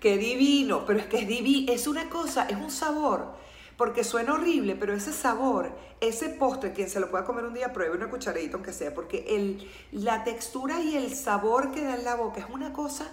Qué 0.00 0.18
divino, 0.18 0.84
pero 0.86 0.98
es 0.98 1.06
que 1.06 1.20
es 1.20 1.28
divino, 1.28 1.72
es 1.72 1.86
una 1.86 2.10
cosa, 2.10 2.46
es 2.48 2.56
un 2.56 2.70
sabor. 2.70 3.42
Porque 3.78 4.04
suena 4.04 4.34
horrible, 4.34 4.76
pero 4.76 4.92
ese 4.94 5.12
sabor, 5.12 5.72
ese 6.00 6.28
postre, 6.28 6.72
quien 6.72 6.88
se 6.88 7.00
lo 7.00 7.10
pueda 7.10 7.24
comer 7.24 7.44
un 7.44 7.54
día, 7.54 7.72
pruebe 7.72 7.96
una 7.96 8.08
cucharadita 8.08 8.54
aunque 8.54 8.72
sea, 8.72 8.94
porque 8.94 9.24
el, 9.30 9.68
la 9.90 10.22
textura 10.22 10.80
y 10.80 10.96
el 10.96 11.12
sabor 11.16 11.72
que 11.72 11.82
da 11.82 11.96
en 11.96 12.04
la 12.04 12.14
boca 12.14 12.40
es 12.40 12.46
una 12.50 12.72
cosa 12.72 13.10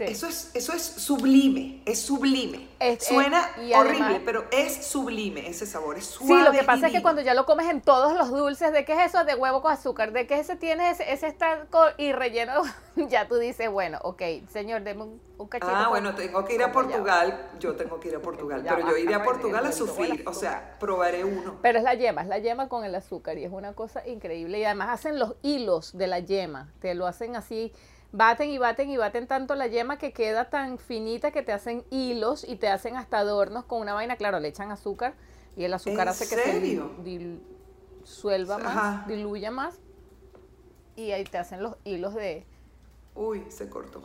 eso, 0.00 0.26
es, 0.26 0.50
eso 0.54 0.72
es 0.72 0.82
sublime, 0.82 1.82
es 1.84 2.00
sublime. 2.00 2.68
Suena 2.98 3.50
horrible, 3.76 4.20
pero 4.24 4.44
es 4.50 4.86
sublime 4.86 5.48
ese 5.48 5.66
sabor, 5.66 5.98
es 5.98 6.06
suave. 6.06 6.34
Sí, 6.34 6.44
lo 6.44 6.52
que 6.52 6.64
pasa 6.64 6.86
es 6.86 6.92
que 6.92 7.02
cuando 7.02 7.20
ya 7.22 7.34
lo 7.34 7.44
comes 7.46 7.68
en 7.68 7.80
todos 7.80 8.16
los 8.16 8.30
dulces, 8.30 8.72
¿de 8.72 8.84
qué 8.84 8.94
es 8.94 9.06
eso? 9.06 9.24
De 9.24 9.34
huevo 9.34 9.60
con 9.60 9.72
azúcar, 9.72 10.12
¿de 10.12 10.26
qué 10.26 10.38
ese 10.38 10.56
tiene 10.56 10.90
ese, 10.90 11.12
ese 11.12 11.26
está 11.26 11.66
y 11.98 12.12
relleno? 12.12 12.62
ya 12.96 13.28
tú 13.28 13.36
dices, 13.36 13.70
bueno, 13.70 13.98
ok, 14.02 14.22
señor, 14.48 14.82
deme 14.82 15.04
un, 15.04 15.48
cachito. 15.48 15.72
Ah, 15.74 15.88
bueno, 15.88 16.14
tengo 16.14 16.44
que 16.44 16.54
ir 16.54 16.62
a 16.62 16.72
Portugal, 16.72 17.48
yo 17.58 17.74
tengo 17.74 17.98
que 17.98 18.08
ir 18.08 18.16
a 18.16 18.20
Portugal, 18.20 18.64
pero 18.66 18.90
yo 18.90 18.96
iré 18.96 19.14
a 19.14 19.22
Portugal 19.22 19.64
a 19.66 19.72
sufrir, 19.72 20.22
o 20.26 20.34
sea, 20.34 20.76
probaré 20.78 21.24
uno. 21.24 21.58
Pero 21.62 21.78
es 21.78 21.84
la 21.84 21.94
yema, 21.94 22.22
es 22.22 22.28
la 22.28 22.38
yema 22.38 22.68
con 22.68 22.84
el 22.84 22.94
azúcar 22.94 23.38
y 23.38 23.44
es 23.44 23.52
una 23.52 23.72
cosa 23.72 24.06
increíble 24.06 24.58
y 24.58 24.64
además 24.64 24.90
hacen 24.90 25.18
los 25.18 25.36
hilos 25.42 25.96
de 25.96 26.06
la 26.06 26.18
yema, 26.20 26.72
te 26.80 26.94
lo 26.94 27.06
hacen 27.06 27.36
así 27.36 27.72
baten 28.12 28.50
y 28.50 28.58
baten 28.58 28.90
y 28.90 28.96
baten 28.96 29.26
tanto 29.26 29.54
la 29.54 29.66
yema 29.66 29.98
que 29.98 30.12
queda 30.12 30.50
tan 30.50 30.78
finita 30.78 31.30
que 31.30 31.42
te 31.42 31.52
hacen 31.52 31.84
hilos 31.90 32.44
y 32.48 32.56
te 32.56 32.68
hacen 32.68 32.96
hasta 32.96 33.18
adornos 33.18 33.64
con 33.64 33.80
una 33.80 33.94
vaina. 33.94 34.16
Claro, 34.16 34.40
le 34.40 34.48
echan 34.48 34.70
azúcar 34.70 35.14
y 35.56 35.64
el 35.64 35.74
azúcar 35.74 36.08
hace 36.08 36.28
que 36.28 36.42
se 36.42 36.60
disuelva 37.02 38.58
más, 38.58 39.06
diluya 39.06 39.50
más. 39.50 39.78
Y 40.96 41.12
ahí 41.12 41.24
te 41.24 41.38
hacen 41.38 41.62
los 41.62 41.76
hilos 41.84 42.14
de... 42.14 42.44
Uy, 43.14 43.44
se 43.48 43.68
cortó. 43.68 44.02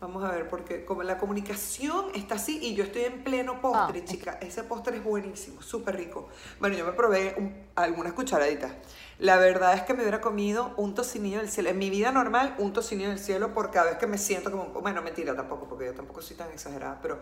Vamos 0.00 0.24
a 0.24 0.30
ver, 0.30 0.48
porque 0.48 0.86
como 0.86 1.02
la 1.02 1.18
comunicación 1.18 2.06
está 2.14 2.36
así 2.36 2.58
y 2.62 2.74
yo 2.74 2.84
estoy 2.84 3.02
en 3.02 3.22
pleno 3.22 3.60
postre, 3.60 4.00
ah, 4.02 4.08
chica. 4.08 4.38
Ese 4.40 4.62
postre 4.62 4.96
es 4.96 5.04
buenísimo, 5.04 5.60
súper 5.60 5.96
rico. 5.96 6.30
Bueno, 6.58 6.74
yo 6.74 6.86
me 6.86 6.92
probé 6.92 7.68
algunas 7.74 8.14
cucharaditas. 8.14 8.72
La 9.18 9.36
verdad 9.36 9.74
es 9.74 9.82
que 9.82 9.92
me 9.92 10.00
hubiera 10.00 10.22
comido 10.22 10.72
un 10.78 10.94
tocinillo 10.94 11.40
del 11.40 11.50
cielo. 11.50 11.68
En 11.68 11.76
mi 11.76 11.90
vida 11.90 12.12
normal, 12.12 12.54
un 12.56 12.72
tocinillo 12.72 13.10
del 13.10 13.18
cielo 13.18 13.52
por 13.52 13.70
cada 13.70 13.90
vez 13.90 13.98
que 13.98 14.06
me 14.06 14.16
siento 14.16 14.50
como... 14.50 14.68
Bueno, 14.80 15.02
mentira 15.02 15.36
tampoco, 15.36 15.68
porque 15.68 15.84
yo 15.84 15.92
tampoco 15.92 16.22
soy 16.22 16.34
tan 16.34 16.50
exagerada, 16.50 16.98
pero 17.02 17.20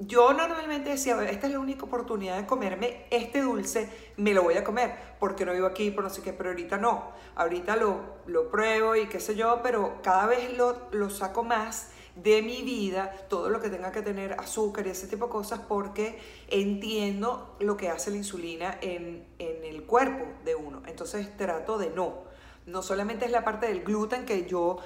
yo 0.00 0.32
normalmente 0.32 0.90
decía, 0.90 1.22
esta 1.30 1.46
es 1.46 1.52
la 1.52 1.58
única 1.58 1.84
oportunidad 1.84 2.36
de 2.38 2.46
comerme 2.46 3.06
este 3.10 3.42
dulce, 3.42 3.88
me 4.16 4.32
lo 4.32 4.42
voy 4.42 4.54
a 4.56 4.64
comer, 4.64 4.94
porque 5.18 5.44
no 5.44 5.52
vivo 5.52 5.66
aquí, 5.66 5.90
por 5.90 6.04
no 6.04 6.10
sé 6.10 6.22
qué, 6.22 6.32
pero 6.32 6.50
ahorita 6.50 6.78
no. 6.78 7.12
Ahorita 7.36 7.76
lo, 7.76 8.00
lo 8.26 8.50
pruebo 8.50 8.96
y 8.96 9.06
qué 9.06 9.20
sé 9.20 9.36
yo, 9.36 9.60
pero 9.62 10.00
cada 10.02 10.26
vez 10.26 10.56
lo, 10.56 10.88
lo 10.90 11.10
saco 11.10 11.44
más 11.44 11.90
de 12.16 12.42
mi 12.42 12.62
vida, 12.62 13.12
todo 13.28 13.48
lo 13.50 13.60
que 13.60 13.68
tenga 13.68 13.92
que 13.92 14.02
tener 14.02 14.34
azúcar 14.34 14.86
y 14.86 14.90
ese 14.90 15.06
tipo 15.06 15.26
de 15.26 15.32
cosas, 15.32 15.60
porque 15.60 16.18
entiendo 16.48 17.56
lo 17.60 17.76
que 17.76 17.88
hace 17.88 18.10
la 18.10 18.16
insulina 18.16 18.78
en, 18.80 19.26
el 19.38 19.84
cuerpo 19.84 20.26
de 20.44 20.54
uno. 20.54 20.82
Entonces 20.86 21.36
trato 21.36 21.78
de 21.78 21.90
no. 21.90 22.30
No 22.66 22.82
solamente 22.82 23.24
es 23.24 23.30
la 23.30 23.44
parte 23.44 23.66
del 23.66 23.82
gluten 23.82 24.26
que 24.26 24.46
yo, 24.46 24.78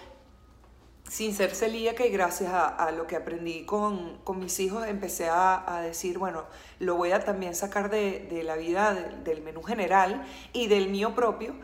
sin 1.08 1.34
ser 1.34 1.54
celíaca 1.54 2.06
y 2.06 2.10
gracias 2.10 2.52
a, 2.52 2.90
lo 2.90 3.06
que 3.06 3.16
aprendí 3.16 3.64
con, 3.64 4.18
mis 4.36 4.58
hijos, 4.60 4.86
empecé 4.86 5.28
a, 5.28 5.80
decir, 5.82 6.18
bueno, 6.18 6.44
lo 6.80 6.96
voy 6.96 7.12
a 7.12 7.24
también 7.24 7.54
sacar 7.54 7.90
de, 7.90 8.42
la 8.44 8.56
vida 8.56 8.94
del 9.24 9.42
menú 9.42 9.62
general 9.62 10.24
y 10.52 10.66
del 10.66 10.88
mío 10.88 11.14
propio 11.14 11.54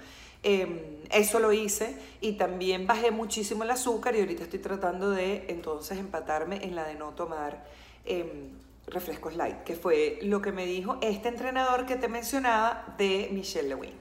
Em, 0.42 0.80
eso 1.10 1.38
lo 1.38 1.52
hice 1.52 1.96
y 2.20 2.32
también 2.32 2.86
bajé 2.86 3.10
muchísimo 3.10 3.64
el 3.64 3.70
azúcar 3.70 4.16
y 4.16 4.20
ahorita 4.20 4.44
estoy 4.44 4.60
tratando 4.60 5.10
de 5.10 5.44
entonces 5.48 5.98
empatarme 5.98 6.64
en 6.64 6.74
la 6.74 6.84
de 6.84 6.94
no 6.94 7.10
tomar 7.10 7.62
em, 8.06 8.48
refrescos 8.86 9.36
light, 9.36 9.62
que 9.64 9.74
fue 9.74 10.18
lo 10.22 10.40
que 10.40 10.50
me 10.50 10.64
dijo 10.64 10.96
este 11.02 11.28
entrenador 11.28 11.84
que 11.84 11.96
te 11.96 12.08
mencionaba 12.08 12.94
de 12.96 13.28
Michelle 13.32 13.68
Lewin, 13.68 13.92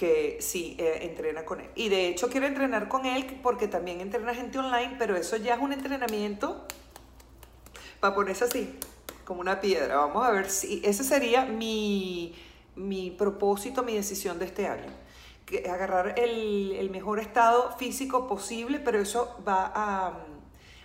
que 0.00 0.38
sí, 0.40 0.76
eh, 0.78 1.00
entrena 1.02 1.44
con 1.44 1.60
él. 1.60 1.68
Y 1.74 1.90
de 1.90 2.08
hecho 2.08 2.30
quiero 2.30 2.46
entrenar 2.46 2.88
con 2.88 3.04
él 3.04 3.38
porque 3.42 3.68
también 3.68 4.00
entrena 4.00 4.34
gente 4.34 4.58
online, 4.58 4.96
pero 4.98 5.14
eso 5.14 5.36
ya 5.36 5.56
es 5.56 5.60
un 5.60 5.74
entrenamiento 5.74 6.64
para 8.00 8.14
ponerse 8.14 8.44
así, 8.44 8.78
como 9.26 9.42
una 9.42 9.60
piedra. 9.60 9.96
Vamos 9.96 10.26
a 10.26 10.30
ver 10.30 10.48
si 10.48 10.80
ese 10.86 11.04
sería 11.04 11.44
mi, 11.44 12.34
mi 12.76 13.10
propósito, 13.10 13.82
mi 13.82 13.94
decisión 13.94 14.38
de 14.38 14.46
este 14.46 14.68
año 14.68 14.90
agarrar 15.70 16.18
el, 16.18 16.88
mejor 16.90 17.18
estado 17.18 17.76
físico 17.76 18.26
posible, 18.26 18.78
pero 18.78 19.00
eso 19.00 19.36
va 19.46 19.70
a, 19.74 20.12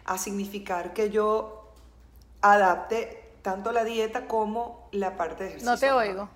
a 0.06 0.18
significar 0.18 0.92
que 0.94 1.10
yo 1.10 1.72
adapte 2.42 3.32
tanto 3.44 3.72
la 3.72 3.86
dieta 3.86 4.28
como 4.28 4.90
la 4.92 5.16
parte 5.16 5.44
de 5.44 5.50
ejercicio. 5.52 5.72
No 5.72 5.80
te 5.80 5.92
oigo. 5.94 6.28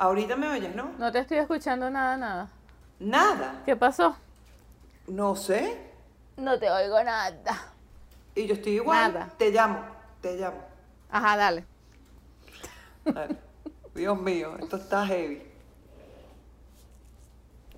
Ahorita 0.00 0.34
me 0.34 0.48
oyes, 0.48 0.74
¿no? 0.74 0.94
No 0.96 1.12
te 1.12 1.18
estoy 1.18 1.36
escuchando 1.36 1.90
nada, 1.90 2.16
nada. 2.16 2.48
¿Nada? 2.98 3.60
¿Qué 3.66 3.76
pasó? 3.76 4.16
No 5.06 5.36
sé. 5.36 5.76
No 6.38 6.58
te 6.58 6.70
oigo 6.70 7.04
nada. 7.04 7.74
Y 8.34 8.46
yo 8.46 8.54
estoy 8.54 8.76
igual. 8.76 9.12
Nada. 9.12 9.28
Te 9.36 9.50
llamo, 9.50 9.84
te 10.22 10.36
llamo. 10.38 10.56
Ajá, 11.10 11.36
dale. 11.36 11.66
Dios 13.94 14.18
mío, 14.18 14.56
esto 14.58 14.76
está 14.76 15.06
heavy. 15.06 15.42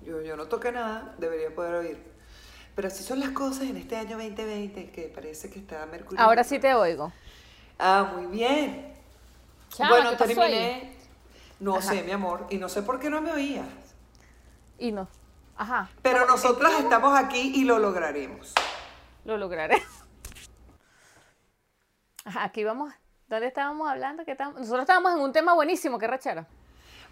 Yo, 0.05 0.21
yo 0.21 0.37
no 0.37 0.45
toqué 0.45 0.71
nada, 0.71 1.13
debería 1.17 1.53
poder 1.53 1.73
oír. 1.75 2.01
Pero 2.73 2.87
así 2.87 3.03
son 3.03 3.19
las 3.19 3.31
cosas 3.31 3.63
en 3.63 3.75
este 3.75 3.97
año 3.97 4.17
2020, 4.17 4.91
que 4.91 5.11
parece 5.13 5.49
que 5.49 5.59
está 5.59 5.85
Mercurio. 5.87 6.23
Ahora 6.23 6.45
sí 6.45 6.57
te 6.57 6.73
oigo. 6.73 7.11
Ah, 7.77 8.13
muy 8.15 8.27
bien. 8.27 8.93
bueno, 9.77 10.15
terminé. 10.15 11.02
No 11.63 11.81
sé, 11.81 12.03
mi 12.03 12.11
amor, 12.11 12.45
y 12.49 12.57
no 12.57 12.67
sé 12.67 12.83
por 12.83 12.99
qué 12.99 13.09
no 13.09 13.21
me 13.21 13.31
oías. 13.31 13.65
Y 14.77 14.91
no. 14.91 15.07
Ajá. 15.55 15.89
Pero 16.01 16.25
nosotras 16.25 16.73
estamos 16.77 17.17
aquí 17.17 17.53
y 17.55 17.63
lo 17.63 17.79
lograremos. 17.79 18.53
Lo 19.23 19.37
lograré. 19.37 19.81
Ajá, 22.25 22.43
aquí 22.43 22.65
vamos. 22.65 22.93
¿Dónde 23.29 23.47
estábamos 23.47 23.89
hablando? 23.89 24.25
¿Qué 24.25 24.35
Nosotros 24.35 24.81
estábamos 24.81 25.13
en 25.13 25.19
un 25.19 25.31
tema 25.31 25.53
buenísimo, 25.53 25.97
qué 25.97 26.05
rachera. 26.05 26.45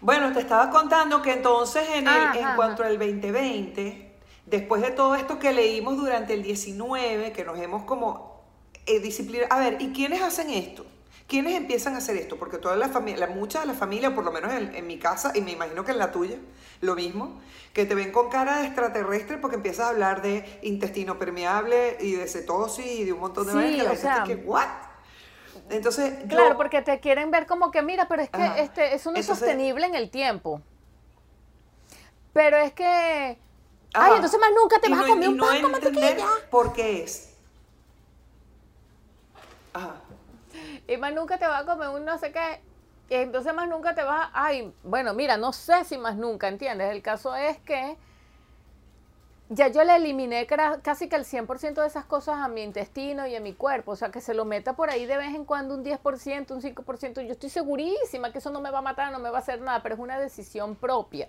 Bueno, 0.02 0.30
te 0.34 0.40
estaba 0.40 0.68
contando 0.68 1.22
que 1.22 1.32
entonces 1.32 1.88
en, 1.88 2.06
el, 2.06 2.36
en 2.36 2.54
cuanto 2.54 2.84
al 2.84 2.98
2020, 2.98 4.18
después 4.44 4.82
de 4.82 4.90
todo 4.90 5.14
esto 5.14 5.38
que 5.38 5.54
leímos 5.54 5.96
durante 5.96 6.34
el 6.34 6.42
19, 6.42 7.32
que 7.32 7.42
nos 7.42 7.58
hemos 7.58 7.84
como 7.84 8.42
eh, 8.84 9.00
disciplinado, 9.00 9.50
a 9.50 9.60
ver, 9.60 9.80
¿y 9.80 9.94
quiénes 9.94 10.20
hacen 10.20 10.50
esto? 10.50 10.84
¿Quiénes 11.32 11.56
empiezan 11.56 11.94
a 11.94 11.96
hacer 11.96 12.18
esto? 12.18 12.36
Porque 12.36 12.58
toda 12.58 12.76
la 12.76 12.90
familia, 12.90 13.26
muchas 13.26 13.62
de 13.62 13.68
las 13.68 13.78
familias, 13.78 14.12
por 14.12 14.22
lo 14.22 14.32
menos 14.32 14.52
en, 14.52 14.86
mi 14.86 14.98
casa, 14.98 15.32
y 15.34 15.40
me 15.40 15.52
imagino 15.52 15.82
que 15.82 15.92
en 15.92 15.96
la 15.96 16.12
tuya, 16.12 16.36
lo 16.82 16.94
mismo, 16.94 17.40
que 17.72 17.86
te 17.86 17.94
ven 17.94 18.12
con 18.12 18.28
cara 18.28 18.58
de 18.58 18.66
extraterrestre 18.66 19.38
porque 19.38 19.56
empiezas 19.56 19.86
a 19.86 19.88
hablar 19.88 20.20
de 20.20 20.60
intestino 20.60 21.18
permeable 21.18 21.96
y 22.00 22.12
de 22.16 22.28
cetosis 22.28 22.84
y 22.84 23.04
de 23.04 23.14
un 23.14 23.20
montón 23.20 23.46
de 23.46 23.52
sí, 23.52 23.78
que 23.78 23.82
la 23.82 24.24
que, 24.24 24.34
¿what? 24.34 24.68
Entonces, 25.70 26.12
claro, 26.28 26.58
porque 26.58 26.82
te 26.82 27.00
quieren 27.00 27.30
ver 27.30 27.46
como 27.46 27.70
que, 27.70 27.80
mira, 27.80 28.08
pero 28.08 28.20
es 28.20 28.28
que 28.28 28.52
este, 28.58 28.94
eso 28.94 29.10
no 29.10 29.16
es 29.16 29.24
sostenible 29.24 29.86
en 29.86 29.94
el 29.94 30.10
tiempo. 30.10 30.60
Pero 32.34 32.58
es 32.58 32.74
que, 32.74 32.84
ay, 32.84 34.12
entonces 34.16 34.38
más 34.38 34.50
nunca 34.54 34.78
te 34.80 34.90
vas 34.90 35.02
a 35.02 35.06
comer 35.06 35.30
un 35.30 35.38
pan 35.38 35.62
con 35.62 35.72
mantequilla. 35.72 36.26
¿Por 36.50 36.74
qué 36.74 37.04
es? 37.04 37.30
Ajá. 39.72 40.01
Y 40.92 40.96
más 40.98 41.14
nunca 41.14 41.38
te 41.38 41.46
vas 41.46 41.62
a 41.62 41.66
comer 41.66 41.88
un 41.88 42.04
no 42.04 42.18
sé 42.18 42.32
qué. 42.32 42.60
Entonces 43.08 43.54
más 43.54 43.68
nunca 43.68 43.94
te 43.94 44.02
vas 44.02 44.28
a, 44.32 44.44
ay, 44.46 44.74
bueno, 44.82 45.14
mira, 45.14 45.36
no 45.36 45.52
sé 45.52 45.84
si 45.84 45.96
más 45.96 46.16
nunca, 46.16 46.48
¿entiendes? 46.48 46.90
El 46.90 47.02
caso 47.02 47.34
es 47.34 47.58
que 47.58 47.96
ya 49.48 49.68
yo 49.68 49.84
le 49.84 49.96
eliminé 49.96 50.46
casi 50.46 51.08
que 51.08 51.16
el 51.16 51.24
100% 51.24 51.80
de 51.80 51.86
esas 51.86 52.04
cosas 52.06 52.38
a 52.38 52.48
mi 52.48 52.62
intestino 52.62 53.26
y 53.26 53.36
a 53.36 53.40
mi 53.40 53.54
cuerpo. 53.54 53.92
O 53.92 53.96
sea, 53.96 54.10
que 54.10 54.20
se 54.20 54.34
lo 54.34 54.44
meta 54.44 54.74
por 54.74 54.90
ahí 54.90 55.04
de 55.04 55.16
vez 55.16 55.34
en 55.34 55.44
cuando 55.44 55.74
un 55.74 55.84
10%, 55.84 56.50
un 56.52 56.62
5%. 56.62 57.22
Yo 57.22 57.32
estoy 57.32 57.50
segurísima 57.50 58.32
que 58.32 58.38
eso 58.38 58.50
no 58.50 58.60
me 58.60 58.70
va 58.70 58.78
a 58.78 58.82
matar, 58.82 59.12
no 59.12 59.18
me 59.18 59.30
va 59.30 59.38
a 59.38 59.40
hacer 59.40 59.60
nada, 59.60 59.82
pero 59.82 59.94
es 59.94 60.00
una 60.00 60.18
decisión 60.18 60.74
propia. 60.74 61.28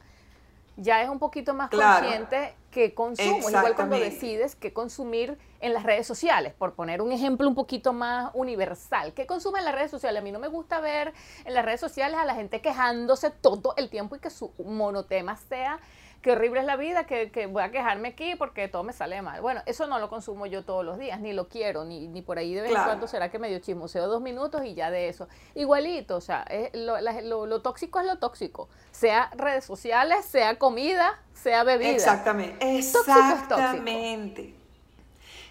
Ya 0.75 1.03
es 1.03 1.09
un 1.09 1.19
poquito 1.19 1.53
más 1.53 1.69
consciente 1.69 2.55
que 2.71 2.93
consumo. 2.93 3.37
Es 3.37 3.49
igual 3.49 3.75
cuando 3.75 3.97
decides 3.97 4.55
qué 4.55 4.73
consumir 4.73 5.37
en 5.59 5.73
las 5.73 5.83
redes 5.83 6.07
sociales, 6.07 6.53
por 6.53 6.73
poner 6.73 7.01
un 7.01 7.11
ejemplo 7.11 7.47
un 7.47 7.55
poquito 7.55 7.93
más 7.93 8.31
universal. 8.33 9.13
¿Qué 9.13 9.27
consume 9.27 9.59
en 9.59 9.65
las 9.65 9.75
redes 9.75 9.91
sociales? 9.91 10.21
A 10.21 10.23
mí 10.23 10.31
no 10.31 10.39
me 10.39 10.47
gusta 10.47 10.79
ver 10.79 11.13
en 11.45 11.53
las 11.53 11.63
redes 11.63 11.79
sociales 11.79 12.17
a 12.17 12.25
la 12.25 12.35
gente 12.35 12.61
quejándose 12.61 13.29
todo 13.29 13.75
el 13.77 13.89
tiempo 13.89 14.15
y 14.15 14.19
que 14.19 14.29
su 14.29 14.51
monotema 14.65 15.37
sea 15.37 15.79
qué 16.23 16.31
horrible 16.31 16.61
es 16.61 16.65
la 16.65 16.77
vida, 16.77 17.05
que, 17.05 17.47
voy 17.47 17.61
a 17.61 17.69
quejarme 17.69 18.07
aquí 18.07 18.35
porque 18.35 18.67
todo 18.69 18.83
me 18.83 18.93
sale 18.93 19.21
mal. 19.21 19.41
Bueno, 19.41 19.61
eso 19.65 19.85
no 19.87 19.99
lo 19.99 20.09
consumo 20.09 20.45
yo 20.45 20.63
todos 20.63 20.83
los 20.83 20.97
días, 20.97 21.19
ni 21.19 21.33
lo 21.33 21.49
quiero, 21.49 21.83
ni, 21.83 22.07
ni 22.07 22.21
por 22.21 22.39
ahí 22.39 22.55
de 22.55 22.61
vez 22.61 22.71
en 22.71 22.81
cuando 22.81 23.07
será 23.07 23.29
que 23.29 23.37
medio 23.37 23.59
chismoseo 23.59 24.07
dos 24.07 24.21
minutos 24.21 24.63
y 24.65 24.73
ya 24.73 24.89
de 24.89 25.09
eso. 25.09 25.27
Igualito, 25.53 26.15
o 26.15 26.21
sea, 26.21 26.45
lo, 26.73 27.61
tóxico 27.61 27.99
es 27.99 28.05
lo 28.05 28.17
tóxico, 28.17 28.69
sea 28.91 29.29
redes 29.35 29.65
sociales, 29.65 30.25
sea 30.25 30.57
comida, 30.57 31.19
sea 31.33 31.63
bebida. 31.63 31.89
Exactamente, 31.89 32.77
exactamente. 32.77 34.55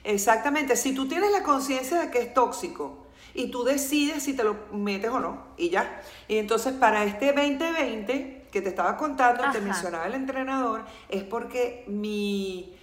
Exactamente, 0.05 0.75
si 0.75 0.95
tú 0.95 1.07
tienes 1.07 1.31
la 1.31 1.43
conciencia 1.45 2.01
de 2.01 2.11
que 2.11 2.23
es 2.23 2.35
tóxico 2.35 3.07
y 3.35 3.51
tú 3.51 3.62
decides 3.62 4.25
si 4.25 4.35
te 4.35 4.43
lo 4.43 4.57
metes 4.73 5.11
o 5.11 5.20
no, 5.20 5.45
y 5.59 5.68
ya. 5.68 6.03
Y 6.27 6.39
entonces 6.39 6.73
para 6.73 7.05
este 7.05 7.27
2020 7.27 8.41
que 8.53 8.61
te 8.61 8.68
estaba 8.68 8.96
contando, 8.96 9.50
te 9.50 9.61
mencionaba 9.61 10.07
el 10.07 10.14
entrenador, 10.14 10.84
es 11.09 11.24
porque 11.24 11.84
mi, 11.88 12.76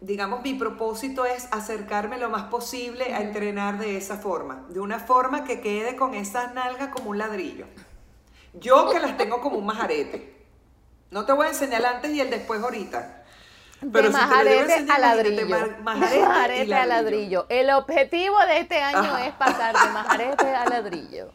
digamos, 0.00 0.42
mi 0.42 0.54
propósito 0.54 1.26
es 1.26 1.48
acercarme 1.52 2.16
lo 2.16 2.30
más 2.30 2.44
posible 2.44 3.12
a 3.12 3.20
entrenar 3.20 3.78
de 3.78 3.96
esa 3.96 4.16
forma, 4.16 4.64
de 4.68 4.78
una 4.78 5.00
forma 5.00 5.44
que 5.44 5.60
quede 5.60 5.96
con 5.96 6.14
esas 6.14 6.54
nalgas 6.54 6.88
como 6.88 7.10
un 7.10 7.18
ladrillo. 7.18 7.66
Yo 8.54 8.88
que 8.90 9.00
las 9.00 9.16
tengo 9.16 9.40
como 9.40 9.58
un 9.58 9.66
majarete. 9.72 10.34
No 11.10 11.26
te 11.26 11.32
voy 11.32 11.46
a 11.46 11.50
enseñar 11.50 11.80
el 11.80 11.86
antes 11.86 12.12
y 12.12 12.20
el 12.20 12.30
después 12.30 12.62
ahorita. 12.62 13.24
Pero 13.80 14.08
de 14.08 14.10
majarete 14.10 14.86
a 14.90 14.98
ladrillo. 14.98 15.56
majarete, 15.82 16.74
a 16.74 16.86
ladrillo. 16.86 17.46
El 17.48 17.70
objetivo 17.70 18.38
de 18.46 18.60
este 18.60 18.80
año 18.80 19.18
es 19.18 19.34
pasar 19.34 19.74
de 19.74 19.92
majarete 19.92 20.54
a 20.54 20.64
ladrillo. 20.64 21.32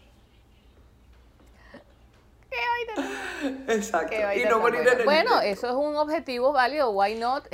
Exacto. 3.68 4.16
Y 4.36 4.44
no 4.46 4.60
morir 4.60 4.82
en 4.82 5.00
el 5.00 5.06
Bueno, 5.06 5.40
eso 5.42 5.68
es 5.68 5.74
un 5.74 5.96
objetivo 5.96 6.52
válido, 6.52 6.92
why 6.92 7.16
not? 7.16 7.46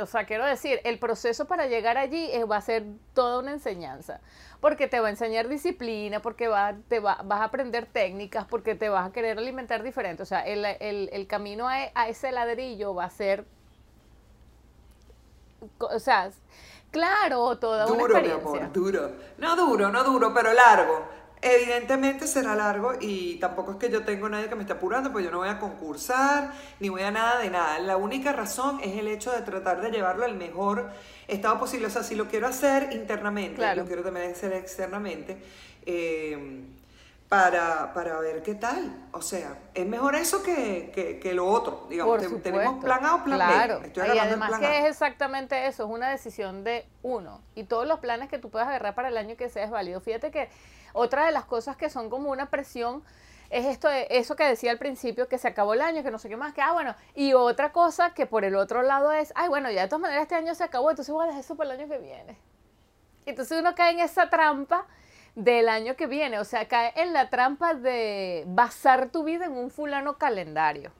o 0.00 0.06
sea, 0.06 0.24
quiero 0.24 0.46
decir, 0.46 0.80
el 0.84 0.98
proceso 0.98 1.46
para 1.46 1.66
llegar 1.66 1.98
allí 1.98 2.30
va 2.50 2.56
a 2.58 2.60
ser 2.60 2.84
toda 3.14 3.40
una 3.40 3.52
enseñanza, 3.52 4.20
porque 4.60 4.86
te 4.86 5.00
va 5.00 5.08
a 5.08 5.10
enseñar 5.10 5.48
disciplina, 5.48 6.20
porque 6.20 6.48
va, 6.48 6.74
te 6.88 7.00
va, 7.00 7.20
vas 7.24 7.40
a 7.40 7.44
aprender 7.44 7.86
técnicas, 7.86 8.46
porque 8.46 8.74
te 8.74 8.88
vas 8.88 9.08
a 9.08 9.12
querer 9.12 9.38
alimentar 9.38 9.82
diferente. 9.82 10.22
O 10.22 10.26
sea, 10.26 10.40
el, 10.40 11.26
camino 11.26 11.68
a, 11.68 12.08
ese 12.08 12.30
ladrillo 12.32 12.94
va 12.94 13.04
a 13.04 13.10
ser, 13.10 13.44
o 15.78 15.98
sea, 15.98 16.30
claro, 16.90 17.58
toda 17.58 17.86
una 17.86 18.02
experiencia. 18.02 18.38
Duro, 18.38 18.52
mi 18.52 18.58
amor, 18.58 18.72
duro. 18.72 19.10
No 19.38 19.56
duro, 19.56 19.90
no 19.90 20.04
duro, 20.04 20.32
pero 20.32 20.52
largo 20.52 21.23
Evidentemente 21.46 22.26
será 22.26 22.54
largo 22.54 22.94
y 22.98 23.34
tampoco 23.34 23.72
es 23.72 23.76
que 23.76 23.90
yo 23.90 24.02
tengo 24.02 24.30
nadie 24.30 24.48
que 24.48 24.54
me 24.54 24.62
esté 24.62 24.72
apurando, 24.72 25.12
pues 25.12 25.26
yo 25.26 25.30
no 25.30 25.38
voy 25.38 25.50
a 25.50 25.58
concursar 25.58 26.52
ni 26.80 26.88
voy 26.88 27.02
a 27.02 27.10
nada 27.10 27.38
de 27.38 27.50
nada. 27.50 27.78
La 27.80 27.98
única 27.98 28.32
razón 28.32 28.80
es 28.82 28.96
el 28.96 29.08
hecho 29.08 29.30
de 29.30 29.42
tratar 29.42 29.82
de 29.82 29.90
llevarlo 29.90 30.24
al 30.24 30.36
mejor 30.36 30.88
estado 31.28 31.58
posible. 31.58 31.88
O 31.88 31.90
sea, 31.90 32.02
si 32.02 32.14
lo 32.14 32.28
quiero 32.28 32.46
hacer 32.46 32.94
internamente, 32.94 33.76
lo 33.76 33.84
quiero 33.84 34.02
también 34.02 34.30
hacer 34.30 34.54
externamente. 34.54 35.36
Eh, 35.84 36.64
para, 37.28 37.92
para, 37.92 38.18
ver 38.20 38.42
qué 38.42 38.54
tal. 38.54 39.08
O 39.12 39.22
sea, 39.22 39.58
es 39.74 39.86
mejor 39.86 40.14
eso 40.14 40.42
que, 40.42 41.18
que, 41.20 41.34
lo 41.34 41.46
otro. 41.46 41.86
Digamos, 41.88 42.20
tenemos 42.42 42.82
plan 42.82 43.04
A 43.04 43.16
o 43.16 43.24
plan 43.24 43.38
claro. 43.38 43.80
B. 43.80 43.92
y 44.14 44.18
además 44.18 44.58
que 44.58 44.78
es 44.78 44.84
exactamente 44.84 45.66
eso, 45.66 45.84
es 45.84 45.90
una 45.90 46.10
decisión 46.10 46.64
de 46.64 46.86
uno. 47.02 47.40
Y 47.54 47.64
todos 47.64 47.86
los 47.86 47.98
planes 47.98 48.28
que 48.28 48.38
tú 48.38 48.50
puedas 48.50 48.68
agarrar 48.68 48.94
para 48.94 49.08
el 49.08 49.16
año 49.16 49.36
que 49.36 49.48
sea 49.48 49.64
es 49.64 49.70
válido. 49.70 50.00
Fíjate 50.00 50.30
que 50.30 50.48
otra 50.92 51.26
de 51.26 51.32
las 51.32 51.44
cosas 51.44 51.76
que 51.76 51.90
son 51.90 52.10
como 52.10 52.30
una 52.30 52.50
presión 52.50 53.02
es 53.50 53.66
esto 53.66 53.88
de 53.88 54.06
eso 54.10 54.36
que 54.36 54.44
decía 54.44 54.70
al 54.70 54.78
principio, 54.78 55.28
que 55.28 55.38
se 55.38 55.48
acabó 55.48 55.74
el 55.74 55.80
año, 55.80 56.02
que 56.02 56.10
no 56.10 56.18
sé 56.18 56.28
qué 56.28 56.36
más, 56.36 56.54
que 56.54 56.60
ah, 56.60 56.72
bueno, 56.72 56.94
y 57.14 57.34
otra 57.34 57.72
cosa 57.72 58.14
que 58.14 58.26
por 58.26 58.44
el 58.44 58.56
otro 58.56 58.82
lado 58.82 59.12
es, 59.12 59.32
ay, 59.36 59.48
bueno, 59.48 59.70
ya 59.70 59.82
de 59.82 59.88
todas 59.88 60.00
maneras 60.00 60.22
este 60.22 60.34
año 60.34 60.54
se 60.54 60.64
acabó, 60.64 60.90
entonces 60.90 61.12
voy 61.12 61.24
a 61.24 61.26
dejar 61.26 61.40
eso 61.40 61.56
para 61.56 61.72
el 61.72 61.80
año 61.80 61.88
que 61.88 61.98
viene. 61.98 62.36
Entonces 63.26 63.58
uno 63.58 63.74
cae 63.74 63.92
en 63.92 64.00
esa 64.00 64.28
trampa 64.28 64.86
del 65.34 65.68
año 65.68 65.96
que 65.96 66.06
viene, 66.06 66.38
o 66.38 66.44
sea, 66.44 66.68
cae 66.68 66.92
en 66.96 67.12
la 67.12 67.28
trampa 67.30 67.74
de 67.74 68.44
basar 68.46 69.08
tu 69.10 69.24
vida 69.24 69.46
en 69.46 69.52
un 69.52 69.70
fulano 69.70 70.16
calendario. 70.16 70.92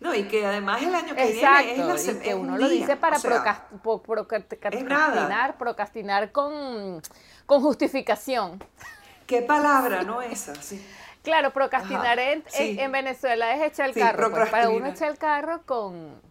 No, 0.00 0.14
y 0.14 0.28
que 0.28 0.46
además 0.46 0.80
el 0.80 0.94
año 0.94 1.14
que 1.16 1.24
viene 1.24 1.38
es 1.38 1.42
la 1.42 1.62
y 1.62 2.18
que 2.20 2.34
uno 2.34 2.52
un 2.54 2.60
lo 2.60 2.68
día, 2.68 2.80
dice 2.82 2.96
para 2.96 3.16
o 3.16 3.18
sea, 3.18 3.66
procrastinar, 3.72 5.58
procrastinar 5.58 6.30
con, 6.30 7.02
con 7.46 7.60
justificación. 7.62 8.62
¿Qué 9.26 9.42
palabra, 9.42 10.02
no 10.04 10.22
esa? 10.22 10.54
Sí. 10.54 10.84
Claro, 11.24 11.52
procrastinar 11.52 12.18
Ajá, 12.18 12.30
en, 12.30 12.38
en- 12.38 12.44
sí. 12.46 12.76
en 12.80 12.92
Venezuela 12.92 13.52
es 13.56 13.72
echar 13.72 13.88
el 13.88 13.94
Sí, 13.94 14.00
carro. 14.00 14.30
pues, 14.30 14.48
para 14.50 14.70
uno 14.70 14.86
echar 14.86 15.08
el 15.10 15.18
carro 15.18 15.62
con, 15.66 16.22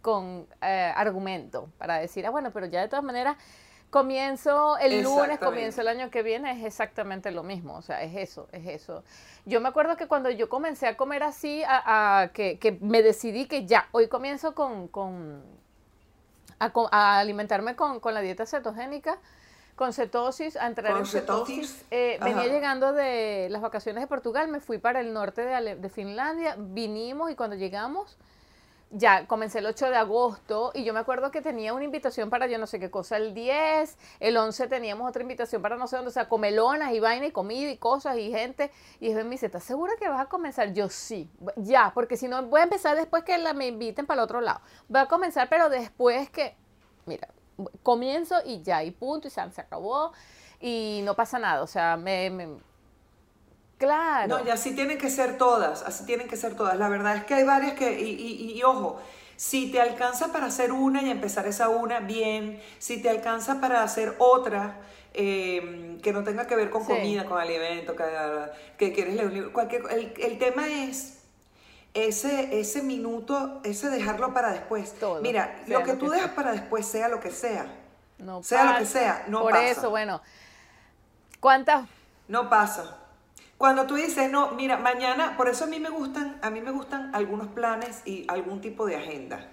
con 0.00 0.46
eh, 0.62 0.90
argumento, 0.96 1.68
para 1.76 1.98
decir, 1.98 2.26
ah, 2.26 2.30
bueno, 2.30 2.50
pero 2.50 2.64
ya 2.64 2.80
de 2.80 2.88
todas 2.88 3.04
maneras 3.04 3.36
comienzo 3.90 4.76
el 4.78 5.02
lunes, 5.02 5.38
comienzo 5.38 5.80
el 5.80 5.88
año 5.88 6.10
que 6.10 6.22
viene, 6.22 6.50
es 6.52 6.64
exactamente 6.64 7.30
lo 7.30 7.42
mismo, 7.42 7.76
o 7.76 7.82
sea, 7.82 8.02
es 8.02 8.14
eso, 8.16 8.48
es 8.52 8.66
eso. 8.66 9.04
Yo 9.44 9.60
me 9.60 9.68
acuerdo 9.68 9.96
que 9.96 10.06
cuando 10.08 10.28
yo 10.30 10.48
comencé 10.48 10.86
a 10.86 10.96
comer 10.96 11.22
así, 11.22 11.62
a, 11.64 12.22
a- 12.22 12.28
que, 12.28 12.58
que 12.58 12.72
me 12.80 13.02
decidí 13.02 13.46
que 13.46 13.64
ya, 13.66 13.88
hoy 13.92 14.08
comienzo 14.08 14.54
con, 14.54 14.88
con 14.88 15.42
a, 16.58 16.72
a 16.90 17.18
alimentarme 17.20 17.76
con, 17.76 18.00
con 18.00 18.12
la 18.14 18.20
dieta 18.20 18.44
cetogénica, 18.46 19.18
con 19.76 19.92
cetosis, 19.92 20.56
a 20.56 20.66
entrar 20.66 20.92
Con 20.92 21.00
en 21.02 21.06
cetosis. 21.06 21.56
cetosis, 21.68 21.84
Eh, 21.90 22.18
venía 22.22 22.46
llegando 22.48 22.92
de 22.94 23.48
las 23.50 23.60
vacaciones 23.60 24.02
de 24.02 24.06
Portugal, 24.06 24.48
me 24.48 24.60
fui 24.60 24.78
para 24.78 25.00
el 25.00 25.12
norte 25.12 25.42
de, 25.42 25.54
Ale- 25.54 25.76
de 25.76 25.88
Finlandia, 25.90 26.56
vinimos 26.58 27.30
y 27.30 27.34
cuando 27.36 27.56
llegamos, 27.56 28.16
ya 28.90 29.26
comencé 29.26 29.58
el 29.58 29.66
8 29.66 29.90
de 29.90 29.96
agosto 29.96 30.70
y 30.74 30.84
yo 30.84 30.94
me 30.94 31.00
acuerdo 31.00 31.30
que 31.30 31.42
tenía 31.42 31.74
una 31.74 31.84
invitación 31.84 32.30
para 32.30 32.46
yo 32.46 32.56
no 32.58 32.66
sé 32.66 32.78
qué 32.78 32.90
cosa 32.90 33.16
el 33.16 33.34
10, 33.34 33.98
el 34.20 34.36
11 34.36 34.68
teníamos 34.68 35.08
otra 35.08 35.22
invitación 35.22 35.60
para 35.60 35.76
no 35.76 35.86
sé 35.88 35.96
dónde, 35.96 36.10
o 36.10 36.12
sea, 36.12 36.28
comelonas 36.28 36.92
y 36.92 37.00
vaina 37.00 37.26
y 37.26 37.32
comida 37.32 37.70
y 37.70 37.76
cosas 37.78 38.16
y 38.16 38.30
gente. 38.30 38.70
Y 39.00 39.10
él 39.10 39.24
me 39.24 39.30
dice, 39.32 39.46
¿estás 39.46 39.64
segura 39.64 39.92
que 39.98 40.08
vas 40.08 40.20
a 40.20 40.26
comenzar? 40.26 40.72
Yo 40.72 40.88
sí, 40.88 41.28
ya, 41.56 41.90
porque 41.94 42.16
si 42.16 42.28
no 42.28 42.42
voy 42.44 42.60
a 42.60 42.64
empezar 42.64 42.96
después 42.96 43.24
que 43.24 43.36
me 43.54 43.66
inviten 43.66 44.06
para 44.06 44.20
el 44.20 44.24
otro 44.24 44.40
lado. 44.40 44.60
Voy 44.88 45.00
a 45.00 45.06
comenzar, 45.06 45.48
pero 45.48 45.68
después 45.68 46.30
que, 46.30 46.54
mira, 47.06 47.28
comienzo 47.82 48.36
y 48.44 48.62
ya, 48.62 48.82
y 48.84 48.90
punto, 48.90 49.28
y 49.28 49.30
se, 49.30 49.40
acabó 49.40 50.12
y 50.60 51.00
no 51.04 51.14
pasa 51.14 51.38
nada, 51.38 51.62
o 51.62 51.66
sea, 51.66 51.96
me- 51.96 52.30
claro. 53.78 54.38
No, 54.38 54.44
y 54.46 54.50
así 54.50 54.74
tienen 54.74 54.98
que 54.98 55.10
ser 55.10 55.38
todas, 55.38 55.82
así 55.82 56.04
tienen 56.06 56.28
que 56.28 56.36
ser 56.36 56.54
todas. 56.56 56.76
La 56.78 56.88
verdad 56.88 57.16
es 57.16 57.24
que 57.24 57.34
hay 57.34 57.44
varias 57.44 57.74
que, 57.74 58.00
y, 58.00 58.10
y- 58.10 58.52
y 58.58 58.62
ojo, 58.62 59.00
si 59.36 59.70
te 59.70 59.80
alcanza 59.80 60.32
para 60.32 60.46
hacer 60.46 60.72
una 60.72 61.02
y 61.02 61.10
empezar 61.10 61.46
esa 61.46 61.68
una, 61.68 62.00
bien. 62.00 62.60
Si 62.78 63.02
te 63.02 63.10
alcanza 63.10 63.60
para 63.60 63.82
hacer 63.82 64.14
otra, 64.18 64.80
eh, 65.14 65.98
que 66.02 66.12
no 66.12 66.24
tenga 66.24 66.46
que 66.46 66.56
ver 66.56 66.70
con 66.70 66.82
Sí. 66.82 66.88
comida, 66.88 67.24
con 67.26 67.38
alimento, 67.40 67.94
que, 67.96 68.04
que 68.78 68.92
quieres 68.92 69.14
leer 69.14 69.26
un 69.28 69.34
libro, 69.34 69.52
cualquier, 69.52 69.82
el, 69.90 70.12
el 70.18 70.38
tema 70.38 70.68
es 70.68 71.18
ese, 71.94 72.60
ese 72.60 72.82
minuto, 72.82 73.60
ese 73.64 73.88
dejarlo 73.90 74.32
para 74.34 74.52
después. 74.52 74.94
Todo, 74.98 75.20
Mira, 75.22 75.62
lo 75.66 75.82
que 75.82 75.92
lo 75.92 75.98
tú 75.98 76.06
que 76.06 76.12
dejas 76.12 76.26
sea. 76.28 76.34
para 76.36 76.52
después, 76.52 76.86
sea 76.86 77.08
lo 77.08 77.20
que 77.20 77.30
sea, 77.30 77.66
no 78.18 78.42
sea 78.42 78.64
lo 78.72 78.78
que 78.78 78.86
sea, 78.86 79.24
no 79.28 79.40
Por 79.42 79.52
pasa. 79.52 79.64
eso, 79.66 79.90
bueno, 79.90 80.20
¿cuántas 81.40 81.86
No 82.28 82.48
pasa. 82.50 82.96
Cuando 83.58 83.86
tú 83.86 83.94
dices, 83.94 84.30
no, 84.30 84.52
mira, 84.52 84.76
mañana, 84.76 85.36
por 85.36 85.48
eso 85.48 85.64
a 85.64 85.66
mí 85.66 85.80
me 85.80 85.88
gustan, 85.88 86.38
a 86.42 86.50
mí 86.50 86.60
me 86.60 86.70
gustan 86.70 87.14
algunos 87.14 87.48
planes 87.48 88.02
y 88.04 88.26
algún 88.28 88.60
tipo 88.60 88.84
de 88.86 88.96
agenda. 88.96 89.48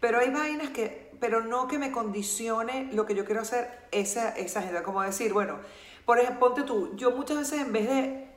Pero 0.00 0.18
hay 0.18 0.30
vainas 0.30 0.70
que, 0.70 1.12
pero 1.20 1.42
no 1.42 1.68
que 1.68 1.78
me 1.78 1.92
condicione 1.92 2.90
lo 2.92 3.06
que 3.06 3.14
yo 3.14 3.24
quiero 3.24 3.42
hacer 3.42 3.86
esa, 3.92 4.30
esa 4.30 4.60
agenda. 4.60 4.82
Como 4.82 5.00
decir, 5.02 5.32
bueno, 5.32 5.58
por 6.04 6.18
ejemplo, 6.18 6.40
ponte 6.40 6.62
tú, 6.62 6.96
yo 6.96 7.12
muchas 7.12 7.38
veces 7.38 7.60
en 7.60 7.72
vez 7.72 7.88
de, 7.88 8.28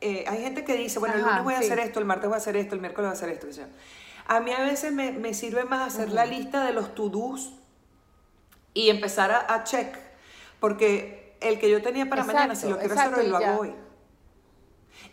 eh, 0.00 0.24
hay 0.26 0.42
gente 0.42 0.64
que 0.64 0.74
dice, 0.76 0.98
bueno, 0.98 1.16
el 1.16 1.22
lunes 1.22 1.44
voy 1.44 1.54
a 1.54 1.58
sí. 1.58 1.64
hacer 1.66 1.78
esto, 1.80 2.00
el 2.00 2.06
martes 2.06 2.28
voy 2.28 2.34
a 2.34 2.38
hacer 2.38 2.56
esto, 2.56 2.74
el 2.74 2.80
miércoles 2.80 3.08
voy 3.08 3.14
a 3.14 3.18
hacer 3.18 3.28
esto. 3.28 3.50
yo. 3.50 3.64
A 4.26 4.40
mí 4.40 4.50
a 4.52 4.62
veces 4.62 4.92
me, 4.92 5.12
me 5.12 5.34
sirve 5.34 5.64
más 5.64 5.94
hacer 5.94 6.10
la 6.10 6.24
lista 6.24 6.64
de 6.64 6.72
los 6.72 6.94
to-dos 6.94 7.52
y 8.72 8.88
empezar 8.88 9.30
a, 9.30 9.54
a 9.54 9.64
check. 9.64 9.94
Porque 10.58 11.36
el 11.40 11.58
que 11.58 11.70
yo 11.70 11.82
tenía 11.82 12.08
para 12.08 12.24
mañana, 12.24 12.54
si 12.54 12.66
Exacto, 12.66 12.70
lo 12.70 12.78
quiero 12.78 12.94
exacto, 12.94 13.16
hacer 13.16 13.24
hoy, 13.26 13.30
lo 13.30 13.36
hago 13.36 13.60
hoy. 13.60 13.74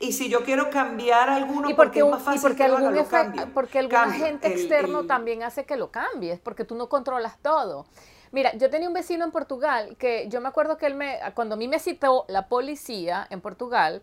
Y 0.01 0.13
si 0.13 0.29
yo 0.29 0.43
quiero 0.43 0.69
cambiar 0.69 1.29
alguno, 1.29 1.69
y 1.69 1.73
porque, 1.73 1.99
porque, 1.99 1.99
es 1.99 2.05
más 2.07 2.21
y 2.21 2.25
fácil 2.25 2.41
porque 2.41 2.57
que 2.57 2.63
haga, 2.63 2.77
algún 2.77 2.95
lo 2.95 3.05
cambio. 3.07 3.47
porque 3.53 3.79
algún 3.79 3.95
agente 3.95 4.47
externo 4.47 5.01
el- 5.01 5.07
también 5.07 5.43
hace 5.43 5.63
que 5.65 5.77
lo 5.77 5.91
cambies, 5.91 6.39
porque 6.39 6.65
tú 6.65 6.75
no 6.75 6.89
controlas 6.89 7.37
todo. 7.39 7.85
Mira, 8.31 8.51
yo 8.57 8.69
tenía 8.69 8.87
un 8.87 8.93
vecino 8.93 9.25
en 9.25 9.31
Portugal 9.31 9.95
que 9.99 10.27
yo 10.29 10.41
me 10.41 10.47
acuerdo 10.47 10.77
que 10.77 10.85
él 10.87 10.95
me, 10.95 11.19
cuando 11.35 11.55
a 11.55 11.57
mí 11.57 11.67
me 11.67 11.79
citó 11.79 12.25
la 12.29 12.47
policía 12.47 13.27
en 13.29 13.41
Portugal, 13.41 14.01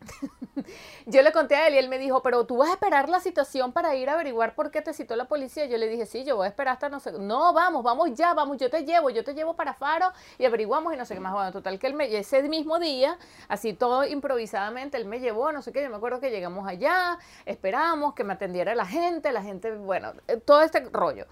yo 1.06 1.22
le 1.22 1.32
conté 1.32 1.56
a 1.56 1.68
él 1.68 1.74
y 1.74 1.78
él 1.78 1.88
me 1.88 1.98
dijo, 1.98 2.22
pero 2.22 2.46
tú 2.46 2.58
vas 2.58 2.70
a 2.70 2.72
esperar 2.74 3.08
la 3.08 3.20
citación 3.20 3.72
para 3.72 3.94
ir 3.94 4.08
a 4.08 4.14
averiguar 4.14 4.54
por 4.54 4.70
qué 4.70 4.82
te 4.82 4.92
citó 4.92 5.16
la 5.16 5.26
policía. 5.26 5.66
Yo 5.66 5.78
le 5.78 5.88
dije, 5.88 6.06
sí, 6.06 6.24
yo 6.24 6.36
voy 6.36 6.46
a 6.46 6.48
esperar 6.48 6.74
hasta 6.74 6.88
no 6.88 7.00
sé. 7.00 7.12
No, 7.12 7.52
vamos, 7.52 7.82
vamos 7.82 8.10
ya, 8.14 8.34
vamos, 8.34 8.58
yo 8.58 8.70
te 8.70 8.84
llevo, 8.84 9.10
yo 9.10 9.24
te 9.24 9.34
llevo 9.34 9.54
para 9.54 9.74
Faro 9.74 10.12
y 10.38 10.44
averiguamos 10.44 10.94
y 10.94 10.96
no 10.96 11.04
sé 11.04 11.14
qué 11.14 11.20
más. 11.20 11.32
Bueno, 11.32 11.52
total 11.52 11.78
que 11.78 11.86
él 11.86 11.94
me, 11.94 12.14
ese 12.16 12.42
mismo 12.44 12.78
día, 12.78 13.18
así 13.48 13.72
todo 13.72 14.04
improvisadamente, 14.04 14.96
él 14.96 15.06
me 15.06 15.20
llevó, 15.20 15.52
no 15.52 15.62
sé 15.62 15.72
qué, 15.72 15.82
yo 15.82 15.90
me 15.90 15.96
acuerdo 15.96 16.20
que 16.20 16.30
llegamos 16.30 16.66
allá, 16.66 17.18
esperamos 17.44 18.14
que 18.14 18.24
me 18.24 18.34
atendiera 18.34 18.74
la 18.74 18.86
gente, 18.86 19.32
la 19.32 19.42
gente, 19.42 19.74
bueno, 19.76 20.12
eh, 20.28 20.36
todo 20.36 20.62
este 20.62 20.80
rollo. 20.92 21.26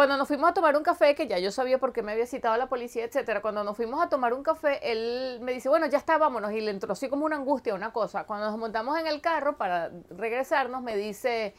Cuando 0.00 0.16
nos 0.16 0.28
fuimos 0.28 0.48
a 0.48 0.54
tomar 0.54 0.78
un 0.78 0.82
café, 0.82 1.14
que 1.14 1.26
ya 1.26 1.38
yo 1.38 1.50
sabía 1.50 1.76
por 1.76 1.92
qué 1.92 2.02
me 2.02 2.12
había 2.12 2.24
citado 2.24 2.56
la 2.56 2.70
policía, 2.70 3.04
etcétera, 3.04 3.42
cuando 3.42 3.62
nos 3.64 3.76
fuimos 3.76 4.02
a 4.02 4.08
tomar 4.08 4.32
un 4.32 4.42
café, 4.42 4.80
él 4.90 5.40
me 5.42 5.52
dice, 5.52 5.68
bueno, 5.68 5.84
ya 5.88 5.98
está, 5.98 6.16
vámonos, 6.16 6.52
y 6.52 6.62
le 6.62 6.70
entró 6.70 6.90
así 6.94 7.10
como 7.10 7.26
una 7.26 7.36
angustia, 7.36 7.74
una 7.74 7.92
cosa. 7.92 8.24
Cuando 8.24 8.46
nos 8.46 8.58
montamos 8.58 8.98
en 8.98 9.06
el 9.06 9.20
carro 9.20 9.58
para 9.58 9.90
regresarnos, 10.08 10.80
me 10.82 10.96
dice, 10.96 11.52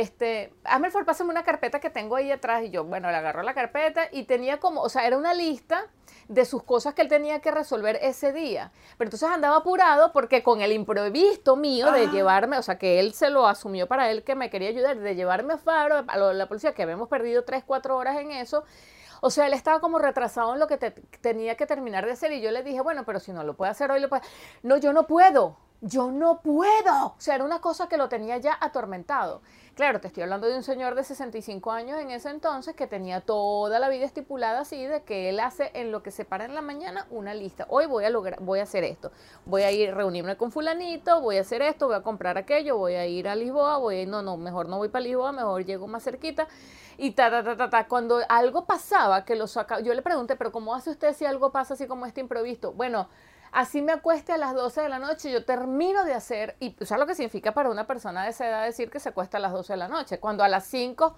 este, 0.00 0.52
hazme 0.64 0.88
el 0.88 0.92
favor, 0.92 1.06
pásame 1.06 1.30
una 1.30 1.42
carpeta 1.44 1.80
que 1.80 1.90
tengo 1.90 2.16
ahí 2.16 2.30
atrás, 2.30 2.62
y 2.64 2.70
yo, 2.70 2.84
bueno, 2.84 3.10
le 3.10 3.16
agarró 3.16 3.42
la 3.42 3.54
carpeta 3.54 4.02
y 4.12 4.24
tenía 4.24 4.60
como, 4.60 4.82
o 4.82 4.88
sea, 4.88 5.06
era 5.06 5.16
una 5.16 5.32
lista 5.34 5.86
de 6.28 6.44
sus 6.44 6.62
cosas 6.62 6.92
que 6.94 7.02
él 7.02 7.08
tenía 7.08 7.40
que 7.40 7.50
resolver 7.50 7.98
ese 8.02 8.32
día. 8.32 8.72
Pero 8.98 9.08
entonces 9.08 9.28
andaba 9.28 9.56
apurado 9.56 10.12
porque 10.12 10.42
con 10.42 10.60
el 10.60 10.72
imprevisto 10.72 11.56
mío 11.56 11.92
de 11.92 12.06
Ah. 12.06 12.10
llevarme, 12.12 12.58
o 12.58 12.62
sea, 12.62 12.78
que 12.78 12.98
él 13.00 13.14
se 13.14 13.30
lo 13.30 13.46
asumió 13.46 13.86
para 13.86 14.10
él 14.10 14.22
que 14.24 14.34
me 14.34 14.50
quería 14.50 14.68
ayudar, 14.68 14.98
de 14.98 15.14
llevarme 15.14 15.54
a 15.54 15.58
Faro, 15.58 16.04
a 16.06 16.18
lo- 16.18 16.32
la 16.32 16.46
policía, 16.46 16.72
que 16.74 16.82
habíamos 16.82 17.08
perdido 17.08 17.44
3, 17.44 17.64
4 17.64 17.96
horas 17.96 18.18
en 18.18 18.32
eso. 18.32 18.64
O 19.22 19.30
sea, 19.30 19.46
él 19.46 19.54
estaba 19.54 19.80
como 19.80 19.98
retrasado 19.98 20.52
en 20.52 20.60
lo 20.60 20.66
que 20.66 20.76
te- 20.76 20.90
tenía 21.22 21.56
que 21.56 21.64
terminar 21.64 22.04
de 22.04 22.12
hacer 22.12 22.32
y 22.32 22.40
yo 22.42 22.50
le 22.50 22.62
dije, 22.62 22.80
bueno, 22.82 23.04
pero 23.06 23.18
si 23.18 23.32
no 23.32 23.44
lo 23.44 23.54
puede 23.56 23.70
hacer 23.70 23.90
hoy, 23.90 24.00
lo 24.00 24.08
puede... 24.10 24.22
No, 24.62 24.76
yo 24.76 24.92
no 24.92 25.06
puedo, 25.06 25.56
yo 25.80 26.10
no 26.10 26.40
puedo. 26.40 27.06
O 27.06 27.16
sea, 27.18 27.34
era 27.36 27.44
una 27.44 27.60
cosa 27.60 27.88
que 27.88 27.96
lo 27.96 28.08
tenía 28.08 28.38
ya 28.38 28.56
atormentado. 28.60 29.42
Claro, 29.76 30.00
te 30.00 30.06
estoy 30.06 30.22
hablando 30.22 30.46
de 30.46 30.56
un 30.56 30.62
señor 30.62 30.94
de 30.94 31.04
65 31.04 31.70
años 31.70 32.00
en 32.00 32.10
ese 32.10 32.30
entonces 32.30 32.74
que 32.74 32.86
tenía 32.86 33.20
toda 33.20 33.78
la 33.78 33.90
vida 33.90 34.06
estipulada 34.06 34.60
así 34.60 34.86
de 34.86 35.02
que 35.02 35.28
él 35.28 35.38
hace 35.38 35.70
en 35.74 35.92
lo 35.92 36.02
que 36.02 36.10
se 36.10 36.24
para 36.24 36.46
en 36.46 36.54
la 36.54 36.62
mañana 36.62 37.06
una 37.10 37.34
lista. 37.34 37.66
Hoy 37.68 37.84
voy 37.84 38.04
a 38.04 38.10
lograr, 38.10 38.40
voy 38.40 38.60
a 38.60 38.62
hacer 38.62 38.84
esto. 38.84 39.12
Voy 39.44 39.64
a 39.64 39.72
ir 39.72 39.90
a 39.90 39.94
reunirme 39.94 40.38
con 40.38 40.50
fulanito, 40.50 41.20
voy 41.20 41.36
a 41.36 41.42
hacer 41.42 41.60
esto, 41.60 41.88
voy 41.88 41.96
a 41.96 42.00
comprar 42.00 42.38
aquello, 42.38 42.78
voy 42.78 42.94
a 42.94 43.06
ir 43.06 43.28
a 43.28 43.36
Lisboa, 43.36 43.76
voy 43.76 43.96
a 43.96 44.02
ir, 44.02 44.08
no, 44.08 44.22
no, 44.22 44.38
mejor 44.38 44.66
no 44.66 44.78
voy 44.78 44.88
para 44.88 45.02
Lisboa, 45.02 45.32
mejor 45.32 45.62
llego 45.66 45.86
más 45.86 46.02
cerquita. 46.02 46.48
Y 46.96 47.10
ta, 47.10 47.30
ta, 47.30 47.44
ta, 47.44 47.54
ta, 47.58 47.68
ta. 47.68 47.86
Cuando 47.86 48.20
algo 48.30 48.64
pasaba, 48.64 49.26
que 49.26 49.36
lo 49.36 49.46
saca, 49.46 49.80
yo 49.80 49.92
le 49.92 50.00
pregunté, 50.00 50.36
pero 50.36 50.52
¿cómo 50.52 50.74
hace 50.74 50.88
usted 50.88 51.14
si 51.14 51.26
algo 51.26 51.52
pasa 51.52 51.74
así 51.74 51.86
como 51.86 52.06
este 52.06 52.22
imprevisto? 52.22 52.72
Bueno, 52.72 53.10
así 53.52 53.82
me 53.82 53.92
acueste 53.92 54.32
a 54.32 54.36
las 54.38 54.54
12 54.54 54.80
de 54.82 54.88
la 54.88 54.98
noche, 54.98 55.30
yo 55.30 55.44
termino 55.44 56.04
de 56.04 56.14
hacer, 56.14 56.56
y 56.60 56.76
¿sabes 56.84 57.00
lo 57.00 57.06
que 57.06 57.14
significa 57.14 57.52
para 57.52 57.70
una 57.70 57.86
persona 57.86 58.24
de 58.24 58.30
esa 58.30 58.48
edad 58.48 58.64
decir 58.64 58.90
que 58.90 59.00
se 59.00 59.08
acuesta 59.10 59.38
a 59.38 59.40
las 59.40 59.52
12 59.52 59.72
de 59.72 59.76
la 59.78 59.88
noche? 59.88 60.18
Cuando 60.20 60.44
a 60.44 60.48
las 60.48 60.64
5, 60.66 61.16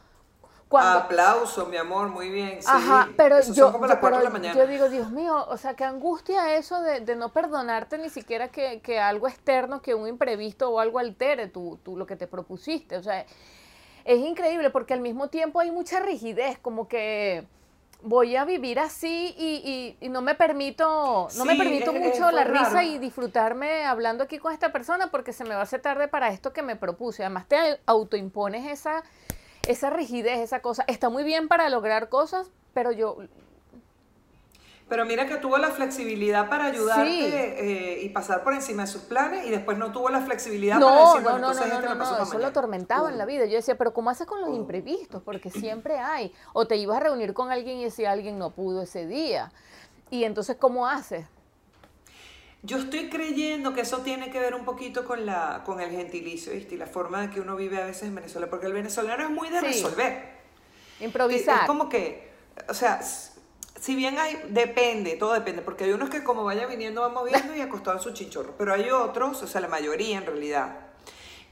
cuando... 0.68 0.98
Aplauso, 1.00 1.64
mi 1.66 1.76
amor, 1.78 2.08
muy 2.08 2.28
bien. 2.30 2.60
sí. 2.60 2.68
Ajá, 2.70 3.08
pero 3.16 3.38
Eso 3.38 3.54
yo, 3.54 3.64
son 3.64 3.72
como 3.72 3.84
yo- 3.86 3.88
las 3.90 3.98
4 4.00 4.18
de 4.18 4.22
pero 4.24 4.34
la 4.34 4.38
mañana. 4.38 4.54
yo 4.60 4.66
digo, 4.66 4.88
Dios 4.90 5.10
mío, 5.10 5.46
o 5.48 5.56
sea, 5.56 5.74
qué 5.74 5.84
angustia 5.84 6.54
eso 6.56 6.82
de, 6.82 7.00
de 7.00 7.16
no 7.16 7.32
perdonarte 7.32 7.96
ni 7.98 8.10
siquiera 8.10 8.48
que, 8.48 8.80
que 8.82 9.00
algo 9.00 9.28
externo, 9.28 9.80
que 9.80 9.94
un 9.94 10.06
imprevisto 10.06 10.70
o 10.70 10.78
algo 10.80 10.98
altere 10.98 11.48
tu, 11.48 11.78
tu- 11.82 11.96
lo 11.96 12.06
que 12.06 12.16
te 12.16 12.26
propusiste. 12.26 12.96
O 12.98 13.02
sea, 13.02 13.24
es 14.04 14.18
increíble 14.18 14.68
porque 14.70 14.92
al 14.94 15.00
mismo 15.00 15.28
tiempo 15.28 15.58
hay 15.60 15.70
mucha 15.70 16.00
rigidez, 16.00 16.58
como 16.58 16.86
que 16.86 17.46
voy 18.02 18.36
a 18.36 18.44
vivir 18.44 18.78
así 18.78 19.34
y, 19.36 19.96
y- 20.00 20.06
y 20.06 20.08
no 20.08 20.22
me 20.22 20.34
permito, 20.34 21.28
no 21.36 21.44
me 21.44 21.56
permito 21.56 21.92
es- 21.92 22.00
mucho 22.00 22.30
la 22.30 22.44
risa 22.44 22.84
y 22.84 22.98
disfrutarme 22.98 23.84
hablando 23.84 24.24
aquí 24.24 24.38
con 24.38 24.52
esta 24.52 24.72
persona 24.72 25.10
porque 25.10 25.32
se 25.32 25.44
me 25.44 25.50
va 25.54 25.60
a 25.60 25.62
hacer 25.64 25.80
tarde 25.82 26.08
para 26.08 26.28
esto 26.28 26.52
que 26.52 26.62
me 26.62 26.76
propuse. 26.76 27.24
Además 27.24 27.46
te 27.48 27.80
autoimpones 27.86 28.66
esa, 28.70 29.02
esa 29.66 29.90
rigidez, 29.90 30.38
esa 30.38 30.60
cosa. 30.60 30.84
Está 30.86 31.08
muy 31.08 31.24
bien 31.24 31.48
para 31.48 31.68
lograr 31.68 32.08
cosas, 32.08 32.50
pero 32.72 32.92
yo 32.92 33.16
Pero 34.88 35.04
mira 35.04 35.26
que 35.26 35.36
tuvo 35.36 35.58
la 35.58 35.68
flexibilidad 35.70 36.48
para 36.48 36.64
ayudarte 36.64 37.10
Sí. 37.10 37.30
eh, 37.34 38.00
y 38.04 38.08
pasar 38.08 38.42
por 38.42 38.54
encima 38.54 38.82
de 38.84 38.88
sus 38.88 39.02
planes 39.02 39.44
y 39.46 39.50
después 39.50 39.76
no 39.76 39.92
tuvo 39.92 40.08
la 40.08 40.22
flexibilidad 40.22 40.80
para 40.80 40.86
No, 40.94 41.06
decir, 41.06 41.22
no, 41.22 41.30
bueno, 41.30 41.38
no, 41.38 41.40
no, 41.40 41.48
entonces 41.52 41.68
no, 41.68 41.74
este 41.74 41.88
no, 41.94 41.98
paso 41.98 42.10
no, 42.12 42.16
para 42.18 42.28
eso 42.30 42.38
lo 42.38 42.46
atormentaba 42.46 43.10
en 43.10 43.18
la 43.18 43.26
vida. 43.26 43.44
Yo 43.44 43.56
decía, 43.56 43.76
pero 43.76 43.92
¿cómo 43.92 44.08
haces 44.08 44.26
con 44.26 44.40
los 44.40 44.54
imprevistos? 44.54 45.22
Porque 45.22 45.50
siempre 45.50 45.98
hay. 45.98 46.32
O 46.54 46.66
te 46.66 46.76
ibas 46.76 46.96
a 46.96 47.00
reunir 47.00 47.34
con 47.34 47.50
alguien 47.50 47.76
y 47.78 47.84
ese 47.84 48.06
alguien 48.06 48.38
no 48.38 48.50
pudo 48.50 48.82
ese 48.82 49.06
día. 49.06 49.52
Y 50.10 50.24
entonces, 50.24 50.56
¿cómo 50.58 50.86
haces? 50.88 51.26
Yo 52.62 52.78
estoy 52.78 53.08
creyendo 53.10 53.72
que 53.74 53.82
eso 53.82 53.98
tiene 53.98 54.30
que 54.30 54.40
ver 54.40 54.54
un 54.54 54.64
poquito 54.64 55.04
con, 55.04 55.26
la, 55.26 55.62
con 55.64 55.80
el 55.80 55.90
gentilicio 55.90 56.52
¿viste? 56.52 56.74
y 56.74 56.78
la 56.78 56.86
forma 56.86 57.24
en 57.24 57.30
que 57.30 57.40
uno 57.40 57.54
vive 57.56 57.80
a 57.80 57.84
veces 57.84 58.04
en 58.04 58.14
Venezuela, 58.14 58.48
porque 58.48 58.66
el 58.66 58.72
venezolano 58.72 59.22
es 59.22 59.30
muy 59.30 59.48
de 59.50 59.60
Sí. 59.60 59.66
resolver. 59.66 60.30
Improvisar. 61.00 61.60
Es 61.60 61.66
como 61.66 61.88
que, 61.88 62.28
o 62.68 62.74
sea, 62.74 63.00
si 63.80 63.94
bien 63.94 64.18
hay, 64.18 64.40
depende, 64.48 65.16
todo 65.16 65.32
depende, 65.34 65.62
porque 65.62 65.84
hay 65.84 65.92
unos 65.92 66.10
que 66.10 66.22
como 66.24 66.44
vaya 66.44 66.66
viniendo 66.66 67.00
vamos 67.02 67.24
viendo 67.28 67.54
y 67.54 67.60
acostado 67.60 67.96
en 67.96 68.02
su 68.02 68.12
chinchorro, 68.12 68.54
pero 68.58 68.72
hay 68.74 68.90
otros, 68.90 69.42
o 69.42 69.46
sea, 69.46 69.60
la 69.60 69.68
mayoría 69.68 70.18
en 70.18 70.26
realidad, 70.26 70.76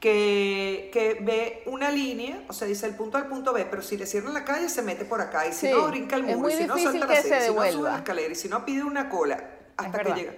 que, 0.00 0.90
que 0.92 1.14
ve 1.22 1.62
una 1.66 1.90
línea, 1.90 2.42
o 2.48 2.52
sea, 2.52 2.68
dice 2.68 2.86
el 2.86 2.94
punto 2.94 3.16
al 3.16 3.26
punto 3.28 3.52
B, 3.52 3.66
pero 3.70 3.82
si 3.82 3.96
le 3.96 4.06
cierran 4.06 4.34
la 4.34 4.44
calle 4.44 4.68
se 4.68 4.82
mete 4.82 5.04
por 5.04 5.20
acá, 5.20 5.46
y 5.46 5.52
si 5.52 5.66
Sí, 5.68 5.72
no 5.72 5.86
brinca 5.88 6.16
el 6.16 6.24
muro, 6.24 6.50
y 6.50 6.52
si 6.52 6.66
no 6.66 6.76
salta 6.76 6.98
la 6.98 7.06
que 7.06 7.18
acera, 7.18 7.40
se 7.40 7.46
y 7.46 7.48
si 7.48 7.54
no 7.54 7.72
sube 7.72 7.82
la 7.90 7.96
escalera, 7.96 8.32
y 8.32 8.36
si 8.36 8.48
no 8.48 8.64
pide 8.64 8.84
una 8.84 9.08
cola, 9.08 9.42
hasta 9.76 10.02
que 10.02 10.12
llega. 10.12 10.34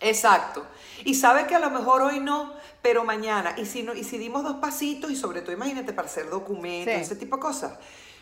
Exacto. 0.00 0.66
Y 1.04 1.14
sabe 1.14 1.46
que 1.46 1.54
a 1.54 1.58
lo 1.58 1.70
mejor 1.70 2.02
hoy 2.02 2.20
no, 2.20 2.54
pero 2.80 3.04
mañana. 3.04 3.54
Y 3.58 3.66
si, 3.66 3.82
no, 3.82 3.94
y 3.94 4.02
si 4.02 4.16
dimos 4.18 4.42
dos 4.42 4.56
pasitos, 4.56 5.10
y 5.10 5.16
sobre 5.16 5.42
todo 5.42 5.52
imagínate 5.52 5.92
para 5.92 6.08
hacer 6.08 6.30
documentos, 6.30 6.94
Sí. 6.94 7.00
ese 7.02 7.16
tipo 7.16 7.36
de 7.36 7.42
cosas. 7.42 7.72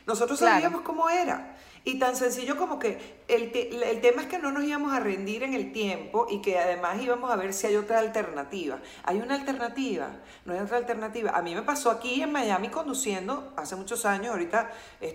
Nosotros 0.07 0.39
Claro. 0.39 0.55
sabíamos 0.57 0.83
cómo 0.83 1.09
era. 1.09 1.57
Y 1.85 1.99
tan 1.99 2.17
sencillo 2.17 2.57
como 2.57 2.79
que 2.79 2.99
el, 3.29 3.55
el 3.55 4.01
tema 4.01 4.23
es 4.23 4.29
que 4.29 4.39
no 4.39 4.51
nos 4.51 4.65
íbamos 4.65 4.93
a 4.93 5.01
rendir 5.01 5.43
en 5.43 5.55
el 5.55 5.73
tiempo 5.73 6.27
y 6.29 6.41
que 6.43 6.59
además 6.59 7.01
íbamos 7.01 7.31
a 7.31 7.37
ver 7.37 7.53
si 7.53 7.67
hay 7.67 7.77
otra 7.77 7.99
alternativa. 7.99 8.81
Hay 9.05 9.19
una 9.19 9.35
alternativa, 9.35 10.11
no 10.45 10.53
hay 10.53 10.61
otra 10.61 10.77
alternativa. 10.77 11.31
A 11.31 11.43
mí 11.43 11.55
me 11.55 11.63
pasó 11.63 11.91
aquí 11.91 12.23
en 12.23 12.33
Miami 12.33 12.69
conduciendo 12.69 13.53
hace 13.57 13.77
muchos 13.77 14.05
años, 14.05 14.33
ahorita 14.33 14.71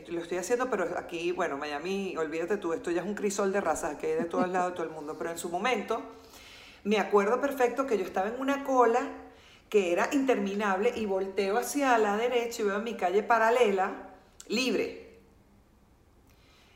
lo 0.07 0.21
estoy 0.21 0.37
haciendo, 0.37 0.69
pero 0.69 0.97
aquí, 0.97 1.31
bueno, 1.31 1.57
Miami, 1.57 2.15
olvídate 2.17 2.57
tú, 2.57 2.73
esto 2.73 2.91
ya 2.91 3.01
es 3.01 3.07
un 3.07 3.15
crisol 3.15 3.51
de 3.51 3.61
razas, 3.61 3.97
que 3.97 4.07
hay 4.07 4.13
de 4.13 4.25
todos 4.25 4.47
lados 4.49 4.71
de 4.71 4.75
todo 4.75 4.87
el 4.87 4.93
mundo, 4.93 5.17
pero 5.17 5.31
en 5.31 5.37
su 5.37 5.49
momento 5.49 6.01
me 6.83 6.99
acuerdo 6.99 7.39
perfecto 7.39 7.87
que 7.87 7.97
yo 7.97 8.03
estaba 8.03 8.27
en 8.27 8.39
una 8.39 8.63
cola 8.63 9.01
que 9.69 9.91
era 9.91 10.09
interminable 10.11 10.93
y 10.95 11.05
volteo 11.05 11.57
hacia 11.57 11.97
la 11.97 12.17
derecha 12.17 12.61
y 12.61 12.65
veo 12.65 12.79
mi 12.79 12.95
calle 12.95 13.23
paralela, 13.23 14.09
libre. 14.47 15.02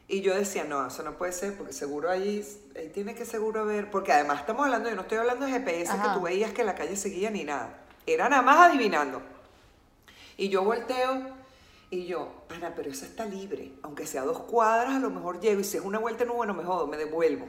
Y 0.09 0.21
yo 0.21 0.33
decía, 0.35 0.63
no, 0.63 0.87
eso 0.87 1.03
no 1.03 1.17
puede 1.17 1.33
ser, 1.33 1.57
porque 1.57 1.73
seguro 1.73 2.09
ahí, 2.09 2.45
ahí 2.77 2.89
tiene 2.89 3.13
que 3.13 3.25
seguro 3.25 3.61
haber, 3.61 3.91
porque 3.91 4.13
además 4.13 4.39
estamos 4.39 4.65
hablando, 4.65 4.89
yo 4.89 4.95
no 4.95 5.01
estoy 5.01 5.17
hablando 5.17 5.45
de 5.45 5.51
GPS 5.51 5.91
Ajá. 5.91 6.03
que 6.13 6.19
tú 6.19 6.23
veías 6.23 6.51
que 6.53 6.63
la 6.63 6.75
calle 6.75 6.95
seguía 6.95 7.29
ni 7.29 7.43
nada. 7.43 7.77
Era 8.05 8.29
nada 8.29 8.41
más 8.41 8.57
adivinando. 8.71 9.21
Y 10.37 10.47
yo 10.49 10.63
volteo 10.63 11.27
y 11.89 12.05
yo, 12.05 12.31
pana, 12.47 12.73
pero 12.75 12.89
esa 12.89 13.05
está 13.05 13.25
libre. 13.25 13.73
Aunque 13.81 14.07
sea 14.07 14.21
dos 14.23 14.39
cuadras, 14.43 14.95
a 14.95 14.99
lo 14.99 15.09
mejor 15.09 15.41
llego. 15.41 15.59
Y 15.59 15.63
si 15.65 15.75
es 15.77 15.83
una 15.83 15.99
vuelta, 15.99 16.23
no, 16.23 16.33
bueno, 16.33 16.53
me 16.53 16.63
jodo, 16.63 16.87
me 16.87 16.95
devuelvo. 16.95 17.47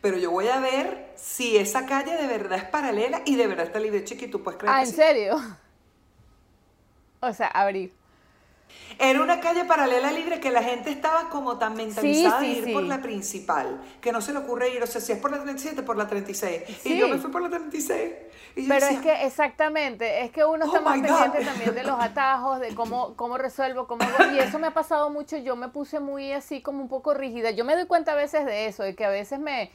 Pero 0.00 0.16
yo 0.16 0.30
voy 0.32 0.48
a 0.48 0.58
ver 0.60 1.12
si 1.16 1.56
esa 1.58 1.86
calle 1.86 2.16
de 2.16 2.26
verdad 2.26 2.58
es 2.58 2.64
paralela 2.64 3.22
y 3.24 3.36
de 3.36 3.46
verdad 3.46 3.66
está 3.66 3.78
libre, 3.78 4.04
chiqui. 4.04 4.26
¿Tú 4.28 4.42
puedes 4.42 4.58
creer 4.58 4.74
Ah, 4.74 4.78
que 4.78 4.84
¿en 4.84 4.90
sí? 4.90 4.96
serio? 4.96 5.36
O 7.20 7.32
sea, 7.32 7.48
abrir. 7.48 7.92
Era 8.98 9.20
una 9.20 9.40
calle 9.40 9.64
paralela 9.64 10.10
libre 10.12 10.40
que 10.40 10.50
la 10.50 10.62
gente 10.62 10.90
estaba 10.90 11.28
como 11.28 11.58
tan 11.58 11.74
mentalizada 11.74 12.40
Sí, 12.40 12.46
de 12.46 12.52
ir 12.58 12.64
sí. 12.64 12.72
por 12.72 12.82
la 12.82 13.00
principal, 13.00 13.80
que 14.00 14.12
no 14.12 14.20
se 14.20 14.32
le 14.32 14.38
ocurre 14.40 14.70
ir, 14.70 14.82
o 14.82 14.86
sea, 14.86 15.00
si 15.00 15.12
es 15.12 15.18
por 15.18 15.30
la 15.30 15.38
37, 15.38 15.82
por 15.82 15.96
la 15.96 16.06
36. 16.08 16.62
Sí. 16.82 16.94
Y 16.94 16.98
yo 16.98 17.08
me 17.08 17.18
fui 17.18 17.30
por 17.30 17.42
la 17.42 17.48
36. 17.48 18.12
Y 18.56 18.62
yo 18.62 18.68
Pero 18.68 18.86
decía, 18.86 18.98
es 18.98 19.02
que 19.20 19.26
exactamente, 19.26 20.24
es 20.24 20.30
que 20.32 20.44
uno 20.44 20.64
está 20.64 20.78
Oh 20.78 20.82
más 20.82 20.96
my 20.96 21.08
God. 21.08 21.16
pendiente 21.18 21.44
también 21.44 21.74
de 21.74 21.84
los 21.84 22.00
atajos, 22.00 22.60
de 22.60 22.74
cómo, 22.74 23.14
cómo 23.16 23.38
resuelvo, 23.38 23.86
cómo 23.86 24.02
hago. 24.04 24.32
Y 24.32 24.38
eso 24.40 24.58
me 24.58 24.66
ha 24.66 24.74
pasado 24.74 25.10
mucho, 25.10 25.36
yo 25.36 25.54
me 25.56 25.68
puse 25.68 26.00
muy 26.00 26.32
así 26.32 26.60
como 26.62 26.80
un 26.82 26.88
poco 26.88 27.14
rígida. 27.14 27.50
Yo 27.52 27.64
me 27.64 27.74
doy 27.76 27.86
cuenta 27.86 28.12
a 28.12 28.16
veces 28.16 28.44
de 28.46 28.66
eso, 28.66 28.82
de 28.82 28.94
que 28.96 29.04
a 29.04 29.10
veces 29.10 29.38
me, 29.38 29.70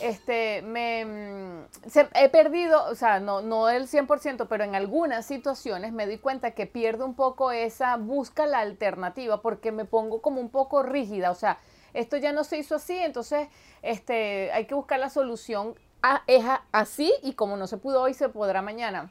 este, 0.00 0.62
me, 0.62 1.04
mm, 1.04 1.66
he 2.14 2.28
perdido, 2.28 2.84
o 2.86 2.94
sea, 2.94 3.20
no, 3.20 3.42
no 3.42 3.68
el 3.68 3.88
100%, 3.88 4.46
pero 4.48 4.64
en 4.64 4.74
algunas 4.74 5.26
situaciones 5.26 5.92
me 5.92 6.06
doy 6.06 6.18
cuenta 6.18 6.52
que 6.52 6.66
pierdo 6.66 7.04
un 7.04 7.14
poco 7.14 7.50
esa, 7.50 7.96
busca 7.96 8.46
la 8.46 8.60
alternativa, 8.60 9.42
porque 9.42 9.72
me 9.72 9.84
pongo 9.84 10.20
como 10.22 10.40
un 10.40 10.50
poco 10.50 10.82
rígida, 10.82 11.30
o 11.30 11.34
sea, 11.34 11.58
esto 11.94 12.16
ya 12.16 12.32
no 12.32 12.44
se 12.44 12.58
hizo 12.58 12.76
así, 12.76 12.96
entonces 12.98 13.48
este, 13.82 14.52
hay 14.52 14.66
que 14.66 14.74
buscar 14.74 15.00
la 15.00 15.10
solución 15.10 15.74
a- 16.02 16.22
es 16.26 16.44
así 16.70 17.12
y 17.22 17.32
como 17.32 17.56
no 17.56 17.66
se 17.66 17.76
pudo 17.76 18.02
hoy, 18.02 18.14
se 18.14 18.28
podrá 18.28 18.62
mañana. 18.62 19.10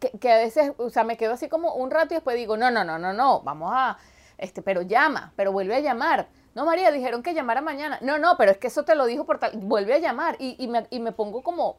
Que, 0.00 0.10
que 0.18 0.32
a 0.32 0.38
veces, 0.38 0.72
o 0.78 0.90
sea, 0.90 1.04
me 1.04 1.16
quedo 1.16 1.34
así 1.34 1.48
como 1.48 1.74
un 1.74 1.90
rato 1.90 2.14
y 2.14 2.16
después 2.16 2.36
digo, 2.36 2.56
no, 2.56 2.70
no, 2.70 2.84
no, 2.84 2.98
no, 2.98 3.12
no, 3.12 3.40
vamos 3.42 3.70
a, 3.74 3.98
este, 4.38 4.62
pero 4.62 4.82
llama, 4.82 5.32
pero 5.36 5.52
vuelve 5.52 5.76
a 5.76 5.80
llamar. 5.80 6.28
No, 6.54 6.64
María, 6.64 6.90
dijeron 6.90 7.22
que 7.22 7.34
llamara 7.34 7.60
mañana. 7.60 7.98
No, 8.00 8.18
no, 8.18 8.36
pero 8.36 8.52
es 8.52 8.58
que 8.58 8.68
eso 8.68 8.84
te 8.84 8.94
lo 8.94 9.06
dijo 9.06 9.24
por 9.24 9.38
tal, 9.38 9.52
vuelve 9.56 9.94
a 9.94 9.98
llamar 9.98 10.36
y, 10.38 10.56
y 10.62 10.68
me, 10.68 10.86
y 10.90 11.00
me 11.00 11.12
pongo 11.12 11.42
como 11.42 11.78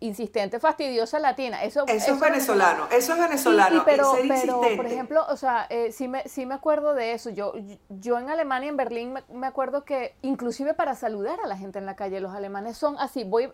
insistente, 0.00 0.60
fastidiosa 0.60 1.18
latina. 1.18 1.64
Eso, 1.64 1.84
Eso 1.86 2.12
es 2.14 2.20
venezolano, 2.20 2.88
eso 2.90 3.14
es 3.14 3.18
venezolano. 3.18 3.76
y, 3.76 3.78
y 3.78 3.82
pero, 3.84 4.14
ser 4.14 4.28
pero, 4.28 4.60
por 4.76 4.86
ejemplo, 4.86 5.24
o 5.28 5.36
sea, 5.36 5.66
eh, 5.70 5.92
sí, 5.92 6.08
me, 6.08 6.28
sí 6.28 6.46
me 6.46 6.54
acuerdo 6.54 6.94
de 6.94 7.12
eso. 7.12 7.30
Yo, 7.30 7.54
yo 7.88 8.18
en 8.18 8.28
Alemania, 8.28 8.68
en 8.68 8.76
Berlín, 8.76 9.12
me, 9.14 9.22
me 9.32 9.46
acuerdo 9.46 9.84
que 9.84 10.14
inclusive 10.22 10.74
para 10.74 10.94
saludar 10.94 11.38
a 11.42 11.46
la 11.46 11.56
gente 11.56 11.78
en 11.78 11.86
la 11.86 11.96
calle, 11.96 12.20
los 12.20 12.34
alemanes 12.34 12.76
son 12.76 12.96
así. 12.98 13.24
Voy, 13.24 13.50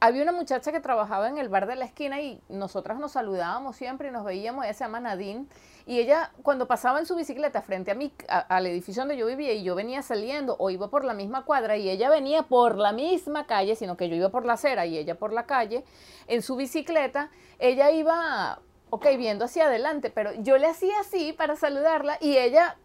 había 0.00 0.22
una 0.22 0.32
muchacha 0.32 0.72
que 0.72 0.80
trabajaba 0.80 1.28
en 1.28 1.38
el 1.38 1.48
bar 1.48 1.66
de 1.66 1.76
la 1.76 1.84
esquina 1.84 2.20
y 2.20 2.40
nosotras 2.48 2.98
nos 2.98 3.12
saludábamos 3.12 3.76
siempre 3.76 4.08
y 4.08 4.10
nos 4.10 4.24
veíamos, 4.24 4.64
ella 4.64 4.74
se 4.74 4.84
llama 4.84 4.98
Nadine, 5.00 5.46
y 5.86 5.98
ella 5.98 6.32
cuando 6.42 6.66
pasaba 6.66 6.98
en 6.98 7.06
su 7.06 7.16
bicicleta 7.16 7.62
frente 7.62 7.90
a 7.90 7.94
mí, 7.94 8.12
al 8.28 8.66
edificio 8.66 9.02
donde 9.02 9.16
yo 9.16 9.26
vivía 9.26 9.52
y 9.52 9.62
yo 9.62 9.74
venía 9.74 10.02
saliendo 10.02 10.56
o 10.58 10.70
iba 10.70 10.88
por 10.88 11.04
la 11.04 11.14
misma 11.14 11.44
cuadra 11.44 11.76
y 11.76 11.88
ella 11.88 12.10
venía 12.10 12.42
por 12.44 12.76
la 12.76 12.92
misma 12.92 13.46
calle, 13.46 13.76
sino 13.76 13.96
que 13.96 14.08
yo 14.08 14.16
iba 14.16 14.28
por 14.30 14.46
la 14.46 14.54
acera 14.54 14.86
y 14.86 14.98
ella 14.98 15.16
por 15.18 15.32
la 15.32 15.46
calle, 15.46 15.84
en 16.26 16.42
su 16.42 16.56
bicicleta, 16.56 17.30
ella 17.58 17.90
iba, 17.90 18.60
ok, 18.90 19.06
viendo 19.16 19.44
hacia 19.44 19.66
adelante, 19.66 20.10
pero 20.10 20.32
yo 20.34 20.58
le 20.58 20.66
hacía 20.66 21.00
así 21.00 21.32
para 21.32 21.56
saludarla 21.56 22.18
y 22.20 22.36
ella 22.36 22.76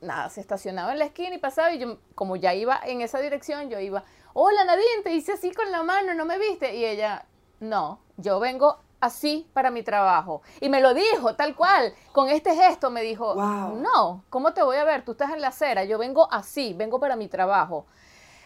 nada, 0.00 0.28
se 0.30 0.40
estacionaba 0.40 0.92
en 0.92 0.98
la 0.98 1.06
esquina 1.06 1.34
y 1.34 1.38
pasaba 1.38 1.72
y 1.72 1.78
yo, 1.78 1.98
como 2.14 2.36
ya 2.36 2.54
iba 2.54 2.80
en 2.84 3.00
esa 3.00 3.18
dirección, 3.18 3.68
yo 3.68 3.80
iba, 3.80 4.04
hola 4.32 4.64
Nadine, 4.64 5.02
te 5.02 5.12
hice 5.12 5.32
así 5.32 5.52
con 5.52 5.70
la 5.70 5.82
mano, 5.82 6.14
¿no 6.14 6.24
me 6.24 6.38
viste? 6.38 6.76
Y 6.76 6.84
ella, 6.84 7.26
no, 7.60 8.00
yo 8.16 8.38
vengo 8.40 8.78
así 9.00 9.48
para 9.52 9.70
mi 9.70 9.82
trabajo. 9.82 10.42
Y 10.60 10.68
me 10.68 10.80
lo 10.80 10.94
dijo, 10.94 11.34
tal 11.34 11.54
cual, 11.54 11.94
con 12.12 12.28
este 12.28 12.54
gesto 12.54 12.90
me 12.90 13.02
dijo, 13.02 13.34
Wow. 13.34 13.76
no, 13.76 14.24
¿cómo 14.30 14.52
te 14.54 14.62
voy 14.62 14.76
a 14.76 14.84
ver? 14.84 15.04
Tú 15.04 15.12
estás 15.12 15.32
en 15.32 15.40
la 15.40 15.48
acera, 15.48 15.84
yo 15.84 15.98
vengo 15.98 16.32
así, 16.32 16.74
vengo 16.74 16.98
para 17.00 17.16
mi 17.16 17.28
trabajo. 17.28 17.86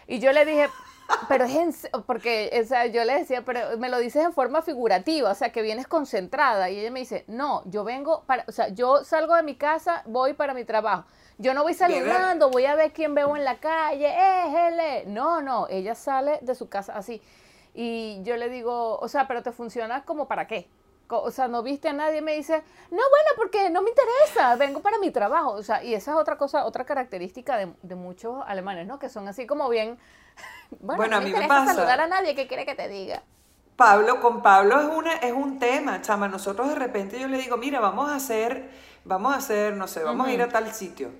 Y 0.06 0.18
yo 0.18 0.32
le 0.32 0.44
dije, 0.44 0.68
pero 1.28 1.44
es 1.44 1.54
en 1.54 2.02
porque 2.06 2.50
o 2.62 2.66
sea, 2.66 2.86
yo 2.86 3.04
le 3.04 3.18
decía, 3.18 3.44
pero 3.44 3.78
me 3.78 3.88
lo 3.88 3.98
dices 3.98 4.24
en 4.24 4.32
forma 4.32 4.62
figurativa, 4.62 5.30
o 5.30 5.34
sea, 5.34 5.50
que 5.52 5.62
vienes 5.62 5.86
concentrada. 5.86 6.70
Y 6.70 6.78
ella 6.78 6.90
me 6.90 7.00
dice, 7.00 7.24
no, 7.28 7.62
yo 7.66 7.84
vengo 7.84 8.24
para, 8.26 8.44
o 8.48 8.52
sea, 8.52 8.68
yo 8.68 9.04
salgo 9.04 9.34
de 9.34 9.42
mi 9.42 9.54
casa, 9.54 10.02
voy 10.06 10.34
para 10.34 10.54
mi 10.54 10.64
trabajo. 10.64 11.04
Yo 11.38 11.54
no 11.54 11.62
voy 11.62 11.74
saludando, 11.74 12.50
voy 12.50 12.66
a 12.66 12.74
ver 12.74 12.92
quién 12.92 13.14
veo 13.14 13.36
en 13.36 13.44
la 13.44 13.58
calle, 13.58 14.06
eh, 14.06 14.68
hele. 14.68 15.04
No, 15.06 15.40
no, 15.42 15.66
ella 15.68 15.94
sale 15.94 16.38
de 16.42 16.54
su 16.54 16.68
casa 16.68 16.92
así. 16.94 17.20
Y 17.74 18.20
yo 18.22 18.36
le 18.36 18.48
digo, 18.48 18.98
o 18.98 19.08
sea, 19.08 19.26
pero 19.28 19.42
te 19.42 19.52
funciona 19.52 20.04
como 20.04 20.28
para 20.28 20.46
qué? 20.46 20.68
O 21.08 21.30
sea, 21.30 21.46
no 21.48 21.62
viste 21.62 21.88
a 21.88 21.92
nadie, 21.92 22.22
me 22.22 22.34
dice, 22.34 22.62
no, 22.90 22.96
bueno, 23.10 23.30
porque 23.36 23.68
no 23.70 23.82
me 23.82 23.90
interesa, 23.90 24.56
vengo 24.56 24.80
para 24.80 24.98
mi 24.98 25.10
trabajo. 25.10 25.50
O 25.52 25.62
sea, 25.62 25.82
y 25.84 25.94
esa 25.94 26.12
es 26.12 26.16
otra 26.16 26.38
cosa, 26.38 26.64
otra 26.64 26.84
característica 26.86 27.56
de, 27.58 27.74
de 27.82 27.94
muchos 27.96 28.42
alemanes, 28.46 28.86
¿no? 28.86 28.98
Que 28.98 29.08
son 29.10 29.28
así 29.28 29.46
como 29.46 29.68
bien, 29.68 29.98
bueno, 30.80 31.04
Bueno, 31.04 31.10
no 31.10 31.18
a 31.18 31.20
mí 31.20 31.34
me 31.34 31.42
pasa. 31.44 31.74
saludar 31.74 32.00
a 32.00 32.06
nadie, 32.06 32.34
¿qué 32.34 32.46
quiere 32.48 32.64
que 32.66 32.74
te 32.74 32.88
diga? 32.88 33.22
Pablo, 33.76 34.20
con 34.20 34.42
Pablo 34.42 34.80
es, 34.80 34.86
una, 34.86 35.14
es 35.14 35.32
un 35.32 35.58
tema, 35.58 36.00
chama. 36.02 36.28
Nosotros 36.28 36.68
de 36.68 36.74
repente 36.76 37.18
yo 37.18 37.28
le 37.28 37.38
digo, 37.38 37.56
mira, 37.56 37.80
vamos 37.80 38.10
a 38.10 38.16
hacer, 38.16 38.70
vamos 39.04 39.32
a 39.34 39.38
hacer, 39.38 39.74
no 39.76 39.88
sé, 39.88 40.04
vamos 40.04 40.26
a 40.28 40.32
ir 40.32 40.42
a 40.42 40.48
tal 40.48 40.72
sitio. 40.72 41.10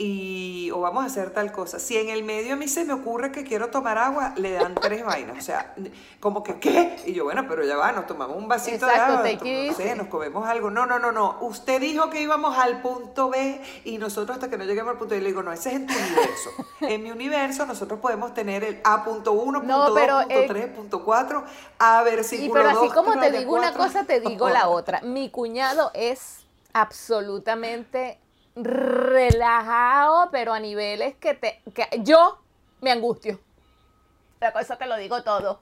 Y, 0.00 0.70
o 0.72 0.80
vamos 0.80 1.02
a 1.02 1.06
hacer 1.06 1.30
tal 1.30 1.50
cosa. 1.50 1.80
Si 1.80 1.96
en 1.96 2.08
el 2.08 2.22
medio 2.22 2.52
a 2.52 2.56
mí 2.56 2.68
se 2.68 2.84
me 2.84 2.92
ocurre 2.92 3.32
que 3.32 3.42
quiero 3.42 3.68
tomar 3.68 3.98
agua, 3.98 4.32
le 4.36 4.52
dan 4.52 4.76
tres 4.76 5.04
vainas. 5.04 5.36
O 5.36 5.40
sea, 5.40 5.74
como 6.20 6.44
que, 6.44 6.60
¿qué? 6.60 6.96
Y 7.04 7.14
yo, 7.14 7.24
bueno, 7.24 7.46
pero 7.48 7.64
ya 7.64 7.76
va, 7.76 7.90
nos 7.90 8.06
tomamos 8.06 8.36
un 8.36 8.46
vasito 8.46 8.86
Exacto, 8.86 9.22
de 9.24 9.32
agua, 9.32 9.70
no 9.70 9.74
sé, 9.74 9.96
nos 9.96 10.06
comemos 10.06 10.48
algo. 10.48 10.70
No, 10.70 10.86
no, 10.86 11.00
no, 11.00 11.10
no. 11.10 11.38
Usted 11.40 11.80
dijo 11.80 12.10
que 12.10 12.22
íbamos 12.22 12.56
al 12.56 12.80
punto 12.80 13.30
B 13.30 13.60
y 13.84 13.98
nosotros 13.98 14.36
hasta 14.36 14.48
que 14.48 14.56
no 14.56 14.64
lleguemos 14.64 14.92
al 14.92 14.98
punto 14.98 15.16
B, 15.16 15.20
le 15.20 15.30
digo, 15.30 15.42
no, 15.42 15.52
ese 15.52 15.70
es 15.70 15.74
en 15.76 15.86
tu 15.88 15.94
universo. 15.94 16.50
En 16.80 17.02
mi 17.02 17.10
universo 17.10 17.66
nosotros 17.66 17.98
podemos 17.98 18.34
tener 18.34 18.62
el 18.62 18.80
A.1, 18.84 19.04
punto 19.04 19.62
No, 19.64 19.88
dos, 19.88 19.98
pero, 19.98 20.18
punto 20.18 20.34
eh, 20.34 20.46
tres, 20.46 20.66
punto 20.68 21.04
cuatro, 21.04 21.44
A 21.80 22.02
Y 22.02 22.04
versículo 22.04 22.52
pero 22.52 22.70
así 22.70 22.88
como 22.90 23.18
te 23.18 23.32
digo 23.32 23.56
una 23.56 23.74
cosa, 23.74 24.04
te 24.04 24.20
digo 24.20 24.48
la 24.48 24.68
otra. 24.68 25.00
Mi 25.00 25.28
cuñado 25.28 25.90
es 25.92 26.38
absolutamente 26.72 28.18
relajado, 28.64 30.30
pero 30.30 30.52
a 30.52 30.60
niveles 30.60 31.14
que 31.16 31.34
te 31.34 31.62
que 31.74 31.86
yo 32.02 32.38
me 32.80 32.90
angustio. 32.92 33.40
La 34.40 34.52
cosa 34.52 34.76
te 34.76 34.86
lo 34.86 34.96
digo 34.96 35.22
todo. 35.22 35.60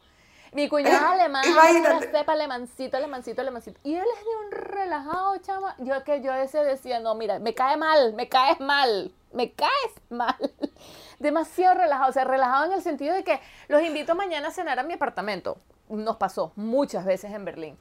Mi 0.53 0.69
alemán, 0.73 1.45
imagínate. 1.47 1.97
una 1.97 2.01
cepa 2.01 2.33
alemancito, 2.33 2.97
alemancito, 2.97 3.41
alemancito. 3.41 3.81
Y 3.83 3.95
él 3.95 4.05
es 4.17 4.25
de 4.25 4.31
un 4.47 4.53
relajado, 4.53 5.37
chama. 5.39 5.75
Yo 5.79 6.03
que 6.05 6.23
yo 6.23 6.33
ese 6.35 6.65
decía, 6.65 7.01
no, 7.01 7.15
mira, 7.15 7.39
me 7.39 7.55
cae 7.55 7.77
mal, 7.77 8.15
me 8.15 8.29
caes 8.29 8.61
mal, 8.61 9.13
me 9.33 9.53
caes 9.53 9.93
mal. 10.09 10.37
demasiado 11.19 11.79
relajado, 11.79 12.11
o 12.11 12.13
sea, 12.13 12.25
relajado 12.25 12.67
en 12.67 12.73
el 12.73 12.83
sentido 12.83 13.15
de 13.15 13.25
que 13.25 13.41
los 13.69 13.83
invito 13.83 14.15
mañana 14.15 14.49
a 14.49 14.51
cenar 14.51 14.79
a 14.79 14.83
mi 14.83 14.95
apartamento. 14.95 15.59
Nos 15.89 16.17
pasó 16.17 16.53
muchas 16.57 17.05
veces 17.05 17.33
en 17.33 17.45
Berlín. 17.45 17.79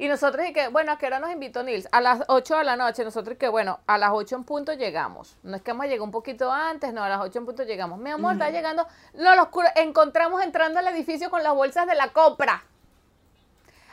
Y 0.00 0.08
nosotros, 0.08 0.46
y 0.48 0.54
que, 0.54 0.68
bueno, 0.68 0.92
¿a 0.92 0.96
qué 0.96 1.08
hora 1.08 1.20
nos 1.20 1.30
invitó 1.30 1.62
Nils? 1.62 1.86
A 1.92 2.00
las 2.00 2.22
8 2.28 2.56
de 2.56 2.64
la 2.64 2.74
noche. 2.74 3.04
Nosotros, 3.04 3.36
que 3.36 3.48
bueno, 3.48 3.80
a 3.86 3.98
las 3.98 4.12
8 4.14 4.34
en 4.34 4.44
punto 4.44 4.72
llegamos. 4.72 5.36
No 5.42 5.54
es 5.54 5.60
que 5.60 5.72
hemos 5.72 5.84
llegado 5.84 6.04
un 6.04 6.10
poquito 6.10 6.50
antes, 6.50 6.94
no, 6.94 7.04
a 7.04 7.08
las 7.10 7.20
8 7.20 7.40
en 7.40 7.44
punto 7.44 7.64
llegamos. 7.64 7.98
Mi 7.98 8.08
amor, 8.08 8.32
está 8.32 8.48
llegando. 8.48 8.86
No, 9.12 9.36
los 9.36 9.48
encontramos 9.76 10.42
entrando 10.42 10.78
al 10.78 10.88
edificio 10.88 11.28
con 11.28 11.42
las 11.42 11.52
bolsas 11.52 11.86
de 11.86 11.96
la 11.96 12.14
compra. 12.14 12.64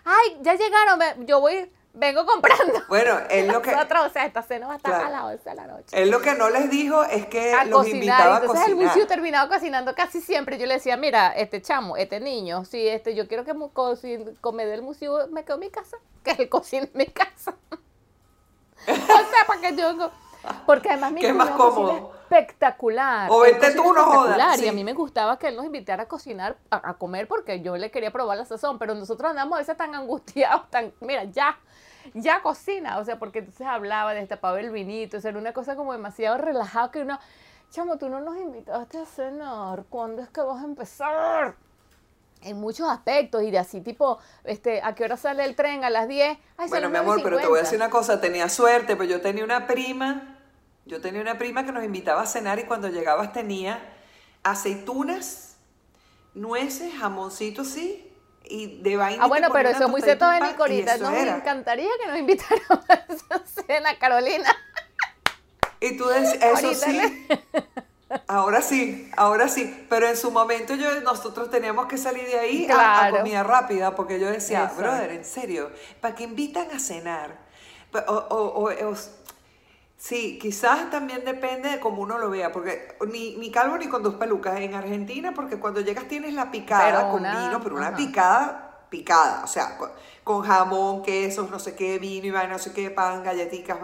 Ay, 0.06 0.38
ya 0.44 0.54
llegaron. 0.54 1.26
Yo 1.26 1.42
voy 1.42 1.70
vengo 1.98 2.26
comprando. 2.26 2.82
Bueno, 2.88 3.20
él 3.30 3.48
lo 3.48 3.62
que. 3.62 3.72
Nosotros, 3.72 4.08
o 4.08 4.10
sea, 4.10 4.26
esta 4.26 4.42
cena 4.42 4.68
va 4.68 4.74
a 4.74 4.78
estar 4.78 4.94
a 4.94 5.10
las 5.10 5.24
11 5.24 5.50
de 5.50 5.56
la 5.56 5.68
noche. 5.68 6.02
Él 6.02 6.10
lo 6.10 6.22
que 6.22 6.36
no 6.36 6.50
les 6.50 6.70
dijo 6.70 7.04
es 7.04 7.26
que 7.28 7.54
los 7.68 7.88
invitaba 7.88 8.38
a 8.38 8.40
cocinar. 8.40 8.44
Entonces 8.44 8.68
el 8.68 8.76
museo 8.76 9.08
terminaba 9.08 9.50
cocinando 9.50 9.96
casi 9.96 10.22
siempre. 10.22 10.58
Yo 10.58 10.66
le 10.66 10.76
decía, 10.76 10.98
mira, 10.98 11.32
este 11.32 11.62
chamo, 11.62 11.98
este 11.98 12.20
niño, 12.20 12.66
si 12.66 12.88
este, 12.88 13.16
yo 13.16 13.28
quiero 13.28 13.44
que 13.44 13.54
come 14.42 14.66
del 14.66 14.82
museo, 14.82 15.28
me 15.30 15.44
quedo 15.44 15.56
en 15.56 15.62
mi 15.62 15.70
casa. 15.70 15.98
Que 16.28 16.32
él 16.44 16.50
cocine 16.50 16.90
en 16.94 16.98
mi 16.98 17.06
casa. 17.06 17.56
o 17.72 18.86
sea, 18.86 19.46
para 19.48 19.62
que 19.62 19.76
yo. 19.78 20.12
Porque 20.66 20.90
además 20.90 21.14
mi 21.14 21.26
es 21.26 21.34
más 21.34 21.52
cómodo? 21.52 22.12
espectacular. 22.30 23.30
O 23.32 23.40
vente 23.42 23.72
tú, 23.74 23.94
no 23.94 24.04
jodas. 24.04 24.62
Y 24.62 24.68
a 24.68 24.74
mí 24.74 24.84
me 24.84 24.94
gustaba 24.94 25.40
que 25.40 25.48
él 25.48 25.56
nos 25.56 25.66
invitara 25.66 26.04
a 26.04 26.08
cocinar, 26.08 26.58
a, 26.70 26.94
comer, 26.96 27.28
porque 27.28 27.62
yo 27.62 27.78
le 27.78 27.90
quería 27.92 28.12
probar 28.12 28.38
la 28.38 28.46
sazón. 28.46 28.78
Pero 28.78 28.96
nosotros 28.96 29.30
andamos 29.30 29.56
a 29.56 29.60
veces 29.60 29.78
tan 29.78 29.96
angustiados, 29.96 30.70
tan, 30.70 30.94
mira, 31.00 31.24
ya, 31.26 31.58
ya 32.14 32.42
cocina, 32.42 32.98
o 33.00 33.06
sea, 33.06 33.20
porque 33.20 33.40
entonces 33.40 33.66
hablaba, 33.66 34.14
destapaba 34.14 34.60
el 34.60 34.72
vinito, 34.72 35.18
o 35.18 35.22
sea, 35.22 35.30
era 35.30 35.40
una 35.40 35.54
cosa 35.54 35.76
como 35.76 35.94
demasiado 35.94 36.38
relajada 36.38 36.92
que 36.92 37.02
uno, 37.02 37.20
chamo, 37.72 37.98
tú 37.98 38.10
no 38.10 38.20
nos 38.20 38.38
invitaste 38.38 38.98
a 38.98 39.06
cenar, 39.06 39.86
¿cuándo 39.90 40.22
es 40.22 40.30
que 40.30 40.42
vas 40.42 40.62
a 40.62 40.66
empezar? 40.66 41.56
En 42.44 42.60
muchos 42.60 42.88
aspectos, 42.90 43.44
y 43.44 43.52
de 43.52 43.58
así 43.58 43.82
tipo, 43.82 44.20
este, 44.44 44.82
¿a 44.84 44.94
qué 44.94 45.06
hora 45.06 45.18
sale 45.18 45.44
el 45.44 45.56
tren? 45.56 45.84
A 45.84 45.90
las 45.90 46.08
10. 46.08 46.38
bueno, 46.70 46.90
mi 46.90 46.98
amor, 46.98 47.22
pero 47.24 47.38
te 47.38 47.48
voy 47.48 47.60
a 47.60 47.64
decir 47.64 47.78
una 47.78 47.90
cosa, 47.90 48.22
tenía 48.22 48.48
suerte, 48.48 48.96
pues 48.96 49.10
yo 49.10 49.22
tenía 49.22 49.44
una 49.44 49.66
prima, 49.66 50.38
yo 50.86 51.02
tenía 51.02 51.22
una 51.22 51.38
prima 51.38 51.66
que 51.66 51.72
nos 51.72 51.84
invitaba 51.84 52.22
a 52.22 52.26
cenar 52.28 52.60
y 52.60 52.64
cuando 52.64 52.90
llegabas 52.90 53.34
tenía 53.34 53.80
aceitunas, 54.44 55.58
nueces, 56.36 56.94
jamoncito 56.94 57.66
sí, 57.66 58.07
y 58.50 58.82
de 58.82 58.98
vaina. 58.98 59.24
Ah, 59.24 59.28
bueno, 59.28 59.50
pero 59.52 59.70
eso 59.70 59.86
es 59.86 59.90
muy 59.90 60.02
cetogénico 60.02 60.64
ahorita. 60.64 60.98
Nos 60.98 61.14
encantaría 61.14 61.90
que 62.02 62.08
nos 62.08 62.20
invitaran 62.20 62.62
a 62.70 62.94
esa 63.14 63.64
cena, 63.66 63.98
Carolina. 64.00 64.56
Y 65.80 65.98
tú 65.98 66.08
decías, 66.08 66.44
eso 66.64 66.74
sí. 66.74 67.28
Ahora 68.28 68.62
sí, 68.62 69.12
ahora 69.18 69.50
sí. 69.50 69.86
Pero 69.90 70.08
en 70.08 70.16
su 70.16 70.32
momento 70.32 70.74
yo, 70.76 71.02
nosotros 71.02 71.50
teníamos 71.50 71.88
que 71.88 71.98
salir 71.98 72.26
de 72.26 72.40
ahí 72.40 72.68
a, 72.72 73.12
comida 73.12 73.44
rápida, 73.44 73.96
porque 73.98 74.18
yo 74.18 74.32
decía, 74.32 74.72
brother, 74.78 75.12
en 75.12 75.26
serio, 75.26 75.72
¿para 76.00 76.16
qué 76.16 76.24
invitan 76.24 76.72
a 76.72 76.80
cenar? 76.80 77.38
O, 78.08 78.14
o, 78.14 78.64
o, 78.64 78.96
Sí, 79.98 80.38
quizás 80.40 80.92
también 80.92 81.26
depende 81.26 81.70
de 81.70 81.80
cómo 81.80 82.04
uno 82.04 82.20
lo 82.20 82.30
vea, 82.30 82.52
porque 82.52 82.96
ni, 83.12 83.36
ni 83.38 83.50
calvo 83.50 83.78
ni 83.78 83.88
con 83.88 84.04
dos 84.04 84.16
pelucas. 84.16 84.60
En 84.60 84.76
Argentina, 84.76 85.34
porque 85.34 85.60
cuando 85.60 85.82
llegas 85.82 86.08
tienes 86.08 86.34
la 86.34 86.52
picada 86.52 87.10
con 87.10 87.24
vino, 87.24 87.60
pero 87.64 87.76
una 87.76 87.96
picada 87.96 88.68
picada, 88.90 89.44
o 89.44 89.48
sea, 89.48 89.78
con, 90.24 90.42
jamón, 90.44 91.04
quesos, 91.04 91.50
no 91.50 91.60
sé 91.60 91.76
qué, 91.76 92.00
vino 92.00 92.28
y 92.28 92.32
vaina, 92.32 92.54
no 92.54 92.60
sé 92.60 92.74
qué, 92.74 92.90
pan, 92.90 93.24
galletitas, 93.24 93.78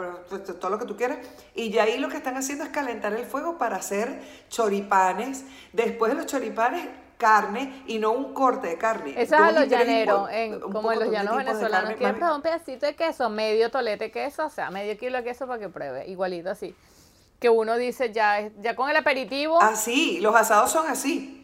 todo 0.60 0.70
lo 0.70 0.80
que 0.80 0.86
tú 0.86 0.96
quieras. 0.96 1.18
Y 1.56 1.72
ya 1.72 1.84
ahí 1.84 1.98
lo 1.98 2.10
que 2.10 2.18
están 2.18 2.38
haciendo 2.38 2.64
es 2.64 2.70
calentar 2.70 3.14
el 3.14 3.26
fuego 3.26 3.58
para 3.58 3.78
hacer 3.78 4.22
choripanes. 4.50 5.44
Después 5.74 6.12
de 6.12 6.18
los 6.18 6.28
choripanes, 6.28 6.88
carne 7.24 7.84
y 7.88 8.00
no 8.00 8.12
un 8.12 8.34
corte 8.34 8.68
de 8.68 8.78
carne. 8.78 9.12
Eso 9.12 9.36
es 9.36 9.42
a 9.42 9.52
los 9.54 9.70
llaneros, 9.70 10.30
como 10.62 10.92
en 10.92 11.00
los 11.00 11.10
llanos 11.10 11.38
venezolanos. 11.38 11.94
¿Quieren 11.94 12.18
probar 12.18 12.36
un 12.36 12.42
pedacito 12.42 12.86
de 12.86 12.96
queso? 12.96 13.30
Medio 13.30 13.72
tolete 13.72 14.06
de 14.06 14.12
queso, 14.12 14.46
o 14.46 14.50
sea, 14.50 14.70
medio 14.72 14.98
kilo 14.98 15.20
de 15.20 15.24
queso 15.24 15.48
para 15.48 15.60
que 15.60 15.70
pruebe, 15.70 16.06
igualito 16.08 16.50
así. 16.50 16.76
Que 17.40 17.50
uno 17.50 17.78
dice 17.78 18.12
ya, 18.12 18.50
ya 18.62 18.76
con 18.76 18.90
el 18.90 18.98
aperitivo. 18.98 19.62
Así, 19.62 20.20
los 20.20 20.36
asados 20.36 20.72
son 20.72 20.88
así. 20.88 21.43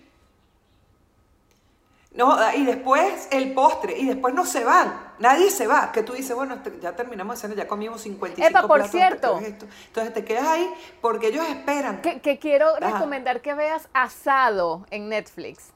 No, 2.11 2.37
y 2.55 2.65
después 2.65 3.27
el 3.31 3.53
postre, 3.53 3.97
y 3.97 4.07
después 4.07 4.33
no 4.33 4.43
se 4.45 4.63
van. 4.63 5.13
Nadie 5.19 5.51
se 5.51 5.67
va. 5.67 5.91
Que 5.91 6.01
tú 6.01 6.13
dices, 6.13 6.35
bueno, 6.35 6.55
este, 6.55 6.79
ya 6.81 6.95
terminamos 6.95 7.35
de 7.35 7.41
cenar, 7.41 7.57
ya 7.57 7.67
comimos 7.67 8.01
55 8.01 8.49
Epa, 8.49 8.67
por 8.67 8.87
cierto. 8.87 9.39
Entonces 9.39 10.13
te 10.13 10.25
quedas 10.25 10.47
ahí 10.47 10.69
porque 11.01 11.27
ellos 11.27 11.45
esperan. 11.47 12.01
Que, 12.01 12.39
quiero 12.39 12.75
recomendar 12.77 13.41
que 13.41 13.53
veas 13.53 13.89
Asado 13.93 14.87
en 14.89 15.09
Netflix. 15.09 15.71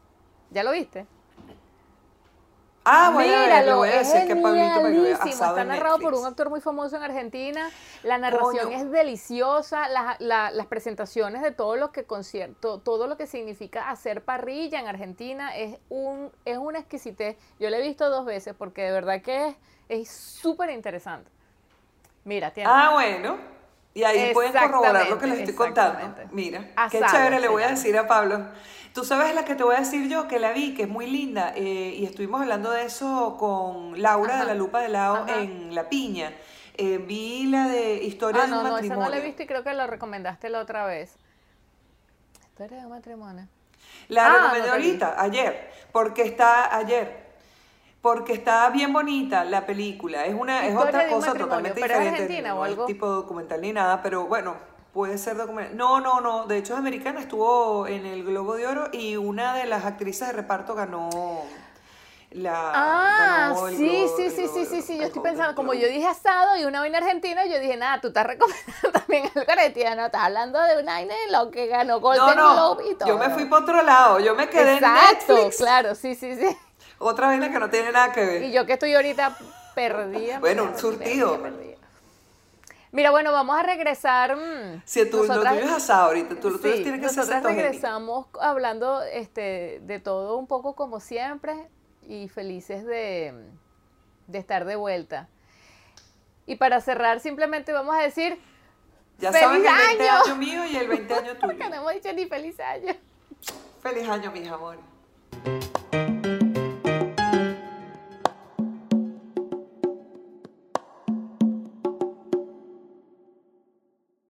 ¿Ya 0.50 0.64
lo 0.64 0.72
viste? 0.72 1.06
Ah, 2.86 3.12
bueno, 3.14 3.44
Míralo, 3.44 3.78
voy 3.78 3.90
a 3.90 4.00
decir 4.00 4.28
que 4.28 4.34
Está 5.30 5.64
narrado 5.64 6.00
por 6.00 6.14
un 6.14 6.26
actor 6.26 6.50
muy 6.50 6.60
famoso 6.60 6.98
en 6.98 7.04
Argentina. 7.04 7.70
La 8.04 8.18
narración 8.18 8.74
es 8.74 8.92
deliciosa. 8.92 9.88
las 10.20 10.68
presentaciones 10.68 11.42
de 11.42 11.52
todo 11.52 11.76
lo 11.76 11.92
que 11.92 12.04
concierto, 12.04 12.80
todo 12.80 13.08
lo 13.08 13.18
que 13.18 13.28
significa 13.28 13.90
hacer 13.90 14.24
parrilla 14.24 14.80
en 14.80 14.88
Argentina 14.88 15.56
es 15.56 15.78
un 15.90 16.32
es 16.46 16.58
una 16.58 16.80
exquisitez. 16.80 17.38
Yo 17.60 17.70
lo 17.70 17.76
he 17.78 17.82
visto 17.82 18.10
dos 18.10 18.26
veces 18.26 18.54
porque 18.58 18.84
de 18.84 18.92
verdad 18.92 19.22
que 19.22 19.56
es 19.90 20.10
súper 20.10 20.70
interesante. 20.70 21.30
Mira, 22.26 22.52
tiene. 22.52 22.70
Ah, 22.72 22.92
bueno. 22.94 23.38
Y 23.96 24.04
ahí 24.04 24.34
pueden 24.34 24.52
corroborar 24.52 25.08
lo 25.08 25.20
que 25.20 25.28
les 25.28 25.40
estoy 25.40 25.54
contando. 25.54 26.16
Mira, 26.32 26.68
qué 26.90 27.00
chévere 27.00 27.40
le 27.40 27.48
voy 27.48 27.64
a 27.64 27.70
decir 27.70 27.96
a 27.98 28.08
Pablo. 28.08 28.48
Tú 28.94 29.04
sabes 29.04 29.34
la 29.34 29.44
que 29.44 29.56
te 29.56 29.64
voy 29.64 29.76
a 29.76 29.80
decir 29.80 30.08
yo, 30.08 30.28
que 30.28 30.38
la 30.38 30.52
vi, 30.52 30.76
que 30.76 30.84
es 30.84 30.90
muy 30.90 31.08
linda, 31.08 31.52
eh, 31.56 31.96
y 31.98 32.06
estuvimos 32.06 32.42
hablando 32.42 32.70
de 32.70 32.84
eso 32.84 33.38
con 33.40 34.00
Laura 34.00 34.38
de 34.38 34.46
la 34.46 34.54
Lupa 34.54 34.82
de 34.82 34.90
Lao 34.90 35.28
en 35.28 35.74
La 35.74 35.90
Piña. 35.90 36.32
Eh, 36.76 37.00
vi 37.00 37.48
la 37.48 37.68
de 37.68 38.04
Historia 38.04 38.44
ah, 38.44 38.46
de 38.46 38.52
un 38.52 38.64
no, 38.64 38.72
matrimonio. 38.72 38.90
No, 38.90 39.02
esa 39.02 39.10
no 39.10 39.10
la 39.10 39.18
he 39.18 39.26
visto 39.26 39.42
y 39.42 39.48
creo 39.48 39.64
que 39.64 39.74
la 39.74 39.88
recomendaste 39.88 40.48
la 40.50 40.60
otra 40.60 40.86
vez. 40.86 41.16
Historia 42.50 42.80
de 42.82 42.86
un 42.86 42.92
matrimonio. 42.92 43.48
La 44.10 44.28
ah, 44.28 44.38
recomendé 44.38 44.70
ahorita, 44.70 45.20
ayer, 45.20 45.72
porque 45.92 46.22
está 46.22 46.76
ayer. 46.76 47.24
Porque 48.00 48.34
está 48.34 48.70
bien 48.70 48.94
bonita 48.94 49.44
la 49.44 49.66
película. 49.66 50.26
Es 50.26 50.36
una 50.36 50.68
es 50.68 50.76
otra 50.76 51.08
cosa 51.08 51.34
totalmente 51.34 51.82
diferente. 51.82 52.10
Argentina 52.10 52.50
no 52.50 52.60
o 52.60 52.64
algo? 52.64 52.84
Es 52.84 52.88
tipo 52.88 53.08
documental 53.08 53.62
ni 53.62 53.74
nada, 53.74 54.04
pero 54.04 54.28
bueno, 54.28 54.56
Puede 54.94 55.18
ser 55.18 55.38
documental. 55.38 55.76
No, 55.76 56.00
no, 56.00 56.22
no. 56.22 56.46
De 56.46 56.58
hecho 56.58 56.74
es 56.74 56.80
americana. 56.80 57.20
Estuvo 57.20 57.88
en 57.88 58.06
el 58.06 58.24
Globo 58.24 58.56
de 58.56 58.68
Oro 58.68 58.90
y 58.92 59.16
una 59.18 59.56
de 59.56 59.66
las 59.66 59.86
actrices 59.86 60.28
de 60.28 60.34
reparto 60.34 60.76
ganó 60.76 61.10
la. 62.30 62.72
Ah, 62.76 63.56
sí, 63.70 64.08
sí, 64.18 64.30
sí, 64.30 64.48
sí, 64.48 64.66
sí, 64.66 64.82
sí. 64.84 64.98
Yo 64.98 65.06
estoy 65.06 65.24
pensando, 65.24 65.56
como 65.56 65.74
yo 65.74 65.88
dije 65.88 66.06
asado 66.06 66.58
y 66.58 66.66
una 66.66 66.82
vaina 66.82 67.00
argentina, 67.00 67.46
yo 67.46 67.60
dije, 67.60 67.76
nada, 67.76 68.02
tú 68.02 68.10
estás 68.10 68.28
recomendando 68.28 68.92
también 68.94 69.32
algo 69.36 69.52
argentino. 69.52 69.96
No, 69.96 70.06
estás 70.06 70.22
hablando 70.22 70.62
de 70.62 70.82
una 70.82 70.94
vaina 70.94 71.14
en 71.26 71.32
lo 71.32 71.50
que 71.50 71.66
ganó 71.66 72.00
Golden 72.00 72.26
no, 72.26 72.36
no, 72.36 72.54
Globe 72.76 72.92
y 72.92 72.96
todo. 72.96 73.10
Yo 73.10 73.18
me 73.18 73.30
fui 73.32 73.46
para 73.46 73.64
otro 73.64 73.82
lado. 73.82 74.20
Yo 74.20 74.36
me 74.36 74.48
quedé 74.48 74.76
Exacto, 74.76 75.34
en 75.34 75.38
Netflix. 75.38 75.58
claro, 75.58 75.96
sí, 75.96 76.14
sí, 76.14 76.36
sí. 76.36 76.58
Otra 77.00 77.28
vaina 77.28 77.52
que 77.52 77.58
no 77.58 77.70
tiene 77.70 77.92
nada 77.92 78.12
que 78.12 78.24
ver. 78.24 78.44
Y 78.44 78.52
yo 78.52 78.66
que 78.68 78.74
estoy 78.74 78.94
ahorita 78.94 79.36
perdida. 79.74 80.40
Bueno, 80.40 80.66
un 80.66 80.78
surtido. 80.78 81.40
Mira, 82.94 83.10
bueno, 83.10 83.32
vamos 83.32 83.58
a 83.58 83.64
regresar. 83.64 84.38
Mm, 84.38 84.84
si 84.86 85.10
tú 85.10 85.24
no 85.24 85.42
tienes 85.42 85.72
asado 85.72 86.06
ahorita, 86.06 86.36
tú, 86.40 86.52
sí, 86.60 86.84
tienes 86.84 87.02
que 87.02 87.10
ser 87.10 87.26
Nosotros 87.26 87.44
regresamos 87.44 88.28
hablando 88.40 89.02
este, 89.02 89.80
de 89.82 90.00
todo 90.00 90.38
un 90.38 90.46
poco 90.46 90.76
como 90.76 91.00
siempre 91.00 91.68
y 92.08 92.30
felices 92.30 92.86
de, 92.86 93.34
estar 94.32 94.66
de 94.66 94.76
vuelta. 94.76 95.28
Y 96.46 96.58
para 96.58 96.82
cerrar, 96.82 97.20
simplemente 97.20 97.74
vamos 97.74 97.96
a 97.96 98.04
decir. 98.04 98.40
Ya 99.18 99.32
¡Feliz 99.32 99.44
saben 99.44 99.66
el 99.66 99.98
20 99.98 100.10
año! 100.10 100.36
mío 100.36 100.66
y 100.68 100.76
el 100.76 100.88
20 100.88 101.14
año 101.16 101.32
tuyo. 101.34 101.48
Porque 101.48 101.70
no 101.70 101.76
hemos 101.78 101.94
dicho 101.94 102.14
ni 102.14 102.28
feliz 102.28 102.60
año. 102.60 102.94
Feliz 103.82 104.08
año, 104.08 104.32
mis 104.32 104.48
amores. 104.48 104.82